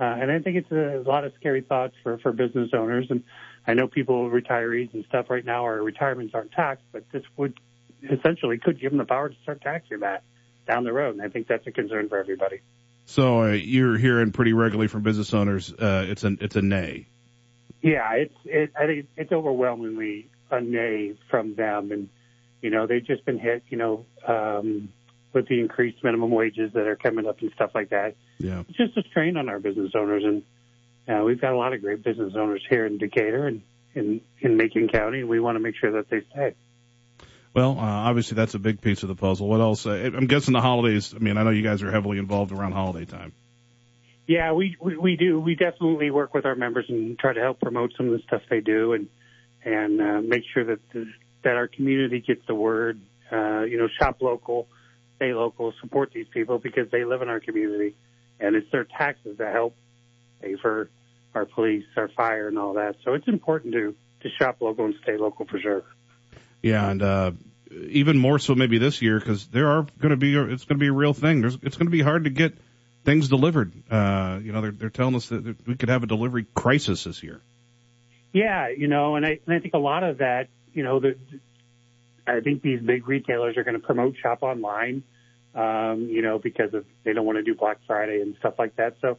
uh, 0.00 0.04
and 0.04 0.30
I 0.30 0.38
think 0.40 0.56
it's 0.56 0.72
a, 0.72 1.00
a 1.00 1.06
lot 1.08 1.24
of 1.24 1.32
scary 1.38 1.60
thoughts 1.60 1.94
for 2.02 2.18
for 2.18 2.32
business 2.32 2.70
owners. 2.72 3.06
And 3.10 3.24
I 3.66 3.74
know 3.74 3.88
people, 3.88 4.30
retirees 4.30 4.92
and 4.94 5.04
stuff 5.06 5.30
right 5.30 5.44
now, 5.44 5.64
our 5.64 5.82
retirements 5.82 6.34
aren't 6.34 6.52
taxed, 6.52 6.84
but 6.92 7.04
this 7.12 7.22
would 7.36 7.58
essentially 8.10 8.58
could 8.58 8.80
give 8.80 8.90
them 8.90 8.98
the 8.98 9.04
power 9.04 9.28
to 9.28 9.36
start 9.42 9.60
taxing 9.60 10.00
that 10.00 10.22
down 10.66 10.84
the 10.84 10.92
road. 10.92 11.14
And 11.14 11.22
I 11.22 11.28
think 11.28 11.46
that's 11.46 11.66
a 11.66 11.72
concern 11.72 12.08
for 12.08 12.18
everybody. 12.18 12.60
So 13.06 13.42
uh, 13.42 13.52
you're 13.52 13.98
hearing 13.98 14.32
pretty 14.32 14.52
regularly 14.52 14.88
from 14.88 15.02
business 15.02 15.34
owners. 15.34 15.72
Uh, 15.72 16.06
it's 16.08 16.24
a 16.24 16.36
it's 16.40 16.56
a 16.56 16.62
nay. 16.62 17.06
Yeah, 17.82 18.12
it's 18.14 18.34
it. 18.44 18.72
I 18.78 18.86
think 18.86 19.08
it's 19.16 19.32
overwhelmingly 19.32 20.28
a 20.50 20.60
nay 20.60 21.14
from 21.30 21.54
them, 21.54 21.92
and 21.92 22.08
you 22.62 22.70
know 22.70 22.86
they've 22.86 23.04
just 23.04 23.24
been 23.24 23.38
hit. 23.38 23.62
You 23.68 23.76
know, 23.76 24.06
um, 24.26 24.88
with 25.32 25.48
the 25.48 25.60
increased 25.60 26.02
minimum 26.02 26.30
wages 26.30 26.72
that 26.72 26.86
are 26.86 26.96
coming 26.96 27.26
up 27.26 27.40
and 27.40 27.52
stuff 27.52 27.72
like 27.74 27.90
that. 27.90 28.16
Yeah, 28.38 28.62
it's 28.68 28.78
just 28.78 28.96
a 28.96 29.02
strain 29.10 29.36
on 29.36 29.48
our 29.48 29.58
business 29.58 29.92
owners, 29.94 30.24
and 30.24 30.42
uh, 31.06 31.22
we've 31.24 31.40
got 31.40 31.52
a 31.52 31.58
lot 31.58 31.74
of 31.74 31.82
great 31.82 32.02
business 32.02 32.32
owners 32.36 32.64
here 32.68 32.86
in 32.86 32.96
Decatur 32.96 33.46
and 33.46 33.62
in 33.94 34.22
in 34.40 34.56
Macon 34.56 34.88
County, 34.88 35.20
and 35.20 35.28
we 35.28 35.40
want 35.40 35.56
to 35.56 35.60
make 35.60 35.76
sure 35.76 35.92
that 35.92 36.08
they 36.08 36.22
stay. 36.32 36.54
Well, 37.54 37.78
uh, 37.78 37.82
obviously 37.82 38.34
that's 38.34 38.54
a 38.54 38.58
big 38.58 38.80
piece 38.80 39.04
of 39.04 39.08
the 39.08 39.14
puzzle. 39.14 39.48
What 39.48 39.60
else? 39.60 39.86
Uh, 39.86 39.92
I'm 39.92 40.26
guessing 40.26 40.52
the 40.52 40.60
holidays. 40.60 41.14
I 41.14 41.18
mean, 41.18 41.36
I 41.36 41.44
know 41.44 41.50
you 41.50 41.62
guys 41.62 41.82
are 41.84 41.90
heavily 41.90 42.18
involved 42.18 42.50
around 42.50 42.72
holiday 42.72 43.04
time. 43.04 43.32
Yeah, 44.26 44.52
we, 44.52 44.76
we 44.80 44.96
we 44.96 45.16
do. 45.16 45.38
We 45.38 45.54
definitely 45.54 46.10
work 46.10 46.32
with 46.34 46.46
our 46.46 46.54
members 46.54 46.86
and 46.88 47.18
try 47.18 47.34
to 47.34 47.40
help 47.40 47.60
promote 47.60 47.92
some 47.96 48.06
of 48.06 48.12
the 48.12 48.20
stuff 48.26 48.42
they 48.48 48.60
do, 48.60 48.94
and 48.94 49.08
and 49.64 50.00
uh, 50.00 50.20
make 50.22 50.44
sure 50.52 50.64
that 50.64 50.80
the, 50.92 51.06
that 51.42 51.56
our 51.56 51.68
community 51.68 52.20
gets 52.20 52.40
the 52.46 52.54
word. 52.54 53.00
Uh, 53.30 53.62
you 53.62 53.78
know, 53.78 53.88
shop 54.00 54.18
local, 54.20 54.66
stay 55.16 55.34
local, 55.34 55.72
support 55.80 56.10
these 56.12 56.26
people 56.32 56.58
because 56.58 56.90
they 56.90 57.04
live 57.04 57.20
in 57.22 57.28
our 57.28 57.40
community, 57.40 57.94
and 58.40 58.56
it's 58.56 58.70
their 58.72 58.84
taxes 58.84 59.38
that 59.38 59.52
help 59.52 59.76
pay 60.40 60.56
for 60.56 60.88
our 61.34 61.44
police, 61.44 61.84
our 61.96 62.08
fire, 62.08 62.48
and 62.48 62.58
all 62.58 62.74
that. 62.74 62.96
So 63.04 63.14
it's 63.14 63.28
important 63.28 63.74
to 63.74 63.94
to 64.22 64.28
shop 64.40 64.56
local 64.60 64.86
and 64.86 64.94
stay 65.02 65.18
local 65.18 65.44
for 65.44 65.58
sure. 65.60 65.82
Yeah, 66.64 66.88
and 66.88 67.02
uh, 67.02 67.32
even 67.70 68.16
more 68.16 68.38
so 68.38 68.54
maybe 68.54 68.78
this 68.78 69.02
year 69.02 69.18
because 69.18 69.46
there 69.48 69.68
are 69.68 69.86
going 70.00 70.12
to 70.12 70.16
be 70.16 70.34
it's 70.34 70.64
going 70.64 70.78
to 70.78 70.82
be 70.82 70.88
a 70.88 70.92
real 70.94 71.12
thing. 71.12 71.42
There's 71.42 71.58
it's 71.60 71.76
going 71.76 71.88
to 71.88 71.92
be 71.92 72.00
hard 72.00 72.24
to 72.24 72.30
get 72.30 72.54
things 73.04 73.28
delivered. 73.28 73.70
Uh, 73.90 74.40
you 74.42 74.50
know, 74.50 74.62
they're 74.62 74.72
they're 74.72 74.88
telling 74.88 75.14
us 75.14 75.28
that 75.28 75.56
we 75.66 75.74
could 75.76 75.90
have 75.90 76.02
a 76.02 76.06
delivery 76.06 76.46
crisis 76.54 77.04
this 77.04 77.22
year. 77.22 77.42
Yeah, 78.32 78.68
you 78.68 78.88
know, 78.88 79.16
and 79.16 79.26
I 79.26 79.40
and 79.44 79.54
I 79.54 79.58
think 79.58 79.74
a 79.74 79.78
lot 79.78 80.04
of 80.04 80.18
that, 80.18 80.48
you 80.72 80.82
know, 80.82 81.00
the 81.00 81.18
I 82.26 82.40
think 82.40 82.62
these 82.62 82.80
big 82.80 83.06
retailers 83.08 83.58
are 83.58 83.64
going 83.64 83.78
to 83.78 83.86
promote 83.86 84.16
shop 84.16 84.42
online, 84.42 85.02
um, 85.54 86.08
you 86.08 86.22
know, 86.22 86.38
because 86.38 86.72
of 86.72 86.86
they 87.04 87.12
don't 87.12 87.26
want 87.26 87.36
to 87.36 87.42
do 87.42 87.54
Black 87.54 87.76
Friday 87.86 88.22
and 88.22 88.36
stuff 88.38 88.54
like 88.58 88.76
that. 88.76 88.96
So, 89.02 89.18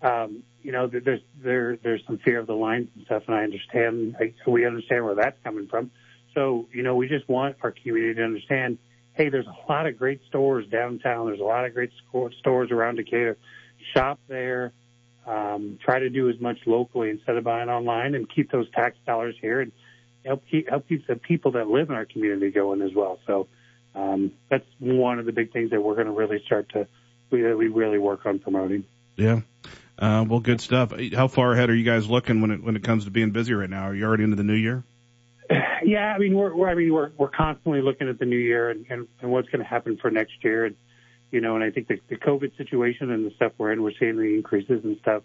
um, 0.00 0.44
you 0.62 0.72
know, 0.72 0.86
there's 0.86 1.20
there 1.42 1.76
there's 1.76 2.00
some 2.06 2.16
fear 2.24 2.38
of 2.38 2.46
the 2.46 2.54
lines 2.54 2.88
and 2.96 3.04
stuff, 3.04 3.24
and 3.26 3.36
I 3.36 3.42
understand. 3.42 4.16
I, 4.18 4.32
we 4.50 4.64
understand 4.64 5.04
where 5.04 5.16
that's 5.16 5.36
coming 5.44 5.66
from. 5.66 5.90
So, 6.34 6.68
you 6.72 6.82
know, 6.82 6.96
we 6.96 7.08
just 7.08 7.28
want 7.28 7.56
our 7.62 7.72
community 7.72 8.14
to 8.14 8.24
understand 8.24 8.78
hey, 9.14 9.28
there's 9.28 9.46
a 9.46 9.70
lot 9.70 9.86
of 9.86 9.98
great 9.98 10.20
stores 10.28 10.66
downtown. 10.68 11.26
There's 11.26 11.40
a 11.40 11.44
lot 11.44 11.66
of 11.66 11.74
great 11.74 11.90
stores 12.38 12.70
around 12.70 12.96
Decatur. 12.96 13.36
Shop 13.94 14.18
there. 14.28 14.72
Um, 15.26 15.78
try 15.84 15.98
to 15.98 16.08
do 16.08 16.30
as 16.30 16.40
much 16.40 16.56
locally 16.64 17.10
instead 17.10 17.36
of 17.36 17.44
buying 17.44 17.68
online, 17.68 18.14
and 18.14 18.26
keep 18.28 18.50
those 18.50 18.70
tax 18.70 18.96
dollars 19.06 19.34
here 19.40 19.60
and 19.60 19.72
help 20.24 20.42
keep 20.50 20.68
help 20.68 20.88
keep 20.88 21.06
the 21.06 21.16
people 21.16 21.52
that 21.52 21.68
live 21.68 21.90
in 21.90 21.94
our 21.94 22.06
community 22.06 22.50
going 22.50 22.80
as 22.80 22.94
well. 22.94 23.18
So 23.26 23.48
um, 23.94 24.32
that's 24.48 24.64
one 24.78 25.18
of 25.18 25.26
the 25.26 25.32
big 25.32 25.52
things 25.52 25.70
that 25.70 25.82
we're 25.82 25.94
going 25.94 26.06
to 26.06 26.12
really 26.12 26.42
start 26.46 26.70
to 26.70 26.88
we, 27.30 27.42
we 27.54 27.68
really 27.68 27.98
work 27.98 28.24
on 28.24 28.38
promoting. 28.38 28.84
Yeah. 29.16 29.40
Uh, 29.98 30.24
well, 30.26 30.40
good 30.40 30.62
stuff. 30.62 30.94
How 31.14 31.28
far 31.28 31.52
ahead 31.52 31.68
are 31.68 31.74
you 31.74 31.84
guys 31.84 32.08
looking 32.08 32.40
when 32.40 32.50
it 32.50 32.62
when 32.62 32.74
it 32.74 32.82
comes 32.82 33.04
to 33.04 33.10
being 33.10 33.30
busy 33.30 33.52
right 33.52 33.68
now? 33.68 33.82
Are 33.82 33.94
you 33.94 34.06
already 34.06 34.24
into 34.24 34.36
the 34.36 34.44
new 34.44 34.54
year? 34.54 34.82
Yeah, 35.84 36.14
I 36.14 36.18
mean 36.18 36.34
we're, 36.34 36.54
we're 36.54 36.68
I 36.68 36.74
mean 36.74 36.92
we're 36.92 37.10
we're 37.16 37.28
constantly 37.28 37.82
looking 37.82 38.08
at 38.08 38.18
the 38.18 38.24
new 38.24 38.36
year 38.36 38.70
and, 38.70 38.86
and, 38.90 39.08
and 39.20 39.30
what's 39.30 39.48
going 39.48 39.60
to 39.60 39.68
happen 39.68 39.96
for 40.00 40.10
next 40.10 40.42
year, 40.42 40.66
and 40.66 40.76
you 41.30 41.40
know, 41.40 41.54
and 41.54 41.64
I 41.64 41.70
think 41.70 41.88
the, 41.88 42.00
the 42.08 42.16
COVID 42.16 42.56
situation 42.56 43.10
and 43.10 43.24
the 43.24 43.34
stuff 43.36 43.52
we're 43.58 43.72
in, 43.72 43.82
we're 43.82 43.92
seeing 43.98 44.16
the 44.16 44.34
increases 44.34 44.82
and 44.84 44.96
stuff. 45.00 45.22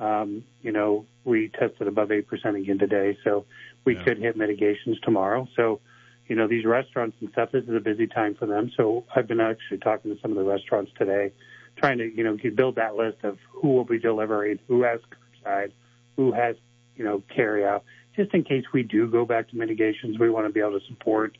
Um, 0.00 0.44
you 0.62 0.72
know, 0.72 1.06
we 1.24 1.48
tested 1.48 1.86
above 1.86 2.10
eight 2.10 2.26
percent 2.26 2.56
again 2.56 2.78
today, 2.78 3.16
so 3.22 3.44
we 3.84 3.96
yeah. 3.96 4.04
could 4.04 4.18
hit 4.18 4.36
mitigations 4.36 4.98
tomorrow. 5.00 5.46
So, 5.54 5.80
you 6.26 6.36
know, 6.36 6.48
these 6.48 6.64
restaurants 6.64 7.16
and 7.20 7.30
stuff, 7.32 7.50
this 7.52 7.64
is 7.64 7.74
a 7.74 7.80
busy 7.80 8.06
time 8.06 8.34
for 8.34 8.46
them. 8.46 8.72
So 8.76 9.04
I've 9.14 9.28
been 9.28 9.40
actually 9.40 9.78
talking 9.78 10.14
to 10.14 10.20
some 10.20 10.32
of 10.32 10.38
the 10.38 10.44
restaurants 10.44 10.90
today, 10.98 11.32
trying 11.76 11.98
to 11.98 12.04
you 12.04 12.24
know 12.24 12.36
build 12.54 12.76
that 12.76 12.96
list 12.96 13.18
of 13.22 13.38
who 13.50 13.68
will 13.68 13.84
be 13.84 13.98
delivering, 13.98 14.58
who 14.66 14.82
has 14.82 15.00
curbside, 15.44 15.72
who 16.16 16.32
has 16.32 16.56
you 16.96 17.04
know 17.04 17.22
carry 17.34 17.64
out 17.64 17.84
just 18.16 18.32
in 18.34 18.44
case 18.44 18.64
we 18.72 18.82
do 18.82 19.08
go 19.10 19.24
back 19.24 19.48
to 19.50 19.56
mitigations, 19.56 20.18
we 20.18 20.30
want 20.30 20.46
to 20.46 20.52
be 20.52 20.60
able 20.60 20.78
to 20.78 20.86
support 20.86 21.36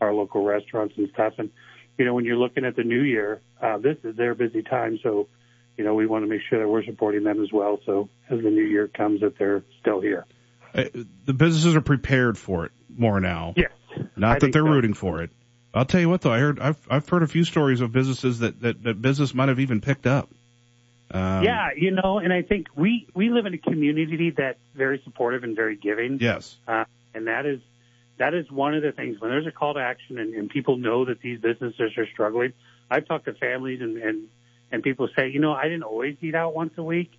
our 0.00 0.12
local 0.12 0.44
restaurants 0.44 0.94
and 0.96 1.08
stuff. 1.12 1.34
And, 1.38 1.50
you 1.98 2.04
know, 2.04 2.14
when 2.14 2.24
you're 2.24 2.36
looking 2.36 2.64
at 2.64 2.76
the 2.76 2.84
new 2.84 3.02
year, 3.02 3.40
uh, 3.60 3.78
this 3.78 3.96
is 4.04 4.16
their 4.16 4.34
busy 4.34 4.62
time. 4.62 4.98
So, 5.02 5.28
you 5.76 5.84
know, 5.84 5.94
we 5.94 6.06
want 6.06 6.24
to 6.24 6.28
make 6.28 6.40
sure 6.48 6.58
that 6.58 6.68
we're 6.68 6.84
supporting 6.84 7.24
them 7.24 7.42
as 7.42 7.52
well. 7.52 7.78
So 7.86 8.08
as 8.30 8.40
the 8.42 8.50
new 8.50 8.64
year 8.64 8.88
comes, 8.88 9.20
that 9.20 9.38
they're 9.38 9.62
still 9.80 10.00
here. 10.00 10.26
Uh, 10.74 10.84
the 11.24 11.34
businesses 11.34 11.76
are 11.76 11.80
prepared 11.80 12.38
for 12.38 12.66
it 12.66 12.72
more 12.88 13.20
now. 13.20 13.54
Yes. 13.56 13.72
Not 14.16 14.36
I 14.36 14.38
that 14.40 14.52
they're 14.52 14.62
so. 14.62 14.70
rooting 14.70 14.94
for 14.94 15.22
it. 15.22 15.30
I'll 15.74 15.84
tell 15.84 16.00
you 16.00 16.08
what 16.08 16.20
though, 16.20 16.32
I 16.32 16.38
heard, 16.38 16.60
I've, 16.60 16.86
I've 16.90 17.08
heard 17.08 17.22
a 17.22 17.26
few 17.26 17.44
stories 17.44 17.80
of 17.80 17.92
businesses 17.92 18.40
that, 18.40 18.60
that, 18.60 18.82
that 18.82 19.00
business 19.00 19.34
might 19.34 19.48
have 19.48 19.60
even 19.60 19.80
picked 19.80 20.06
up. 20.06 20.30
Um, 21.12 21.42
yeah, 21.42 21.70
you 21.76 21.90
know, 21.90 22.18
and 22.18 22.32
I 22.32 22.42
think 22.42 22.68
we 22.74 23.06
we 23.14 23.30
live 23.30 23.46
in 23.46 23.54
a 23.54 23.58
community 23.58 24.30
that's 24.30 24.58
very 24.74 25.00
supportive 25.04 25.44
and 25.44 25.54
very 25.54 25.76
giving. 25.76 26.18
Yes, 26.20 26.56
uh, 26.66 26.84
and 27.14 27.26
that 27.26 27.44
is 27.44 27.60
that 28.18 28.34
is 28.34 28.50
one 28.50 28.74
of 28.74 28.82
the 28.82 28.92
things 28.92 29.20
when 29.20 29.30
there's 29.30 29.46
a 29.46 29.52
call 29.52 29.74
to 29.74 29.80
action 29.80 30.18
and, 30.18 30.34
and 30.34 30.48
people 30.48 30.76
know 30.76 31.04
that 31.04 31.20
these 31.20 31.40
businesses 31.40 31.96
are 31.98 32.06
struggling. 32.06 32.52
I've 32.90 33.06
talked 33.06 33.26
to 33.26 33.34
families 33.34 33.80
and 33.80 33.98
and 33.98 34.28
and 34.70 34.82
people 34.82 35.08
say, 35.14 35.28
you 35.28 35.38
know, 35.38 35.52
I 35.52 35.64
didn't 35.64 35.82
always 35.82 36.16
eat 36.22 36.34
out 36.34 36.54
once 36.54 36.72
a 36.78 36.82
week, 36.82 37.12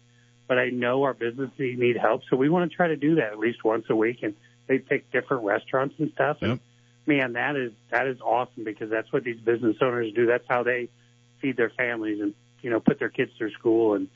but 0.48 0.58
I 0.58 0.70
know 0.70 1.04
our 1.04 1.14
business 1.14 1.52
need 1.60 1.98
help, 1.98 2.24
so 2.30 2.36
we 2.36 2.50
want 2.50 2.70
to 2.70 2.76
try 2.76 2.88
to 2.88 2.96
do 2.96 3.16
that 3.16 3.34
at 3.34 3.40
least 3.40 3.64
once 3.64 3.86
a 3.90 3.96
week. 3.96 4.24
And 4.24 4.34
they 4.68 4.80
pick 4.80 5.12
different 5.12 5.44
restaurants 5.44 5.96
and 6.00 6.12
stuff. 6.14 6.38
Yep. 6.42 6.50
And 6.50 6.60
man, 7.06 7.34
that 7.34 7.56
is 7.56 7.74
that 7.92 8.08
is 8.08 8.20
awesome 8.22 8.64
because 8.64 8.90
that's 8.90 9.12
what 9.12 9.24
these 9.24 9.40
business 9.40 9.78
owners 9.82 10.14
do. 10.14 10.26
That's 10.26 10.46
how 10.48 10.64
they 10.64 10.90
feed 11.42 11.58
their 11.58 11.70
families 11.70 12.22
and 12.22 12.34
you 12.64 12.72
know, 12.72 12.80
put 12.80 12.98
their 12.98 13.10
kids 13.10 13.32
through 13.38 13.52
school 13.52 13.94
and 13.94 14.08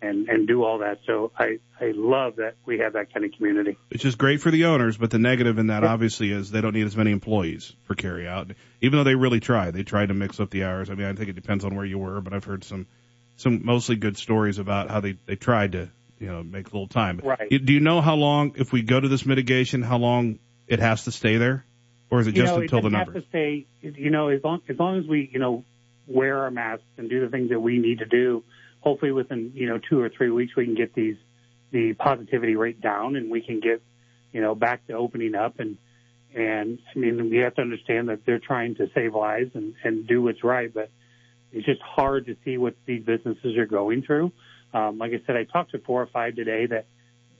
and 0.00 0.28
and 0.28 0.46
do 0.46 0.64
all 0.64 0.78
that. 0.78 1.00
So 1.06 1.32
I 1.38 1.58
I 1.80 1.92
love 1.94 2.36
that 2.36 2.54
we 2.64 2.78
have 2.78 2.94
that 2.94 3.12
kind 3.12 3.24
of 3.24 3.32
community. 3.32 3.76
Which 3.88 4.04
is 4.04 4.14
great 4.14 4.40
for 4.40 4.50
the 4.50 4.66
owners, 4.66 4.96
but 4.96 5.10
the 5.10 5.18
negative 5.18 5.58
in 5.58 5.68
that 5.68 5.84
obviously 5.84 6.30
is 6.30 6.50
they 6.50 6.60
don't 6.60 6.74
need 6.74 6.86
as 6.86 6.96
many 6.96 7.12
employees 7.12 7.74
for 7.84 7.94
carry 7.94 8.26
out. 8.26 8.50
Even 8.80 8.98
though 8.98 9.04
they 9.04 9.14
really 9.14 9.40
try, 9.40 9.70
they 9.70 9.82
try 9.82 10.06
to 10.06 10.14
mix 10.14 10.40
up 10.40 10.50
the 10.50 10.64
hours. 10.64 10.90
I 10.90 10.94
mean, 10.94 11.06
I 11.06 11.12
think 11.14 11.28
it 11.28 11.34
depends 11.34 11.64
on 11.64 11.74
where 11.74 11.84
you 11.84 11.98
were, 11.98 12.20
but 12.20 12.32
I've 12.32 12.44
heard 12.44 12.64
some 12.64 12.86
some 13.36 13.64
mostly 13.64 13.96
good 13.96 14.16
stories 14.16 14.58
about 14.58 14.90
how 14.90 15.00
they 15.00 15.16
they 15.26 15.36
tried 15.36 15.72
to 15.72 15.88
you 16.18 16.28
know 16.28 16.42
make 16.42 16.66
a 16.66 16.70
little 16.70 16.88
time. 16.88 17.20
Right. 17.22 17.48
Do 17.48 17.72
you 17.72 17.80
know 17.80 18.00
how 18.00 18.14
long 18.14 18.54
if 18.56 18.72
we 18.72 18.82
go 18.82 19.00
to 19.00 19.08
this 19.08 19.26
mitigation, 19.26 19.82
how 19.82 19.98
long 19.98 20.38
it 20.68 20.80
has 20.80 21.04
to 21.04 21.12
stay 21.12 21.36
there, 21.36 21.64
or 22.10 22.20
is 22.20 22.26
it 22.26 22.36
you 22.36 22.42
just 22.42 22.54
know, 22.54 22.60
until 22.60 22.78
it 22.80 22.82
the 22.82 22.90
number? 22.90 23.12
have 23.12 23.22
to 23.22 23.28
stay. 23.28 23.66
You 23.80 24.10
know, 24.10 24.28
as 24.28 24.42
long 24.44 24.60
as 24.68 24.78
long 24.78 24.98
as 24.98 25.06
we 25.06 25.28
you 25.32 25.38
know 25.38 25.64
wear 26.06 26.38
our 26.38 26.50
masks 26.50 26.84
and 26.96 27.08
do 27.08 27.20
the 27.20 27.28
things 27.28 27.50
that 27.50 27.60
we 27.60 27.78
need 27.78 27.98
to 27.98 28.06
do. 28.06 28.44
Hopefully, 28.80 29.12
within 29.12 29.52
you 29.54 29.68
know 29.68 29.78
two 29.78 30.00
or 30.00 30.08
three 30.08 30.30
weeks, 30.30 30.54
we 30.56 30.64
can 30.64 30.74
get 30.74 30.94
these 30.94 31.16
the 31.72 31.94
positivity 31.94 32.56
rate 32.56 32.80
down, 32.80 33.16
and 33.16 33.30
we 33.30 33.40
can 33.40 33.60
get 33.60 33.82
you 34.32 34.40
know 34.40 34.54
back 34.54 34.86
to 34.86 34.92
opening 34.94 35.34
up. 35.34 35.58
And 35.58 35.76
and 36.34 36.78
I 36.94 36.98
mean, 36.98 37.30
we 37.30 37.38
have 37.38 37.54
to 37.56 37.62
understand 37.62 38.08
that 38.08 38.20
they're 38.26 38.38
trying 38.38 38.76
to 38.76 38.88
save 38.94 39.14
lives 39.14 39.50
and 39.54 39.74
and 39.82 40.06
do 40.06 40.22
what's 40.22 40.44
right, 40.44 40.72
but 40.72 40.90
it's 41.52 41.66
just 41.66 41.80
hard 41.82 42.26
to 42.26 42.36
see 42.44 42.58
what 42.58 42.74
these 42.86 43.02
businesses 43.02 43.56
are 43.56 43.66
going 43.66 44.02
through. 44.02 44.32
Um, 44.74 44.98
like 44.98 45.12
I 45.12 45.26
said, 45.26 45.36
I 45.36 45.44
talked 45.44 45.72
to 45.72 45.78
four 45.78 46.02
or 46.02 46.06
five 46.06 46.36
today 46.36 46.66
that 46.66 46.86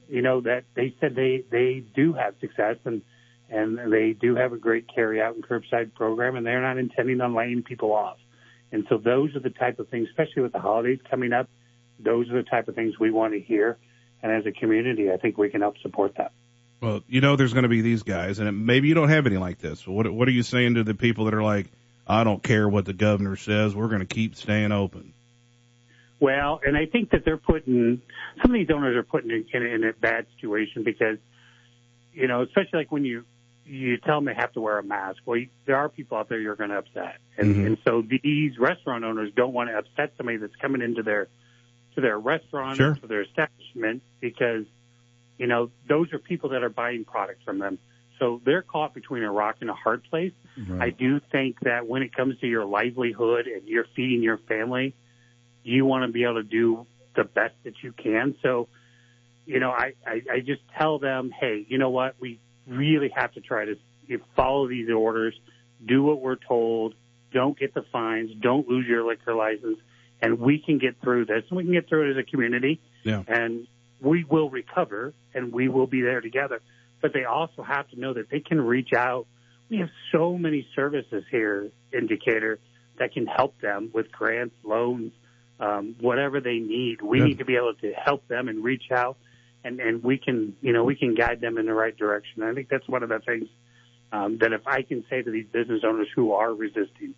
you 0.08 0.22
know 0.22 0.40
that 0.42 0.64
they 0.74 0.94
said 1.00 1.14
they 1.14 1.44
they 1.50 1.84
do 1.94 2.12
have 2.14 2.34
success 2.40 2.76
and 2.84 3.02
and 3.48 3.92
they 3.92 4.12
do 4.12 4.34
have 4.34 4.52
a 4.52 4.56
great 4.56 4.86
carry 4.92 5.20
out 5.20 5.34
and 5.34 5.46
curbside 5.46 5.94
program, 5.94 6.36
and 6.36 6.46
they're 6.46 6.62
not 6.62 6.78
intending 6.78 7.20
on 7.20 7.34
laying 7.34 7.62
people 7.62 7.92
off. 7.92 8.16
And 8.72 8.86
so 8.88 8.98
those 8.98 9.34
are 9.36 9.40
the 9.40 9.50
type 9.50 9.78
of 9.78 9.88
things, 9.88 10.08
especially 10.10 10.42
with 10.42 10.52
the 10.52 10.60
holidays 10.60 10.98
coming 11.08 11.32
up, 11.32 11.48
those 11.98 12.28
are 12.30 12.42
the 12.42 12.48
type 12.48 12.68
of 12.68 12.74
things 12.74 12.98
we 12.98 13.10
want 13.10 13.32
to 13.32 13.40
hear. 13.40 13.78
And 14.22 14.32
as 14.32 14.44
a 14.46 14.52
community, 14.52 15.10
I 15.10 15.16
think 15.16 15.38
we 15.38 15.50
can 15.50 15.60
help 15.60 15.78
support 15.78 16.14
that. 16.16 16.32
Well, 16.80 17.02
you 17.08 17.20
know, 17.20 17.36
there's 17.36 17.52
going 17.52 17.62
to 17.62 17.68
be 17.68 17.80
these 17.80 18.02
guys, 18.02 18.38
and 18.38 18.66
maybe 18.66 18.88
you 18.88 18.94
don't 18.94 19.08
have 19.08 19.26
any 19.26 19.38
like 19.38 19.58
this. 19.58 19.82
But 19.82 19.92
what 19.92 20.12
what 20.12 20.28
are 20.28 20.32
you 20.32 20.42
saying 20.42 20.74
to 20.74 20.84
the 20.84 20.94
people 20.94 21.24
that 21.24 21.34
are 21.34 21.42
like, 21.42 21.68
I 22.06 22.22
don't 22.22 22.42
care 22.42 22.68
what 22.68 22.84
the 22.84 22.92
governor 22.92 23.36
says, 23.36 23.74
we're 23.74 23.88
going 23.88 24.00
to 24.00 24.06
keep 24.06 24.36
staying 24.36 24.72
open? 24.72 25.14
Well, 26.20 26.60
and 26.64 26.76
I 26.76 26.86
think 26.86 27.10
that 27.10 27.24
they're 27.24 27.36
putting 27.36 28.02
some 28.42 28.50
of 28.50 28.54
these 28.54 28.70
owners 28.70 28.96
are 28.96 29.02
putting 29.02 29.30
in, 29.30 29.44
in, 29.52 29.66
in 29.66 29.84
a 29.84 29.92
bad 29.92 30.26
situation 30.34 30.82
because, 30.82 31.18
you 32.12 32.26
know, 32.26 32.42
especially 32.42 32.80
like 32.80 32.92
when 32.92 33.04
you 33.04 33.24
you 33.66 33.96
tell 33.98 34.16
them 34.18 34.24
they 34.26 34.34
have 34.34 34.52
to 34.52 34.60
wear 34.60 34.78
a 34.78 34.82
mask. 34.82 35.18
Well, 35.26 35.38
you, 35.38 35.48
there 35.66 35.76
are 35.76 35.88
people 35.88 36.16
out 36.16 36.28
there 36.28 36.38
you're 36.40 36.56
going 36.56 36.70
to 36.70 36.78
upset, 36.78 37.18
and, 37.36 37.54
Mm-hmm. 37.54 37.66
and 37.66 37.78
so 37.86 38.02
these 38.22 38.58
restaurant 38.58 39.04
owners 39.04 39.32
don't 39.34 39.52
want 39.52 39.70
to 39.70 39.76
upset 39.78 40.12
somebody 40.16 40.38
that's 40.38 40.54
coming 40.56 40.82
into 40.82 41.02
their 41.02 41.28
to 41.94 42.00
their 42.00 42.18
restaurant 42.18 42.76
Sure. 42.76 42.90
or 42.92 42.94
to 42.96 43.06
their 43.06 43.22
establishment 43.22 44.02
because, 44.20 44.66
you 45.38 45.46
know, 45.46 45.70
those 45.88 46.12
are 46.12 46.18
people 46.18 46.50
that 46.50 46.62
are 46.62 46.68
buying 46.68 47.04
products 47.04 47.42
from 47.44 47.58
them. 47.58 47.78
So 48.18 48.40
they're 48.44 48.62
caught 48.62 48.94
between 48.94 49.22
a 49.24 49.32
rock 49.32 49.56
and 49.60 49.68
a 49.70 49.74
hard 49.74 50.04
place. 50.04 50.32
I 50.80 50.88
do 50.90 51.20
think 51.32 51.60
that 51.60 51.86
when 51.86 52.02
it 52.02 52.14
comes 52.14 52.38
to 52.40 52.46
your 52.46 52.64
livelihood 52.64 53.46
and 53.46 53.66
you're 53.68 53.84
feeding 53.94 54.22
your 54.22 54.38
family, 54.38 54.94
you 55.64 55.84
want 55.84 56.06
to 56.06 56.12
be 56.12 56.22
able 56.24 56.36
to 56.36 56.42
do 56.42 56.86
the 57.14 57.24
best 57.24 57.54
that 57.64 57.74
you 57.82 57.92
can. 57.92 58.34
So, 58.42 58.68
you 59.44 59.60
know, 59.60 59.70
I, 59.70 59.92
I, 60.06 60.22
I 60.32 60.40
just 60.40 60.62
tell 60.78 60.98
them, 60.98 61.30
hey, 61.30 61.64
you 61.68 61.76
know 61.78 61.90
what? 61.90 62.16
We 62.20 62.40
really 62.66 63.10
have 63.14 63.32
to 63.32 63.40
try 63.40 63.64
to 63.64 63.76
follow 64.34 64.68
these 64.68 64.88
orders, 64.90 65.34
do 65.84 66.02
what 66.02 66.20
we're 66.20 66.36
told, 66.36 66.94
don't 67.32 67.58
get 67.58 67.74
the 67.74 67.84
fines, 67.92 68.30
don't 68.40 68.68
lose 68.68 68.86
your 68.86 69.06
liquor 69.06 69.34
license, 69.34 69.78
and 70.22 70.38
we 70.38 70.58
can 70.58 70.78
get 70.78 71.00
through 71.00 71.26
this. 71.26 71.44
And 71.50 71.56
we 71.56 71.64
can 71.64 71.72
get 71.72 71.88
through 71.88 72.10
it 72.10 72.10
as 72.12 72.16
a 72.16 72.30
community, 72.30 72.80
Yeah. 73.04 73.22
and 73.26 73.66
we 74.00 74.24
will 74.24 74.48
recover, 74.48 75.12
and 75.34 75.52
we 75.52 75.68
will 75.68 75.86
be 75.86 76.02
there 76.02 76.20
together. 76.20 76.60
But 77.00 77.12
they 77.12 77.24
also 77.24 77.62
have 77.62 77.88
to 77.90 78.00
know 78.00 78.14
that 78.14 78.30
they 78.30 78.40
can 78.40 78.60
reach 78.60 78.92
out. 78.92 79.26
We 79.68 79.78
have 79.78 79.90
so 80.12 80.38
many 80.38 80.66
services 80.74 81.24
here 81.30 81.70
in 81.92 82.06
Decatur 82.06 82.58
that 82.98 83.12
can 83.12 83.26
help 83.26 83.60
them 83.60 83.90
with 83.92 84.10
grants, 84.10 84.54
loans, 84.64 85.12
um, 85.60 85.96
whatever 86.00 86.40
they 86.40 86.58
need. 86.58 87.02
We 87.02 87.18
Good. 87.18 87.24
need 87.28 87.38
to 87.38 87.44
be 87.44 87.56
able 87.56 87.74
to 87.74 87.92
help 87.92 88.26
them 88.28 88.48
and 88.48 88.64
reach 88.64 88.90
out, 88.90 89.16
and 89.66 89.80
and 89.80 90.02
we 90.02 90.18
can 90.18 90.56
you 90.60 90.72
know 90.72 90.84
we 90.84 90.94
can 90.94 91.14
guide 91.14 91.40
them 91.40 91.58
in 91.58 91.66
the 91.66 91.74
right 91.74 91.96
direction. 91.96 92.42
I 92.42 92.54
think 92.54 92.68
that's 92.68 92.88
one 92.88 93.02
of 93.02 93.08
the 93.08 93.18
things 93.18 93.48
um, 94.12 94.38
that 94.38 94.52
if 94.52 94.66
I 94.66 94.82
can 94.82 95.04
say 95.10 95.22
to 95.22 95.30
these 95.30 95.46
business 95.46 95.82
owners 95.84 96.08
who 96.14 96.32
are 96.32 96.52
resisting, 96.52 97.14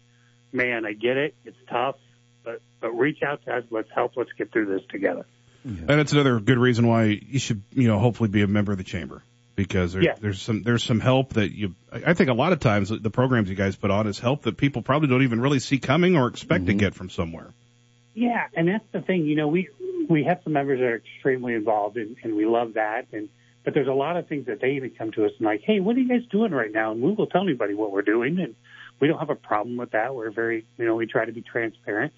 man, 0.52 0.86
I 0.86 0.92
get 0.94 1.16
it, 1.16 1.34
it's 1.44 1.56
tough, 1.70 1.96
but 2.44 2.60
but 2.80 2.90
reach 2.92 3.22
out 3.22 3.44
to 3.44 3.56
us. 3.56 3.64
Let's 3.70 3.90
help. 3.94 4.12
Let's 4.16 4.32
get 4.32 4.52
through 4.52 4.66
this 4.66 4.82
together. 4.90 5.26
And 5.64 6.00
it's 6.00 6.12
another 6.12 6.40
good 6.40 6.56
reason 6.56 6.86
why 6.86 7.04
you 7.04 7.38
should, 7.38 7.62
you 7.74 7.88
know, 7.88 7.98
hopefully 7.98 8.30
be 8.30 8.42
a 8.42 8.46
member 8.46 8.72
of 8.72 8.78
the 8.78 8.84
chamber 8.84 9.22
because 9.54 9.92
there, 9.92 10.02
Yeah. 10.02 10.14
there's 10.18 10.40
some 10.40 10.62
there's 10.62 10.82
some 10.84 11.00
help 11.00 11.34
that 11.34 11.52
you. 11.52 11.74
I 11.92 12.10
I 12.10 12.14
think 12.14 12.30
a 12.30 12.34
lot 12.34 12.52
of 12.52 12.60
times 12.60 12.88
the 12.88 13.10
programs 13.10 13.50
you 13.50 13.56
guys 13.56 13.76
put 13.76 13.90
on 13.90 14.06
is 14.06 14.18
help 14.18 14.42
that 14.42 14.56
people 14.56 14.80
probably 14.82 15.08
don't 15.08 15.24
even 15.24 15.40
really 15.40 15.58
see 15.58 15.78
coming 15.78 16.16
or 16.16 16.28
expect 16.28 16.66
to 16.66 16.74
get 16.74 16.94
from 16.94 17.10
somewhere. 17.10 17.52
Yeah, 18.14 18.46
and 18.56 18.68
that's 18.68 18.86
the 18.92 19.00
thing. 19.02 19.26
You 19.26 19.36
know, 19.36 19.48
we 19.48 19.68
we 20.08 20.24
have 20.24 20.40
some 20.42 20.54
members 20.54 20.80
that 20.80 20.86
are 20.86 20.96
extremely 20.96 21.54
involved, 21.54 21.96
and, 21.96 22.16
and 22.22 22.34
we 22.34 22.46
love 22.46 22.74
that. 22.74 23.06
And 23.12 23.28
but 23.64 23.74
there's 23.74 23.88
a 23.88 23.92
lot 23.92 24.16
of 24.16 24.26
things 24.28 24.46
that 24.46 24.60
they 24.60 24.72
even 24.72 24.90
come 24.90 25.10
to 25.12 25.26
us 25.26 25.32
and 25.38 25.46
like, 25.46 25.60
hey, 25.62 25.80
what 25.80 25.94
are 25.96 26.00
you 26.00 26.08
guys 26.08 26.26
doing 26.30 26.52
right 26.52 26.72
now? 26.72 26.92
And 26.92 27.02
we 27.02 27.12
will 27.12 27.26
tell 27.26 27.42
anybody 27.42 27.74
what 27.74 27.92
we're 27.92 28.02
doing, 28.02 28.38
and 28.38 28.54
we 29.00 29.08
don't 29.08 29.18
have 29.18 29.30
a 29.30 29.34
problem 29.34 29.76
with 29.76 29.90
that. 29.90 30.14
We're 30.14 30.30
very, 30.30 30.64
you 30.78 30.86
know, 30.86 30.94
we 30.94 31.06
try 31.06 31.24
to 31.24 31.32
be 31.32 31.42
transparent. 31.42 32.12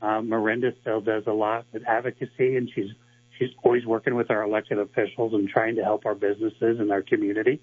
Um, 0.00 0.28
Mirinda 0.28 0.74
still 0.80 1.00
does 1.00 1.24
a 1.26 1.32
lot 1.32 1.66
with 1.72 1.86
advocacy, 1.86 2.56
and 2.56 2.70
she's 2.74 2.90
she's 3.38 3.50
always 3.62 3.84
working 3.84 4.14
with 4.14 4.30
our 4.30 4.42
elected 4.42 4.78
officials 4.78 5.34
and 5.34 5.48
trying 5.48 5.76
to 5.76 5.82
help 5.82 6.06
our 6.06 6.14
businesses 6.14 6.80
and 6.80 6.90
our 6.90 7.02
community. 7.02 7.60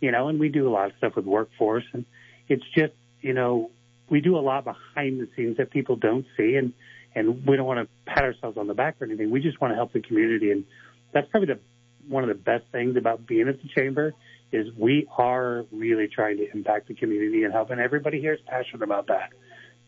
You 0.00 0.12
know, 0.12 0.28
and 0.28 0.38
we 0.38 0.48
do 0.48 0.68
a 0.68 0.70
lot 0.70 0.86
of 0.90 0.92
stuff 0.98 1.16
with 1.16 1.24
workforce, 1.24 1.84
and 1.92 2.04
it's 2.48 2.64
just, 2.74 2.92
you 3.20 3.32
know, 3.32 3.70
we 4.08 4.20
do 4.20 4.38
a 4.38 4.40
lot 4.40 4.64
behind 4.64 5.20
the 5.20 5.28
scenes 5.34 5.56
that 5.56 5.70
people 5.70 5.96
don't 5.96 6.24
see, 6.36 6.54
and 6.54 6.72
and 7.14 7.46
we 7.46 7.56
don't 7.56 7.66
want 7.66 7.80
to 7.88 8.12
pat 8.12 8.24
ourselves 8.24 8.56
on 8.56 8.66
the 8.66 8.74
back 8.74 8.96
or 9.00 9.04
anything. 9.06 9.30
We 9.30 9.40
just 9.40 9.60
want 9.60 9.72
to 9.72 9.76
help 9.76 9.92
the 9.92 10.00
community, 10.00 10.50
and 10.50 10.64
that's 11.12 11.28
probably 11.30 11.54
the 11.54 11.60
one 12.08 12.22
of 12.22 12.28
the 12.28 12.34
best 12.42 12.64
things 12.72 12.96
about 12.96 13.26
being 13.26 13.48
at 13.48 13.60
the 13.62 13.68
chamber 13.76 14.14
is 14.50 14.66
we 14.78 15.06
are 15.18 15.66
really 15.70 16.08
trying 16.08 16.38
to 16.38 16.50
impact 16.54 16.88
the 16.88 16.94
community 16.94 17.44
and 17.44 17.52
help, 17.52 17.70
and 17.70 17.80
everybody 17.80 18.20
here 18.20 18.32
is 18.32 18.40
passionate 18.46 18.82
about 18.82 19.08
that. 19.08 19.30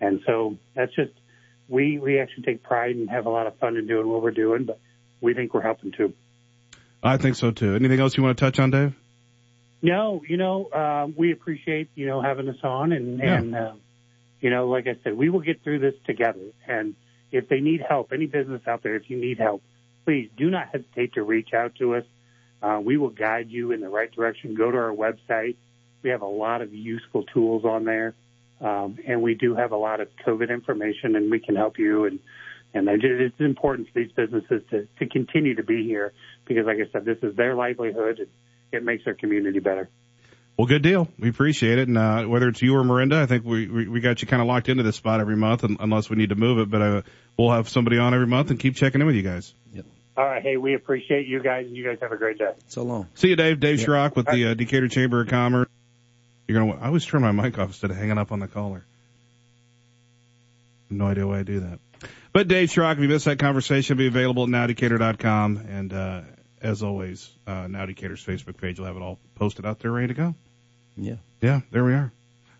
And 0.01 0.21
so 0.27 0.57
that's 0.75 0.95
just 0.95 1.13
we 1.69 1.99
we 1.99 2.19
actually 2.21 2.43
take 2.45 2.63
pride 2.63 2.97
and 2.97 3.09
have 3.09 3.27
a 3.27 3.31
lot 3.31 3.47
of 3.47 3.57
fun 3.59 3.77
in 3.77 3.87
doing 3.87 4.09
what 4.09 4.23
we're 4.23 4.33
doing, 4.33 4.65
but 4.65 4.79
we 5.21 5.35
think 5.35 5.55
we're 5.55 5.63
helping 5.63 5.93
too. 5.93 6.13
I 7.03 7.17
think 7.17 7.37
so 7.37 7.51
too. 7.51 7.75
Anything 7.75 8.01
else 8.01 8.17
you 8.17 8.23
want 8.23 8.37
to 8.37 8.45
touch 8.45 8.59
on, 8.59 8.71
Dave? 8.71 8.95
No, 9.83 10.23
you 10.29 10.37
know, 10.37 10.71
um, 10.73 11.15
we 11.17 11.33
appreciate 11.33 11.89
you 11.95 12.07
know 12.07 12.21
having 12.21 12.49
us 12.49 12.57
on, 12.63 12.93
and 12.93 13.19
Yeah. 13.19 13.39
and 13.39 13.55
uh, 13.55 13.73
you 14.41 14.51
know, 14.51 14.69
like 14.69 14.87
I 14.87 14.97
said, 15.05 15.17
we 15.17 15.31
will 15.31 15.41
get 15.41 15.63
through 15.63 15.79
this 15.79 15.95
together. 16.07 16.41
And 16.67 16.95
if 17.33 17.49
they 17.49 17.61
need 17.61 17.81
help, 17.81 18.13
any 18.13 18.27
business 18.27 18.63
out 18.67 18.83
there, 18.83 18.97
if 18.97 19.09
you 19.09 19.17
need 19.17 19.39
help, 19.39 19.63
please 20.05 20.29
do 20.37 20.51
not 20.51 20.69
hesitate 20.73 21.15
to 21.15 21.23
reach 21.23 21.53
out 21.55 21.75
to 21.77 21.95
us. 21.95 22.05
Uh, 22.63 22.81
we 22.83 22.97
will 22.97 23.11
guide 23.11 23.51
you 23.51 23.73
in 23.73 23.81
the 23.81 23.89
right 23.89 24.11
direction. 24.11 24.55
Go 24.55 24.71
to 24.71 24.77
our 24.77 24.95
website. 24.95 25.57
We 26.03 26.11
have 26.11 26.23
a 26.23 26.27
lot 26.27 26.63
of 26.63 26.75
useful 26.75 27.25
tools 27.25 27.65
on 27.65 27.85
there, 27.85 28.15
um, 28.61 28.99
and 29.07 29.23
we 29.23 29.35
do 29.35 29.55
have 29.55 29.73
a 29.73 29.77
lot 29.77 30.01
of 30.01 30.09
COVID 30.27 30.51
information, 30.51 31.17
and 31.17 31.31
we 31.31 31.41
can 31.41 31.57
help 31.57 31.79
you. 31.79 32.05
And 32.05 32.19
and 32.73 32.89
it's 32.89 33.41
important 33.41 33.89
for 33.93 34.01
these 34.01 34.13
businesses 34.13 34.63
to 34.71 34.87
to 34.99 35.07
continue 35.07 35.55
to 35.57 35.63
be 35.63 35.85
here 35.85 36.13
because, 36.47 36.67
like 36.67 36.79
I 36.79 36.91
said, 36.93 37.05
this 37.05 37.19
is 37.23 37.37
their 37.37 37.55
livelihood. 37.55 38.19
and 38.19 38.29
It 38.73 38.85
makes 38.85 39.07
our 39.07 39.15
community 39.15 39.59
better. 39.59 39.89
Well, 40.61 40.67
good 40.67 40.83
deal. 40.83 41.09
We 41.19 41.31
appreciate 41.31 41.79
it. 41.79 41.89
And 41.89 41.97
uh, 41.97 42.25
whether 42.25 42.47
it's 42.47 42.61
you 42.61 42.77
or 42.77 42.83
Mirinda, 42.83 43.15
I 43.15 43.25
think 43.25 43.47
we 43.47 43.67
we, 43.67 43.89
we 43.89 44.01
got 44.01 44.21
you 44.21 44.29
kind 44.29 44.43
of 44.43 44.47
locked 44.47 44.69
into 44.69 44.83
this 44.83 44.95
spot 44.95 45.19
every 45.19 45.35
month, 45.35 45.65
un- 45.65 45.79
unless 45.81 46.11
we 46.11 46.17
need 46.17 46.29
to 46.29 46.35
move 46.35 46.59
it. 46.59 46.69
But 46.71 46.83
uh, 46.83 47.03
we'll 47.39 47.51
have 47.51 47.67
somebody 47.71 47.97
on 47.97 48.13
every 48.13 48.27
month 48.27 48.51
and 48.51 48.61
keep 48.61 48.77
checking 48.77 49.01
in 49.01 49.07
with 49.07 49.17
you 49.17 49.23
guys. 49.23 49.55
All 50.19 50.25
right. 50.27 50.43
Hey, 50.43 50.59
we 50.59 50.75
appreciate 50.75 51.27
you 51.27 51.41
guys, 51.43 51.65
and 51.65 51.75
you 51.75 51.83
guys 51.83 51.97
have 52.03 52.13
a 52.13 52.17
great 52.19 52.37
day. 52.37 52.53
So 52.69 52.83
long. 52.83 53.09
See 53.15 53.29
you, 53.29 53.37
Dave. 53.37 53.59
Dave 53.59 53.81
Yeah. 53.81 53.87
Schrock 53.87 54.17
with 54.17 54.27
the 54.27 54.49
uh, 54.49 54.53
Decatur 54.55 54.89
Chamber 54.89 55.23
of 55.23 55.29
Commerce. 55.29 55.67
You're 56.47 56.61
gonna. 56.61 56.79
I 56.79 56.89
always 56.89 57.07
turn 57.07 57.23
my 57.23 57.33
mic 57.33 57.59
off 57.59 57.69
instead 57.69 57.91
of 57.91 57.97
hanging 57.97 58.19
up 58.19 58.31
on 58.31 58.41
the 58.41 58.47
caller. 58.49 58.85
No 60.91 61.07
idea 61.07 61.27
why 61.27 61.39
I 61.39 61.43
do 61.43 61.61
that. 61.61 61.79
But 62.35 62.49
Dave 62.49 62.69
Schrock, 62.69 62.97
if 62.97 62.99
you 62.99 63.09
missed 63.09 63.25
that 63.25 63.39
conversation, 63.39 63.97
be 63.97 64.09
available 64.09 64.43
at 64.43 64.51
nowdecatur.com. 64.51 65.57
And 65.71 65.91
uh, 65.95 66.21
as 66.61 66.83
always, 66.83 67.31
uh, 67.47 67.67
Now 67.67 67.87
Decatur's 67.87 68.23
Facebook 68.23 68.59
page 68.59 68.79
will 68.79 68.85
have 68.85 68.97
it 68.97 69.01
all 69.03 69.19
posted 69.37 69.65
out 69.65 69.79
there, 69.79 69.91
ready 69.91 70.09
to 70.09 70.13
go. 70.15 70.35
Yeah. 71.03 71.17
Yeah, 71.41 71.61
there 71.71 71.85
we 71.85 71.95
are. 71.95 72.13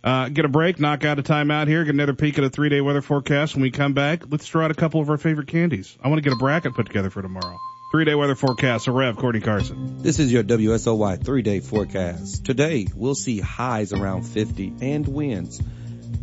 Uh, 0.03 0.31
get 0.31 0.47
a 0.47 0.49
break, 0.49 0.81
knock 0.81 1.05
out 1.05 1.19
a 1.19 1.23
timeout 1.23 1.69
here, 1.69 1.85
get 1.85 1.95
another 1.95 2.15
peek 2.15 2.39
at 2.39 2.45
a 2.45 2.51
three 2.51 2.71
day 2.71 2.81
weather 2.81 3.03
forecast. 3.03 3.55
When 3.55 3.63
we 3.63 3.71
come 3.71 3.93
back, 3.93 4.23
let's 4.31 4.49
throw 4.49 4.65
out 4.65 4.71
a 4.71 4.75
couple 4.75 5.01
of 5.01 5.11
our 5.11 5.19
favorite 5.19 5.49
candies. 5.49 5.97
I 6.03 6.09
want 6.09 6.23
to 6.23 6.23
get 6.23 6.33
a 6.33 6.41
bracket 6.41 6.75
put 6.75 6.87
together 6.87 7.11
for 7.11 7.21
tomorrow. 7.21 7.59
Three 7.93 8.07
day 8.07 8.15
weather 8.15 8.35
forecast. 8.35 8.87
So 8.87 8.93
Rev, 8.93 9.17
Courtney 9.17 9.41
Carson. 9.41 9.99
This 10.03 10.19
is 10.19 10.33
your 10.33 10.43
WSOY 10.43 11.23
three 11.23 11.43
day 11.43 11.61
forecast. 11.61 12.47
Today, 12.47 12.87
we'll 12.95 13.15
see 13.15 13.41
highs 13.41 13.93
around 13.93 14.23
50 14.23 14.75
and 14.81 15.07
winds. 15.07 15.61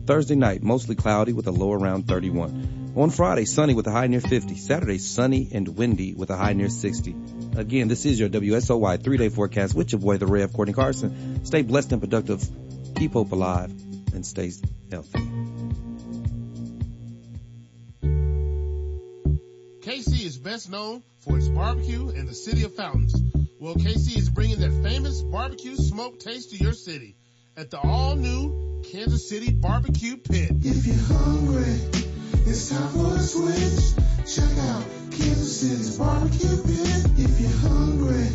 Thursday 0.07 0.35
night, 0.35 0.63
mostly 0.63 0.95
cloudy 0.95 1.33
with 1.33 1.45
a 1.47 1.51
low 1.51 1.71
around 1.71 2.07
31. 2.07 2.86
On 2.97 3.11
Friday, 3.11 3.45
sunny 3.45 3.75
with 3.75 3.85
a 3.85 3.91
high 3.91 4.07
near 4.07 4.21
50. 4.21 4.55
Saturday, 4.55 4.97
sunny 4.97 5.47
and 5.51 5.67
windy 5.77 6.15
with 6.15 6.31
a 6.31 6.35
high 6.35 6.53
near 6.53 6.67
60. 6.67 7.15
Again, 7.55 7.89
this 7.89 8.07
is 8.07 8.19
your 8.19 8.27
WSOY 8.27 9.03
three 9.03 9.17
day 9.17 9.29
forecast 9.29 9.75
with 9.75 9.91
your 9.91 10.01
boy, 10.01 10.17
the 10.17 10.25
Rev, 10.25 10.51
Courtney 10.51 10.73
Carson. 10.73 11.45
Stay 11.45 11.61
blessed 11.61 11.91
and 11.91 12.01
productive. 12.01 12.43
Keep 12.95 13.13
hope 13.13 13.31
alive 13.31 13.69
and 14.15 14.25
stay 14.25 14.51
healthy. 14.89 15.19
KC 19.81 20.25
is 20.25 20.39
best 20.39 20.71
known 20.71 21.03
for 21.19 21.37
its 21.37 21.49
barbecue 21.49 22.09
in 22.09 22.25
the 22.25 22.33
city 22.33 22.63
of 22.63 22.73
fountains. 22.73 23.13
Well, 23.59 23.75
KC 23.75 24.17
is 24.17 24.31
bringing 24.31 24.59
that 24.61 24.71
famous 24.81 25.21
barbecue 25.21 25.75
smoke 25.75 26.19
taste 26.19 26.49
to 26.49 26.57
your 26.57 26.73
city 26.73 27.15
at 27.55 27.69
the 27.69 27.77
all 27.77 28.15
new 28.15 28.81
Kansas 28.91 29.29
City 29.29 29.51
Barbecue 29.51 30.17
Pit. 30.17 30.49
If 30.63 30.87
you're 30.87 30.95
hungry, 30.95 32.16
it's 32.49 32.69
time 32.69 32.87
for 32.89 33.15
a 33.15 33.19
switch. 33.19 33.93
Check 34.25 34.57
out 34.69 34.83
Kansas 35.11 35.61
City's 35.61 35.97
barbecue 35.97 36.57
pit. 36.63 37.05
If 37.17 37.39
you're 37.39 37.57
hungry, 37.59 38.27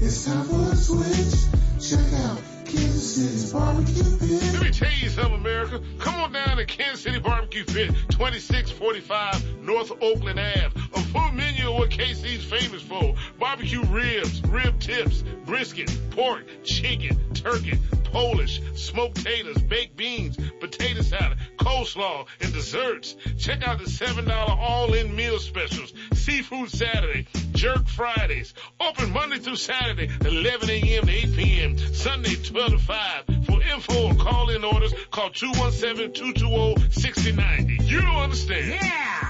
it's 0.00 0.24
time 0.26 0.44
for 0.44 0.72
a 0.72 0.76
switch. 0.76 1.48
Check 1.80 2.12
out 2.24 2.38
Kansas 2.66 3.14
City's 3.16 3.52
barbecue 3.52 4.18
pit. 4.18 4.52
Let 4.52 4.62
me 4.62 4.70
tell 4.70 4.92
you 4.92 5.08
something, 5.08 5.34
America. 5.34 5.80
Come 5.98 6.14
on 6.16 6.32
down 6.32 6.56
to 6.58 6.66
Kansas 6.66 7.02
City 7.02 7.18
Barbecue 7.18 7.64
Pit, 7.64 7.90
2645 8.10 9.62
North 9.62 9.92
Oakland 10.02 10.38
Ave. 10.38 10.72
A 10.94 11.00
full 11.00 11.30
menu 11.32 11.70
of 11.70 11.76
what 11.76 11.90
KC's 11.90 12.44
famous 12.44 12.82
for. 12.82 13.14
Barbecue 13.38 13.82
ribs, 13.84 14.42
rib 14.48 14.78
tips, 14.80 15.22
brisket, 15.46 15.90
pork, 16.10 16.44
chicken, 16.64 17.16
turkey, 17.32 17.78
Polish, 18.12 18.60
smoked 18.74 19.22
taters, 19.22 19.60
baked 19.62 19.96
beans, 19.96 20.36
potato 20.60 21.02
salad, 21.02 21.38
coleslaw, 21.56 22.26
and 22.40 22.52
desserts. 22.52 23.14
Check 23.38 23.66
out 23.66 23.78
the 23.78 23.84
$7 23.84 24.28
all-in 24.28 25.14
meal 25.14 25.38
specials. 25.38 25.92
Seafood 26.14 26.70
Saturday, 26.70 27.26
Jerk 27.52 27.86
Fridays. 27.88 28.54
Open 28.80 29.12
Monday 29.12 29.38
through 29.38 29.56
Saturday, 29.56 30.08
11 30.24 30.70
a.m. 30.70 31.06
to 31.06 31.12
8 31.12 31.36
p.m. 31.36 31.76
Sunday, 31.94 32.36
12 32.36 32.70
to 32.72 32.78
5. 32.78 33.24
For 33.46 33.62
info 33.62 34.08
or 34.08 34.14
call-in 34.14 34.64
orders, 34.64 34.94
call 35.10 35.30
217-220-6090. 35.30 37.88
You 37.88 38.00
don't 38.00 38.16
understand. 38.16 38.80
Yeah! 38.80 39.27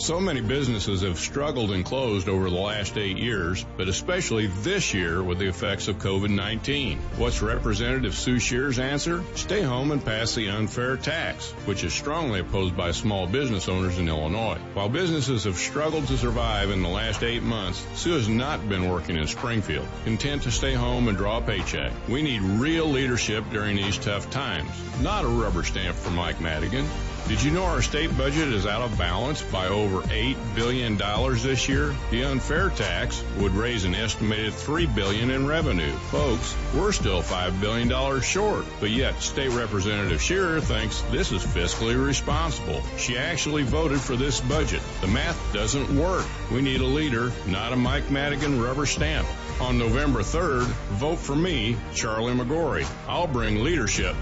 So 0.00 0.18
many 0.18 0.40
businesses 0.40 1.02
have 1.02 1.18
struggled 1.18 1.72
and 1.72 1.84
closed 1.84 2.26
over 2.26 2.48
the 2.48 2.56
last 2.56 2.96
eight 2.96 3.18
years, 3.18 3.66
but 3.76 3.86
especially 3.86 4.46
this 4.46 4.94
year 4.94 5.22
with 5.22 5.38
the 5.38 5.46
effects 5.46 5.88
of 5.88 5.98
COVID-19. 5.98 6.96
What's 7.18 7.42
Representative 7.42 8.14
Sue 8.14 8.36
Scherer's 8.36 8.78
answer? 8.78 9.22
Stay 9.34 9.60
home 9.60 9.90
and 9.90 10.02
pass 10.02 10.34
the 10.34 10.48
unfair 10.48 10.96
tax, 10.96 11.50
which 11.66 11.84
is 11.84 11.92
strongly 11.92 12.40
opposed 12.40 12.74
by 12.78 12.92
small 12.92 13.26
business 13.26 13.68
owners 13.68 13.98
in 13.98 14.08
Illinois. 14.08 14.56
While 14.72 14.88
businesses 14.88 15.44
have 15.44 15.58
struggled 15.58 16.06
to 16.06 16.16
survive 16.16 16.70
in 16.70 16.82
the 16.82 16.88
last 16.88 17.22
eight 17.22 17.42
months, 17.42 17.86
Sue 17.94 18.12
has 18.12 18.26
not 18.26 18.70
been 18.70 18.88
working 18.88 19.16
in 19.16 19.26
Springfield, 19.26 19.86
content 20.04 20.44
to 20.44 20.50
stay 20.50 20.72
home 20.72 21.08
and 21.08 21.18
draw 21.18 21.38
a 21.38 21.42
paycheck. 21.42 21.92
We 22.08 22.22
need 22.22 22.40
real 22.40 22.86
leadership 22.86 23.44
during 23.50 23.76
these 23.76 23.98
tough 23.98 24.30
times, 24.30 24.70
not 25.02 25.26
a 25.26 25.28
rubber 25.28 25.62
stamp 25.62 25.94
for 25.94 26.10
Mike 26.10 26.40
Madigan. 26.40 26.88
Did 27.30 27.44
you 27.44 27.52
know 27.52 27.62
our 27.62 27.80
state 27.80 28.18
budget 28.18 28.48
is 28.48 28.66
out 28.66 28.82
of 28.82 28.98
balance 28.98 29.40
by 29.40 29.68
over 29.68 30.00
$8 30.00 30.36
billion 30.56 30.96
this 30.96 31.68
year? 31.68 31.94
The 32.10 32.24
unfair 32.24 32.70
tax 32.70 33.22
would 33.38 33.52
raise 33.52 33.84
an 33.84 33.94
estimated 33.94 34.52
3 34.52 34.86
billion 34.86 35.30
in 35.30 35.46
revenue. 35.46 35.92
Folks, 36.10 36.56
we're 36.74 36.90
still 36.90 37.22
$5 37.22 37.60
billion 37.60 38.20
short, 38.20 38.64
but 38.80 38.90
yet 38.90 39.22
State 39.22 39.50
Representative 39.50 40.20
Scherer 40.20 40.60
thinks 40.60 41.02
this 41.02 41.30
is 41.30 41.44
fiscally 41.44 42.04
responsible. 42.04 42.82
She 42.98 43.16
actually 43.16 43.62
voted 43.62 44.00
for 44.00 44.16
this 44.16 44.40
budget. 44.40 44.82
The 45.00 45.06
math 45.06 45.52
doesn't 45.52 45.96
work. 45.96 46.26
We 46.50 46.62
need 46.62 46.80
a 46.80 46.84
leader, 46.84 47.30
not 47.46 47.72
a 47.72 47.76
Mike 47.76 48.10
Madigan 48.10 48.60
rubber 48.60 48.86
stamp. 48.86 49.28
On 49.60 49.78
November 49.78 50.22
3rd, 50.22 50.66
vote 50.98 51.20
for 51.20 51.36
me, 51.36 51.76
Charlie 51.94 52.34
McGorray. 52.34 52.90
I'll 53.06 53.28
bring 53.28 53.62
leadership 53.62 54.16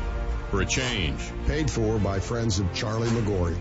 for 0.51 0.63
a 0.63 0.67
change. 0.67 1.21
Paid 1.47 1.71
for 1.71 1.99
by 1.99 2.21
friends 2.21 2.59
of 2.59 2.73
Charlie 2.75 3.09
McGorray. 3.09 3.61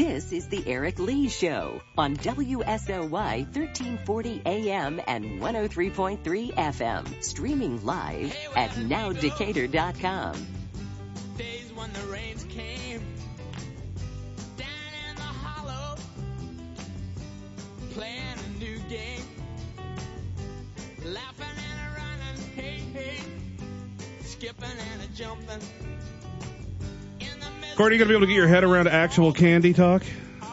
This 0.00 0.32
is 0.32 0.48
the 0.48 0.62
Eric 0.66 0.98
Lee 0.98 1.28
Show 1.28 1.82
on 1.98 2.16
WSOY 2.16 3.10
1340 3.10 4.42
AM 4.46 5.00
and 5.06 5.42
103.3 5.42 6.54
FM. 6.54 7.24
Streaming 7.24 7.84
live 7.84 8.34
at 8.56 8.70
nowdecatur.com. 8.70 10.46
Days 11.36 11.72
when 11.74 11.92
the 11.92 12.00
rains 12.06 12.44
came 12.44 12.89
laughing 21.10 21.46
and 21.56 21.80
a 21.80 21.98
running, 21.98 22.52
hey 22.54 22.78
hey, 22.92 23.20
skipping 24.22 24.64
and 24.92 25.02
a 25.02 25.06
jumping. 25.16 25.60
Courtney, 27.76 27.96
you 27.96 28.04
gonna 28.04 28.08
be 28.10 28.14
able 28.14 28.20
to 28.22 28.26
get 28.26 28.34
your 28.36 28.48
head 28.48 28.64
around 28.64 28.88
actual 28.88 29.32
candy 29.32 29.72
talk? 29.72 30.02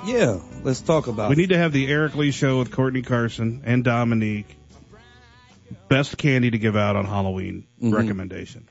Yeah, 0.06 0.40
let's 0.64 0.80
talk 0.82 1.08
about 1.08 1.30
We 1.30 1.34
it. 1.34 1.38
need 1.40 1.50
to 1.50 1.58
have 1.58 1.74
the 1.74 1.88
Eric 1.88 2.16
Lee 2.16 2.32
show 2.32 2.60
with 2.60 2.72
Courtney 2.72 3.02
Carson 3.02 3.64
and 3.66 3.84
Dominique. 3.84 4.56
Best 5.90 6.18
candy 6.18 6.52
to 6.52 6.58
give 6.58 6.76
out 6.78 6.96
on 6.96 7.06
Halloween 7.06 7.66
Mhm. 7.82 7.94
recommendation. 7.94 8.68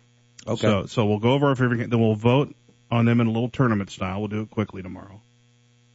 Okay. 0.47 0.61
So, 0.61 0.87
so 0.87 1.07
we'll 1.07 1.19
go 1.19 1.33
over 1.33 1.49
our 1.49 1.57
favorite, 1.57 1.79
can- 1.79 1.91
then 1.91 2.01
we'll 2.01 2.15
vote 2.15 2.55
on 2.91 3.05
them 3.05 3.21
in 3.21 3.27
a 3.27 3.31
little 3.31 3.49
tournament 3.51 3.91
style. 3.91 4.21
We'll 4.21 4.29
do 4.29 4.43
it 4.43 4.51
quickly 4.51 4.83
tomorrow. 4.83 5.21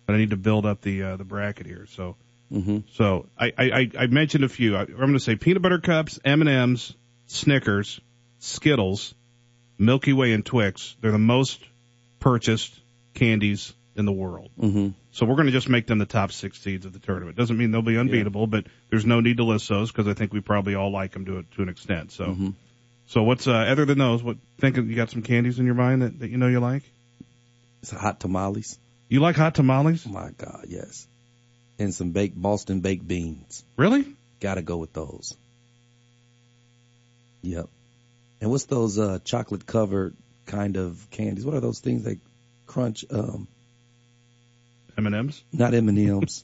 But 0.06 0.16
I 0.16 0.18
need 0.20 0.32
to 0.32 0.38
build 0.38 0.66
up 0.66 0.82
the 0.82 1.02
uh, 1.04 1.16
the 1.18 1.24
bracket 1.24 1.66
here. 1.66 1.88
So, 1.90 2.16
hmm 2.52 2.80
so 2.94 3.28
I 3.40 3.54
I, 3.58 3.64
I- 3.80 3.92
I 4.00 4.08
mentioned 4.08 4.44
a 4.44 4.50
few. 4.50 4.76
I, 4.76 4.82
I'm 4.82 4.96
going 4.96 5.14
to 5.14 5.20
say 5.20 5.36
peanut 5.36 5.62
butter 5.62 5.80
cups, 5.80 6.20
M 6.26 6.42
and 6.42 6.50
M's, 6.50 6.94
Snickers, 7.28 8.00
Skittles, 8.40 9.14
Milky 9.78 10.14
Way, 10.14 10.34
and 10.34 10.46
Twix. 10.46 10.96
They're 11.02 11.12
the 11.12 11.18
most 11.18 11.64
purchased 12.20 12.78
candies 13.14 13.74
in 13.96 14.06
the 14.06 14.12
world. 14.12 14.50
hmm 14.60 14.90
So 15.12 15.26
we're 15.26 15.36
going 15.36 15.48
to 15.48 15.52
just 15.52 15.68
make 15.70 15.86
them 15.88 15.98
the 15.98 16.06
top 16.06 16.32
six 16.32 16.60
seeds 16.60 16.86
of 16.86 16.94
the 16.94 17.00
tournament. 17.00 17.36
Doesn't 17.38 17.58
mean 17.58 17.72
they'll 17.72 17.82
be 17.82 17.98
unbeatable, 17.98 18.48
but 18.48 18.66
there's 18.90 19.06
no 19.06 19.20
need 19.20 19.38
to 19.38 19.44
list 19.44 19.68
those 19.70 19.92
because 19.92 20.08
I 20.08 20.14
think 20.14 20.32
we 20.34 20.40
probably 20.40 20.76
all 20.76 20.92
like 20.92 21.12
them 21.12 21.26
to 21.26 21.38
a, 21.40 21.44
to 21.56 21.62
an 21.62 21.70
extent. 21.70 22.12
So, 22.12 22.26
Mhm. 22.26 22.54
so 23.08 23.24
what's 23.24 23.48
uh, 23.48 23.52
other 23.52 23.86
than 23.86 23.98
those? 23.98 24.24
What 24.24 24.38
think 24.60 24.78
you 24.78 24.96
got 24.96 25.10
some 25.10 25.22
candies 25.24 25.60
in 25.60 25.66
your 25.66 25.76
mind 25.76 26.02
that, 26.04 26.20
that 26.20 26.30
you 26.30 26.38
know 26.38 26.48
you 26.48 26.60
like? 26.62 26.84
It's 27.82 27.92
hot 27.92 28.20
tamales. 28.20 28.78
You 29.10 29.20
like 29.20 29.36
hot 29.36 29.56
tamales? 29.56 30.06
My 30.08 30.30
God, 30.38 30.66
yes. 30.70 31.08
And 31.82 31.94
some 31.96 32.12
baked 32.12 32.40
Boston 32.40 32.82
baked 32.82 33.08
beans. 33.08 33.64
Really? 33.76 34.06
Gotta 34.40 34.62
go 34.62 34.78
with 34.78 34.94
those. 34.94 35.36
Yep. 37.42 37.70
And 38.40 38.52
what's 38.52 38.66
those 38.66 39.00
uh 39.00 39.18
chocolate 39.24 39.66
covered 39.66 40.16
kind 40.46 40.78
of 40.78 41.08
candies? 41.10 41.44
What 41.46 41.56
are 41.56 41.60
those 41.60 41.80
things 41.80 42.04
that 42.04 42.20
crunch? 42.68 43.04
Um, 43.10 43.48
M 44.98 45.08
and 45.08 45.16
M's. 45.16 45.44
not 45.52 45.74
M 45.82 45.90
and 45.90 45.98
M's. 45.98 46.44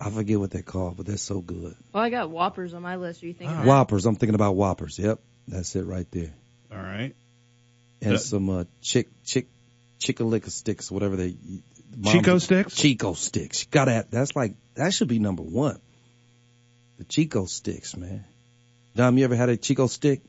I 0.00 0.10
forget 0.10 0.38
what 0.38 0.50
they're 0.50 0.60
called, 0.62 0.98
but 0.98 1.06
they're 1.06 1.16
so 1.16 1.40
good. 1.40 1.74
Well, 1.92 2.02
I 2.02 2.10
got 2.10 2.28
Whoppers 2.28 2.74
on 2.74 2.82
my 2.82 2.96
list. 2.96 3.22
Are 3.22 3.26
you 3.26 3.32
thinking? 3.32 3.56
that? 3.56 3.64
Whoppers. 3.66 4.04
I'm 4.04 4.16
thinking 4.16 4.34
about 4.34 4.56
Whoppers. 4.56 4.98
Yep, 4.98 5.20
that's 5.48 5.74
it 5.76 5.84
right 5.84 6.10
there. 6.10 6.34
All 6.70 6.76
right. 6.78 7.14
And 8.02 8.14
Uh, 8.14 8.18
some 8.18 8.50
uh, 8.50 8.64
chick 8.82 9.08
chick 9.24 9.46
chickalicka 10.00 10.50
sticks, 10.50 10.90
whatever 10.90 11.16
they. 11.16 11.36
Chico 12.02 12.38
sticks? 12.38 12.74
Chico 12.74 13.12
sticks. 13.14 13.62
You 13.62 13.68
gotta. 13.70 13.92
Have, 13.92 14.10
that's 14.10 14.34
like 14.36 14.54
that 14.74 14.92
should 14.92 15.08
be 15.08 15.18
number 15.18 15.42
one. 15.42 15.80
The 16.98 17.04
Chico 17.04 17.46
sticks, 17.46 17.96
man. 17.96 18.24
Dom, 18.96 19.18
you 19.18 19.24
ever 19.24 19.34
had 19.36 19.48
a 19.48 19.56
Chico 19.56 19.86
stick? 19.86 20.22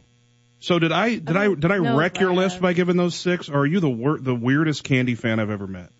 So 0.59 0.79
did 0.79 0.91
I 0.91 1.15
did 1.17 1.37
I, 1.37 1.53
did 1.53 1.71
I 1.71 1.77
know 1.77 1.97
wreck 1.97 2.19
your 2.19 2.31
I 2.31 2.35
list 2.35 2.59
by 2.59 2.73
giving 2.73 2.97
those 2.97 3.13
six, 3.15 3.49
or 3.49 3.59
are 3.59 3.65
you 3.65 3.79
the 3.79 3.89
wor- 3.89 4.19
the 4.19 4.33
weirdest 4.33 4.83
candy 4.83 5.13
fan 5.15 5.39
I've 5.39 5.51
ever 5.51 5.67
met? 5.67 5.91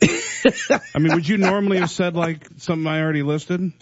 I 0.96 1.00
mean, 1.00 1.14
would 1.14 1.28
you 1.28 1.38
normally 1.38 1.78
have 1.78 1.92
said 1.92 2.16
like 2.16 2.48
something 2.58 2.88
I 2.88 3.02
already 3.02 3.22
listed? 3.24 3.74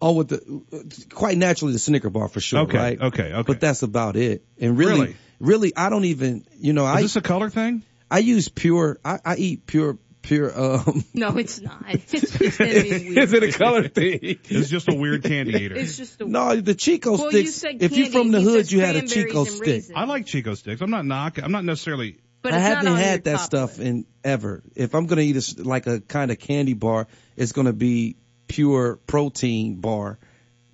Oh, 0.00 0.12
with 0.12 0.28
the 0.28 1.06
quite 1.12 1.36
naturally 1.38 1.72
the 1.72 1.78
Snicker 1.78 2.10
bar 2.10 2.28
for 2.28 2.40
sure, 2.40 2.60
Okay, 2.60 2.76
right? 2.78 3.00
okay, 3.00 3.32
okay. 3.32 3.42
But 3.46 3.60
that's 3.60 3.82
about 3.82 4.16
it. 4.16 4.44
And 4.60 4.76
really, 4.78 4.92
Really? 5.00 5.16
really, 5.40 5.76
I 5.76 5.90
don't 5.90 6.04
even. 6.06 6.46
You 6.58 6.72
know, 6.72 6.84
I 6.84 6.92
Is 6.92 6.96
I 6.98 7.02
this 7.02 7.16
a 7.16 7.20
color 7.22 7.50
thing? 7.50 7.82
I 8.10 8.18
use 8.18 8.48
pure. 8.48 8.98
I, 9.04 9.18
I 9.24 9.36
eat 9.36 9.66
pure 9.66 9.98
pure. 10.24 10.50
Um, 10.58 11.04
No, 11.14 11.36
it's 11.36 11.60
not. 11.60 11.84
It's 11.88 12.10
just 12.10 12.38
weird. 12.58 13.18
is 13.18 13.32
it 13.32 13.42
a 13.42 13.52
color 13.52 13.86
thing? 13.88 14.18
It's 14.22 14.68
just 14.68 14.88
a 14.88 14.94
weird 14.94 15.22
candy 15.22 15.54
eater. 15.54 15.76
It's 15.76 15.96
just 15.96 16.20
a. 16.20 16.26
No, 16.26 16.56
the 16.60 16.74
Chico 16.74 17.12
Well, 17.12 17.32
you 17.32 17.46
sticks. 17.46 17.54
said 17.54 17.82
if 17.82 17.96
you're 17.96 18.08
from 18.10 18.30
the 18.32 18.40
hood, 18.40 18.70
you 18.72 18.80
had 18.80 18.96
a 18.96 19.06
Chico 19.06 19.44
stick. 19.44 19.66
raisins. 19.66 19.96
I 19.96 20.04
like 20.04 20.26
Chico 20.26 20.54
sticks. 20.54 20.80
I'm 20.80 20.90
not 20.90 21.06
knocking. 21.06 21.44
I'm 21.44 21.52
not 21.52 21.64
necessarily. 21.64 22.18
But 22.42 22.52
I 22.52 22.56
it's 22.58 22.64
not 22.68 22.84
haven't 22.84 22.96
had 22.98 23.24
that 23.24 23.40
stuff 23.40 23.78
list. 23.78 23.80
in 23.80 24.06
ever. 24.22 24.62
If 24.74 24.94
I'm 24.94 25.06
gonna 25.06 25.22
eat 25.22 25.36
a, 25.36 25.38
s- 25.38 25.58
like 25.58 25.86
a 25.86 26.00
kind 26.00 26.30
of 26.30 26.38
candy 26.38 26.74
bar, 26.74 27.06
it's 27.36 27.52
gonna 27.52 27.72
be 27.72 28.16
pure 28.48 28.96
protein 29.06 29.76
bar 29.80 30.18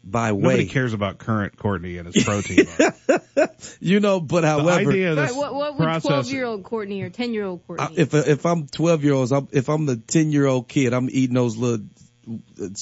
by 0.02 0.30
Nobody 0.30 0.64
way. 0.64 0.66
cares 0.66 0.92
about 0.92 1.18
current 1.18 1.56
Courtney 1.56 1.98
and 1.98 2.12
his 2.12 2.24
protein 2.24 2.66
bar. 2.78 3.20
You 3.80 4.00
know, 4.00 4.20
but 4.20 4.42
the 4.42 4.48
however, 4.48 4.90
idea 4.90 5.10
of 5.10 5.16
this 5.16 5.30
Right, 5.30 5.36
what, 5.36 5.54
what 5.54 5.78
would 5.78 6.02
twelve-year-old 6.02 6.64
Courtney 6.64 7.02
or 7.02 7.10
ten-year-old 7.10 7.66
Courtney? 7.66 7.86
I, 7.86 8.00
if 8.00 8.14
if 8.14 8.46
I'm 8.46 8.66
12 8.66 9.04
year 9.04 9.14
olds, 9.14 9.32
I'm, 9.32 9.48
if 9.52 9.68
I'm 9.68 9.86
the 9.86 9.96
10 9.96 10.32
year 10.32 10.46
old 10.46 10.68
kid, 10.68 10.92
I'm 10.92 11.08
eating 11.10 11.34
those 11.34 11.56
little 11.56 11.86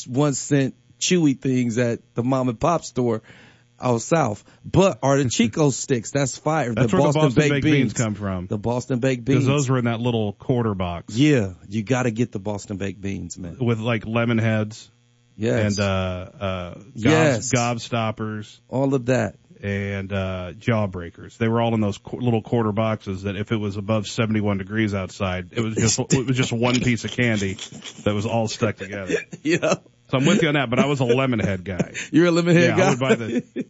one 0.07 0.35
cent 0.35 0.75
chewy 0.99 1.39
things 1.39 1.79
at 1.79 2.01
the 2.15 2.23
mom 2.23 2.49
and 2.49 2.59
pop 2.59 2.85
store 2.85 3.23
out 3.81 4.01
south. 4.01 4.45
But 4.65 4.99
are 5.03 5.23
the 5.23 5.29
Chico 5.31 5.71
sticks? 5.71 6.11
That's 6.11 6.37
fire. 6.37 6.75
That's 6.75 6.91
the 6.91 6.97
where 6.97 7.07
Boston, 7.07 7.23
the 7.23 7.27
Boston 7.29 7.51
baked, 7.51 7.65
beans. 7.65 7.77
beans 7.77 7.93
come 7.93 8.15
from. 8.15 8.47
The 8.47 8.59
Boston 8.59 8.99
baked 8.99 9.25
beans. 9.25 9.39
Because 9.39 9.47
beans. 9.47 9.63
those 9.67 9.71
were 9.71 9.79
in 9.79 9.85
that 9.87 10.01
little 10.01 10.33
quarter 10.33 10.75
box 10.75 11.17
yeah, 11.17 11.53
you 11.69 11.83
got 11.83 12.05
to 12.05 12.11
get 12.11 12.33
the 12.33 12.39
Boston 12.41 12.77
baked 12.77 13.01
beans, 13.01 13.39
man. 13.39 13.59
with 13.61 13.79
like 13.79 14.07
lemon 14.07 14.39
heads 14.39 14.91
Yes, 15.39 15.79
and 15.79 15.87
uh 15.89 16.31
uh 16.41 16.75
gob, 16.75 16.85
Yes. 16.97 17.53
gobstoppers 17.55 18.61
all 18.69 18.95
of 18.95 19.07
that. 19.07 19.37
and 19.63 20.13
uh 20.13 20.53
jawbreakers. 20.59 21.37
They 21.39 21.49
were 21.49 21.61
all 21.61 21.75
in 21.75 21.81
those 21.81 21.97
qu- 21.99 22.19
little 22.21 22.43
quarter 22.43 22.73
boxes 22.73 23.23
that 23.23 23.37
if 23.37 23.51
it 23.53 23.57
was 23.57 23.77
above 23.77 24.07
71 24.07 24.59
degrees 24.59 24.95
outside, 24.95 25.49
it 25.53 25.61
was 25.61 25.75
just 25.77 25.99
it 26.13 26.27
was 26.27 26.37
just 26.37 26.53
one 26.53 26.75
piece 26.81 27.05
of 27.05 27.13
candy 27.13 27.55
that 28.05 28.13
was 28.15 28.27
all 28.27 28.49
stuck 28.49 28.77
together. 28.77 29.15
Yeah, 29.43 29.75
So 30.11 30.19
I'm 30.19 30.27
with 30.27 30.43
you 30.43 30.49
on 30.49 30.55
that, 30.55 30.69
but 30.71 30.79
I 30.81 30.87
was 30.87 31.01
a 31.01 31.05
lemon 31.05 31.39
head 31.39 31.65
guy. 31.65 31.93
you're 32.13 32.27
a 32.27 32.31
lemon 32.31 32.57
head 32.57 32.71
yeah, 32.71 32.77
guy. 32.77 32.87
I 32.87 32.91
would 32.91 32.99
buy 33.01 33.15
the 33.15 33.67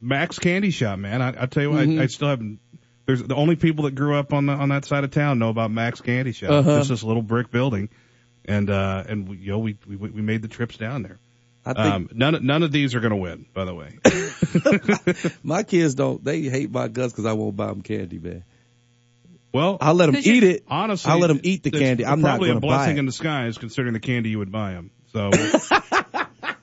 Max 0.00 0.38
Candy 0.38 0.70
Shop, 0.70 0.98
man. 0.98 1.22
I, 1.22 1.42
I 1.42 1.46
tell 1.46 1.62
you 1.62 1.70
what, 1.70 1.86
Mhm. 1.86 2.00
I, 2.00 2.04
I 2.04 2.06
still 2.06 2.28
haven't. 2.28 2.58
There's 3.06 3.22
the 3.22 3.34
only 3.34 3.56
people 3.56 3.84
that 3.84 3.94
grew 3.94 4.16
up 4.16 4.32
on 4.32 4.46
the, 4.46 4.52
on 4.52 4.68
that 4.70 4.84
side 4.84 5.04
of 5.04 5.10
town 5.10 5.38
know 5.38 5.48
about 5.48 5.70
Max 5.70 6.00
Candy 6.00 6.32
Shop. 6.32 6.50
Uh-huh. 6.50 6.78
Just 6.78 6.88
this 6.90 7.02
little 7.02 7.22
brick 7.22 7.50
building, 7.50 7.88
and 8.44 8.68
uh 8.70 9.04
and 9.08 9.28
we, 9.28 9.36
you 9.38 9.50
know 9.52 9.58
we 9.58 9.76
we 9.86 9.96
we 9.96 10.22
made 10.22 10.42
the 10.42 10.48
trips 10.48 10.76
down 10.76 11.02
there. 11.02 11.18
I 11.64 11.72
think 11.74 11.94
Um, 11.94 12.08
none 12.12 12.34
of- 12.34 12.42
none 12.42 12.62
of 12.64 12.72
these 12.72 12.94
are 12.96 13.00
going 13.00 13.10
to 13.12 13.16
win, 13.16 13.46
by 13.54 13.64
the 13.64 13.72
way. 13.74 13.98
my 15.44 15.62
kids 15.62 15.94
don't. 15.94 16.22
They 16.24 16.42
hate 16.42 16.72
my 16.72 16.88
guts 16.88 17.12
because 17.12 17.24
I 17.26 17.34
won't 17.34 17.56
buy 17.56 17.66
them 17.68 17.82
candy, 17.82 18.18
man. 18.18 18.42
Well, 19.52 19.78
I'll 19.80 19.94
let 19.94 20.06
them 20.06 20.16
eat 20.16 20.42
it. 20.42 20.64
honestly, 20.66 21.10
I'll 21.10 21.18
let 21.18 21.26
them 21.28 21.40
eat 21.44 21.62
the 21.62 21.70
candy. 21.70 22.04
I'm 22.06 22.20
not 22.20 22.30
probably 22.30 22.48
going 22.48 22.58
a 22.58 22.60
to 22.62 22.66
buy 22.66 22.74
A 22.74 22.78
blessing 22.78 22.98
in 22.98 23.06
disguise, 23.06 23.58
considering 23.58 23.92
the 23.92 24.00
candy 24.00 24.30
you 24.30 24.38
would 24.38 24.50
buy 24.50 24.72
them. 24.72 24.90
So 25.12 25.30
we're 25.30 25.60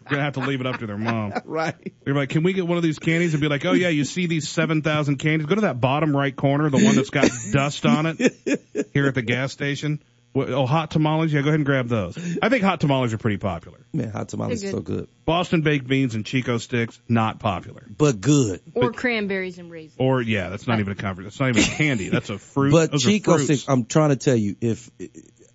gonna 0.10 0.24
have 0.24 0.34
to 0.34 0.40
leave 0.40 0.60
it 0.60 0.66
up 0.68 0.80
to 0.80 0.88
their 0.88 0.98
mom. 0.98 1.34
right. 1.46 1.76
They're 2.04 2.16
like, 2.16 2.30
can 2.30 2.44
we 2.44 2.54
get 2.54 2.68
one 2.68 2.78
of 2.78 2.84
these 2.84 3.00
candies? 3.00 3.34
And 3.34 3.42
be 3.42 3.48
like, 3.48 3.64
oh 3.66 3.74
yeah, 3.74 3.90
you 3.90 4.06
see 4.06 4.26
these 4.26 4.50
seven 4.50 4.82
thousand 4.82 5.18
candies? 5.18 5.46
Go 5.46 5.56
to 5.56 5.62
that 5.62 5.80
bottom 5.80 6.18
right 6.18 6.36
corner, 6.36 6.70
the 6.70 6.84
one 6.84 6.96
that's 6.96 7.12
got 7.12 7.30
dust 7.52 7.86
on 7.86 8.06
it, 8.08 8.90
here 8.94 9.08
at 9.08 9.16
the 9.16 9.22
gas 9.22 9.54
station. 9.54 10.02
What, 10.32 10.50
oh, 10.52 10.68
hot 10.68 10.92
tamales. 10.92 11.34
Yeah, 11.34 11.42
go 11.42 11.48
ahead 11.48 11.56
and 11.60 11.66
grab 11.66 11.88
those. 11.88 12.16
I 12.42 12.50
think 12.50 12.64
hot 12.64 12.80
tamales 12.80 13.14
are 13.14 13.18
pretty 13.18 13.38
popular. 13.38 13.80
Man, 13.92 14.12
hot 14.12 14.30
tamales 14.30 14.62
They're 14.62 14.72
so 14.72 14.80
good. 14.80 15.08
Boston 15.26 15.62
baked 15.64 15.88
beans 15.88 16.14
and 16.14 16.24
Chico 16.26 16.60
sticks, 16.60 17.02
not 17.10 17.40
popular. 17.40 17.88
But 17.98 18.22
good. 18.22 18.62
Or 18.76 18.92
cranberries 18.92 19.58
and 19.58 19.72
raisins. 19.72 19.96
Or 19.98 20.22
yeah, 20.22 20.50
that's 20.50 20.68
not 20.68 20.80
even 20.80 20.92
a 20.94 20.96
conference. 20.96 21.34
That's 21.36 21.40
not 21.40 21.50
even 21.50 21.64
candy. 21.78 22.10
That's 22.10 22.30
a 22.30 22.38
fruit. 22.38 22.72
But 22.72 22.92
Those 22.92 23.04
Chico 23.04 23.38
sticks, 23.38 23.66
I'm 23.68 23.86
trying 23.86 24.10
to 24.10 24.18
tell 24.18 24.36
you, 24.36 24.56
if 24.62 24.92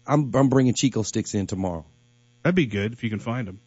I'm 0.06 0.32
I'm 0.34 0.48
bringing 0.48 0.74
Chico 0.74 1.02
sticks 1.02 1.34
in 1.34 1.46
tomorrow. 1.46 1.86
That'd 2.42 2.56
be 2.56 2.66
good 2.66 2.92
if 2.92 3.04
you 3.04 3.10
can 3.10 3.20
find 3.20 3.46
them. 3.46 3.60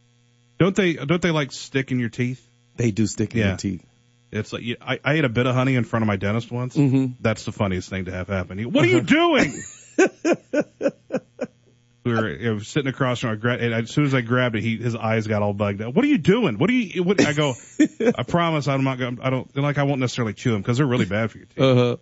Don't 0.60 0.76
they? 0.76 0.94
Don't 0.94 1.22
they 1.22 1.32
like 1.32 1.52
stick 1.54 1.92
in 1.92 2.00
your 2.00 2.10
teeth? 2.10 2.46
They 2.76 2.92
do 2.92 3.08
stick 3.08 3.34
in 3.34 3.40
Yeah. 3.40 3.48
your 3.50 3.58
teeth. 3.58 3.86
It's 4.30 4.52
like 4.52 4.62
you- 4.62 4.76
I, 4.82 5.00
I 5.06 5.14
ate 5.14 5.24
a 5.24 5.30
bit 5.30 5.46
of 5.48 5.56
honey 5.56 5.76
in 5.76 5.86
front 5.86 6.04
of 6.04 6.08
my 6.08 6.18
dentist 6.18 6.52
once. 6.52 6.76
Mhm. 6.76 7.14
That's 7.22 7.46
the 7.46 7.54
funniest 7.54 7.90
thing 7.90 8.06
to 8.06 8.12
have 8.12 8.28
happen. 8.28 8.58
He, 8.58 8.66
What 8.66 8.84
are 8.84 8.88
you 8.88 9.02
doing? 9.02 9.54
we 12.04 12.14
were 12.14 12.30
you 12.30 12.54
know, 12.54 12.60
sitting 12.60 12.90
across 12.90 13.20
from. 13.20 13.32
I 13.32 13.36
gra- 13.36 13.58
and 13.58 13.74
as 13.74 13.92
soon 13.92 14.06
as 14.06 14.14
I 14.14 14.22
grabbed 14.22 14.56
it, 14.56 14.62
he 14.64 14.78
his 14.78 14.96
eyes 14.96 15.28
got 15.28 15.42
all 15.42 15.54
bugged 15.54 15.82
out. 15.82 15.94
What 15.94 16.06
are 16.06 16.08
you 16.08 16.18
doing? 16.18 16.58
What 16.58 16.70
are 16.70 16.74
you? 16.74 17.04
What, 17.04 17.22
I 17.26 17.34
go. 17.34 17.54
I 18.18 18.24
promise 18.28 18.68
I'm 18.68 18.84
not 18.84 19.00
going. 19.00 19.20
I 19.22 19.30
don't 19.30 19.56
like. 19.56 19.78
I 19.78 19.84
won't 19.84 20.00
necessarily 20.00 20.34
chew 20.34 20.52
them 20.52 20.62
because 20.62 20.78
they're 20.78 20.86
really 20.88 21.06
bad 21.06 21.32
for 21.32 21.38
your 21.40 21.48
teeth. 21.48 21.60
Uh 21.60 21.76
huh. 21.76 21.98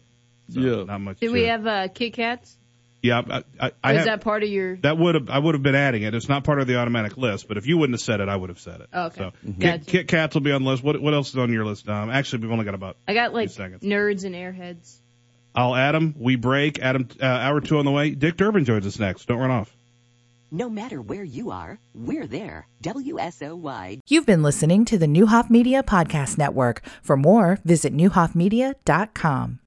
So, 0.51 0.59
yeah. 0.59 0.83
Not 0.83 1.01
much. 1.01 1.19
Did 1.19 1.31
we 1.31 1.39
chewing. 1.39 1.49
have 1.49 1.67
uh, 1.67 1.87
Kit 1.87 2.13
Kats? 2.13 2.57
Yeah. 3.01 3.21
I, 3.27 3.43
I, 3.59 3.71
I 3.83 3.91
is 3.93 3.97
have, 3.99 4.05
that 4.05 4.21
part 4.21 4.43
of 4.43 4.49
your? 4.49 4.77
That 4.77 4.97
would 4.97 5.15
have 5.15 5.29
I 5.29 5.37
would 5.39 5.55
have 5.55 5.63
been 5.63 5.75
adding 5.75 6.03
it. 6.03 6.13
It's 6.13 6.29
not 6.29 6.43
part 6.43 6.59
of 6.59 6.67
the 6.67 6.77
automatic 6.77 7.17
list, 7.17 7.47
but 7.47 7.57
if 7.57 7.67
you 7.67 7.77
wouldn't 7.77 7.95
have 7.95 8.01
said 8.01 8.19
it, 8.19 8.29
I 8.29 8.35
would 8.35 8.49
have 8.49 8.59
said 8.59 8.81
it. 8.81 8.89
Oh, 8.93 9.05
okay. 9.05 9.17
So 9.17 9.31
Mhm. 9.47 9.59
Kit, 9.59 9.59
Gotcha. 9.59 9.85
Kit 9.85 10.07
Kats 10.07 10.33
will 10.35 10.41
be 10.41 10.51
on 10.51 10.63
the 10.63 10.69
list. 10.69 10.83
What 10.83 10.99
what 11.01 11.13
else 11.13 11.29
is 11.29 11.37
on 11.37 11.51
your 11.51 11.65
list? 11.65 11.87
Um, 11.87 12.09
actually, 12.09 12.43
we've 12.43 12.51
only 12.51 12.65
got 12.65 12.75
about. 12.75 12.97
I 13.07 13.13
got 13.13 13.33
like 13.33 13.49
seconds. 13.49 13.83
nerds 13.83 14.23
and 14.23 14.35
airheads. 14.35 14.99
I'll 15.55 15.75
add 15.75 15.95
'em. 15.95 16.15
We 16.17 16.35
break. 16.35 16.79
Adam 16.79 17.07
uh, 17.21 17.25
hour 17.25 17.61
two 17.61 17.77
on 17.79 17.85
the 17.85 17.91
way. 17.91 18.11
Dick 18.11 18.37
Durbin 18.37 18.65
joins 18.65 18.85
us 18.85 18.99
next. 18.99 19.27
Don't 19.27 19.39
run 19.39 19.51
off. 19.51 19.75
No 20.51 20.69
matter 20.69 21.01
where 21.01 21.23
you 21.23 21.51
are, 21.51 21.79
we're 21.93 22.27
there. 22.27 22.67
WSOY 22.83 23.99
You've 24.07 24.25
been 24.27 24.43
listening 24.43 24.85
to 24.85 24.97
the 24.97 25.07
Neuhoff 25.07 25.49
Media 25.49 25.83
Podcast 25.83 26.37
Network. 26.37 26.81
For 27.01 27.17
more, 27.17 27.59
visit 27.65 27.93
neuhoffmedia.com. 27.95 29.59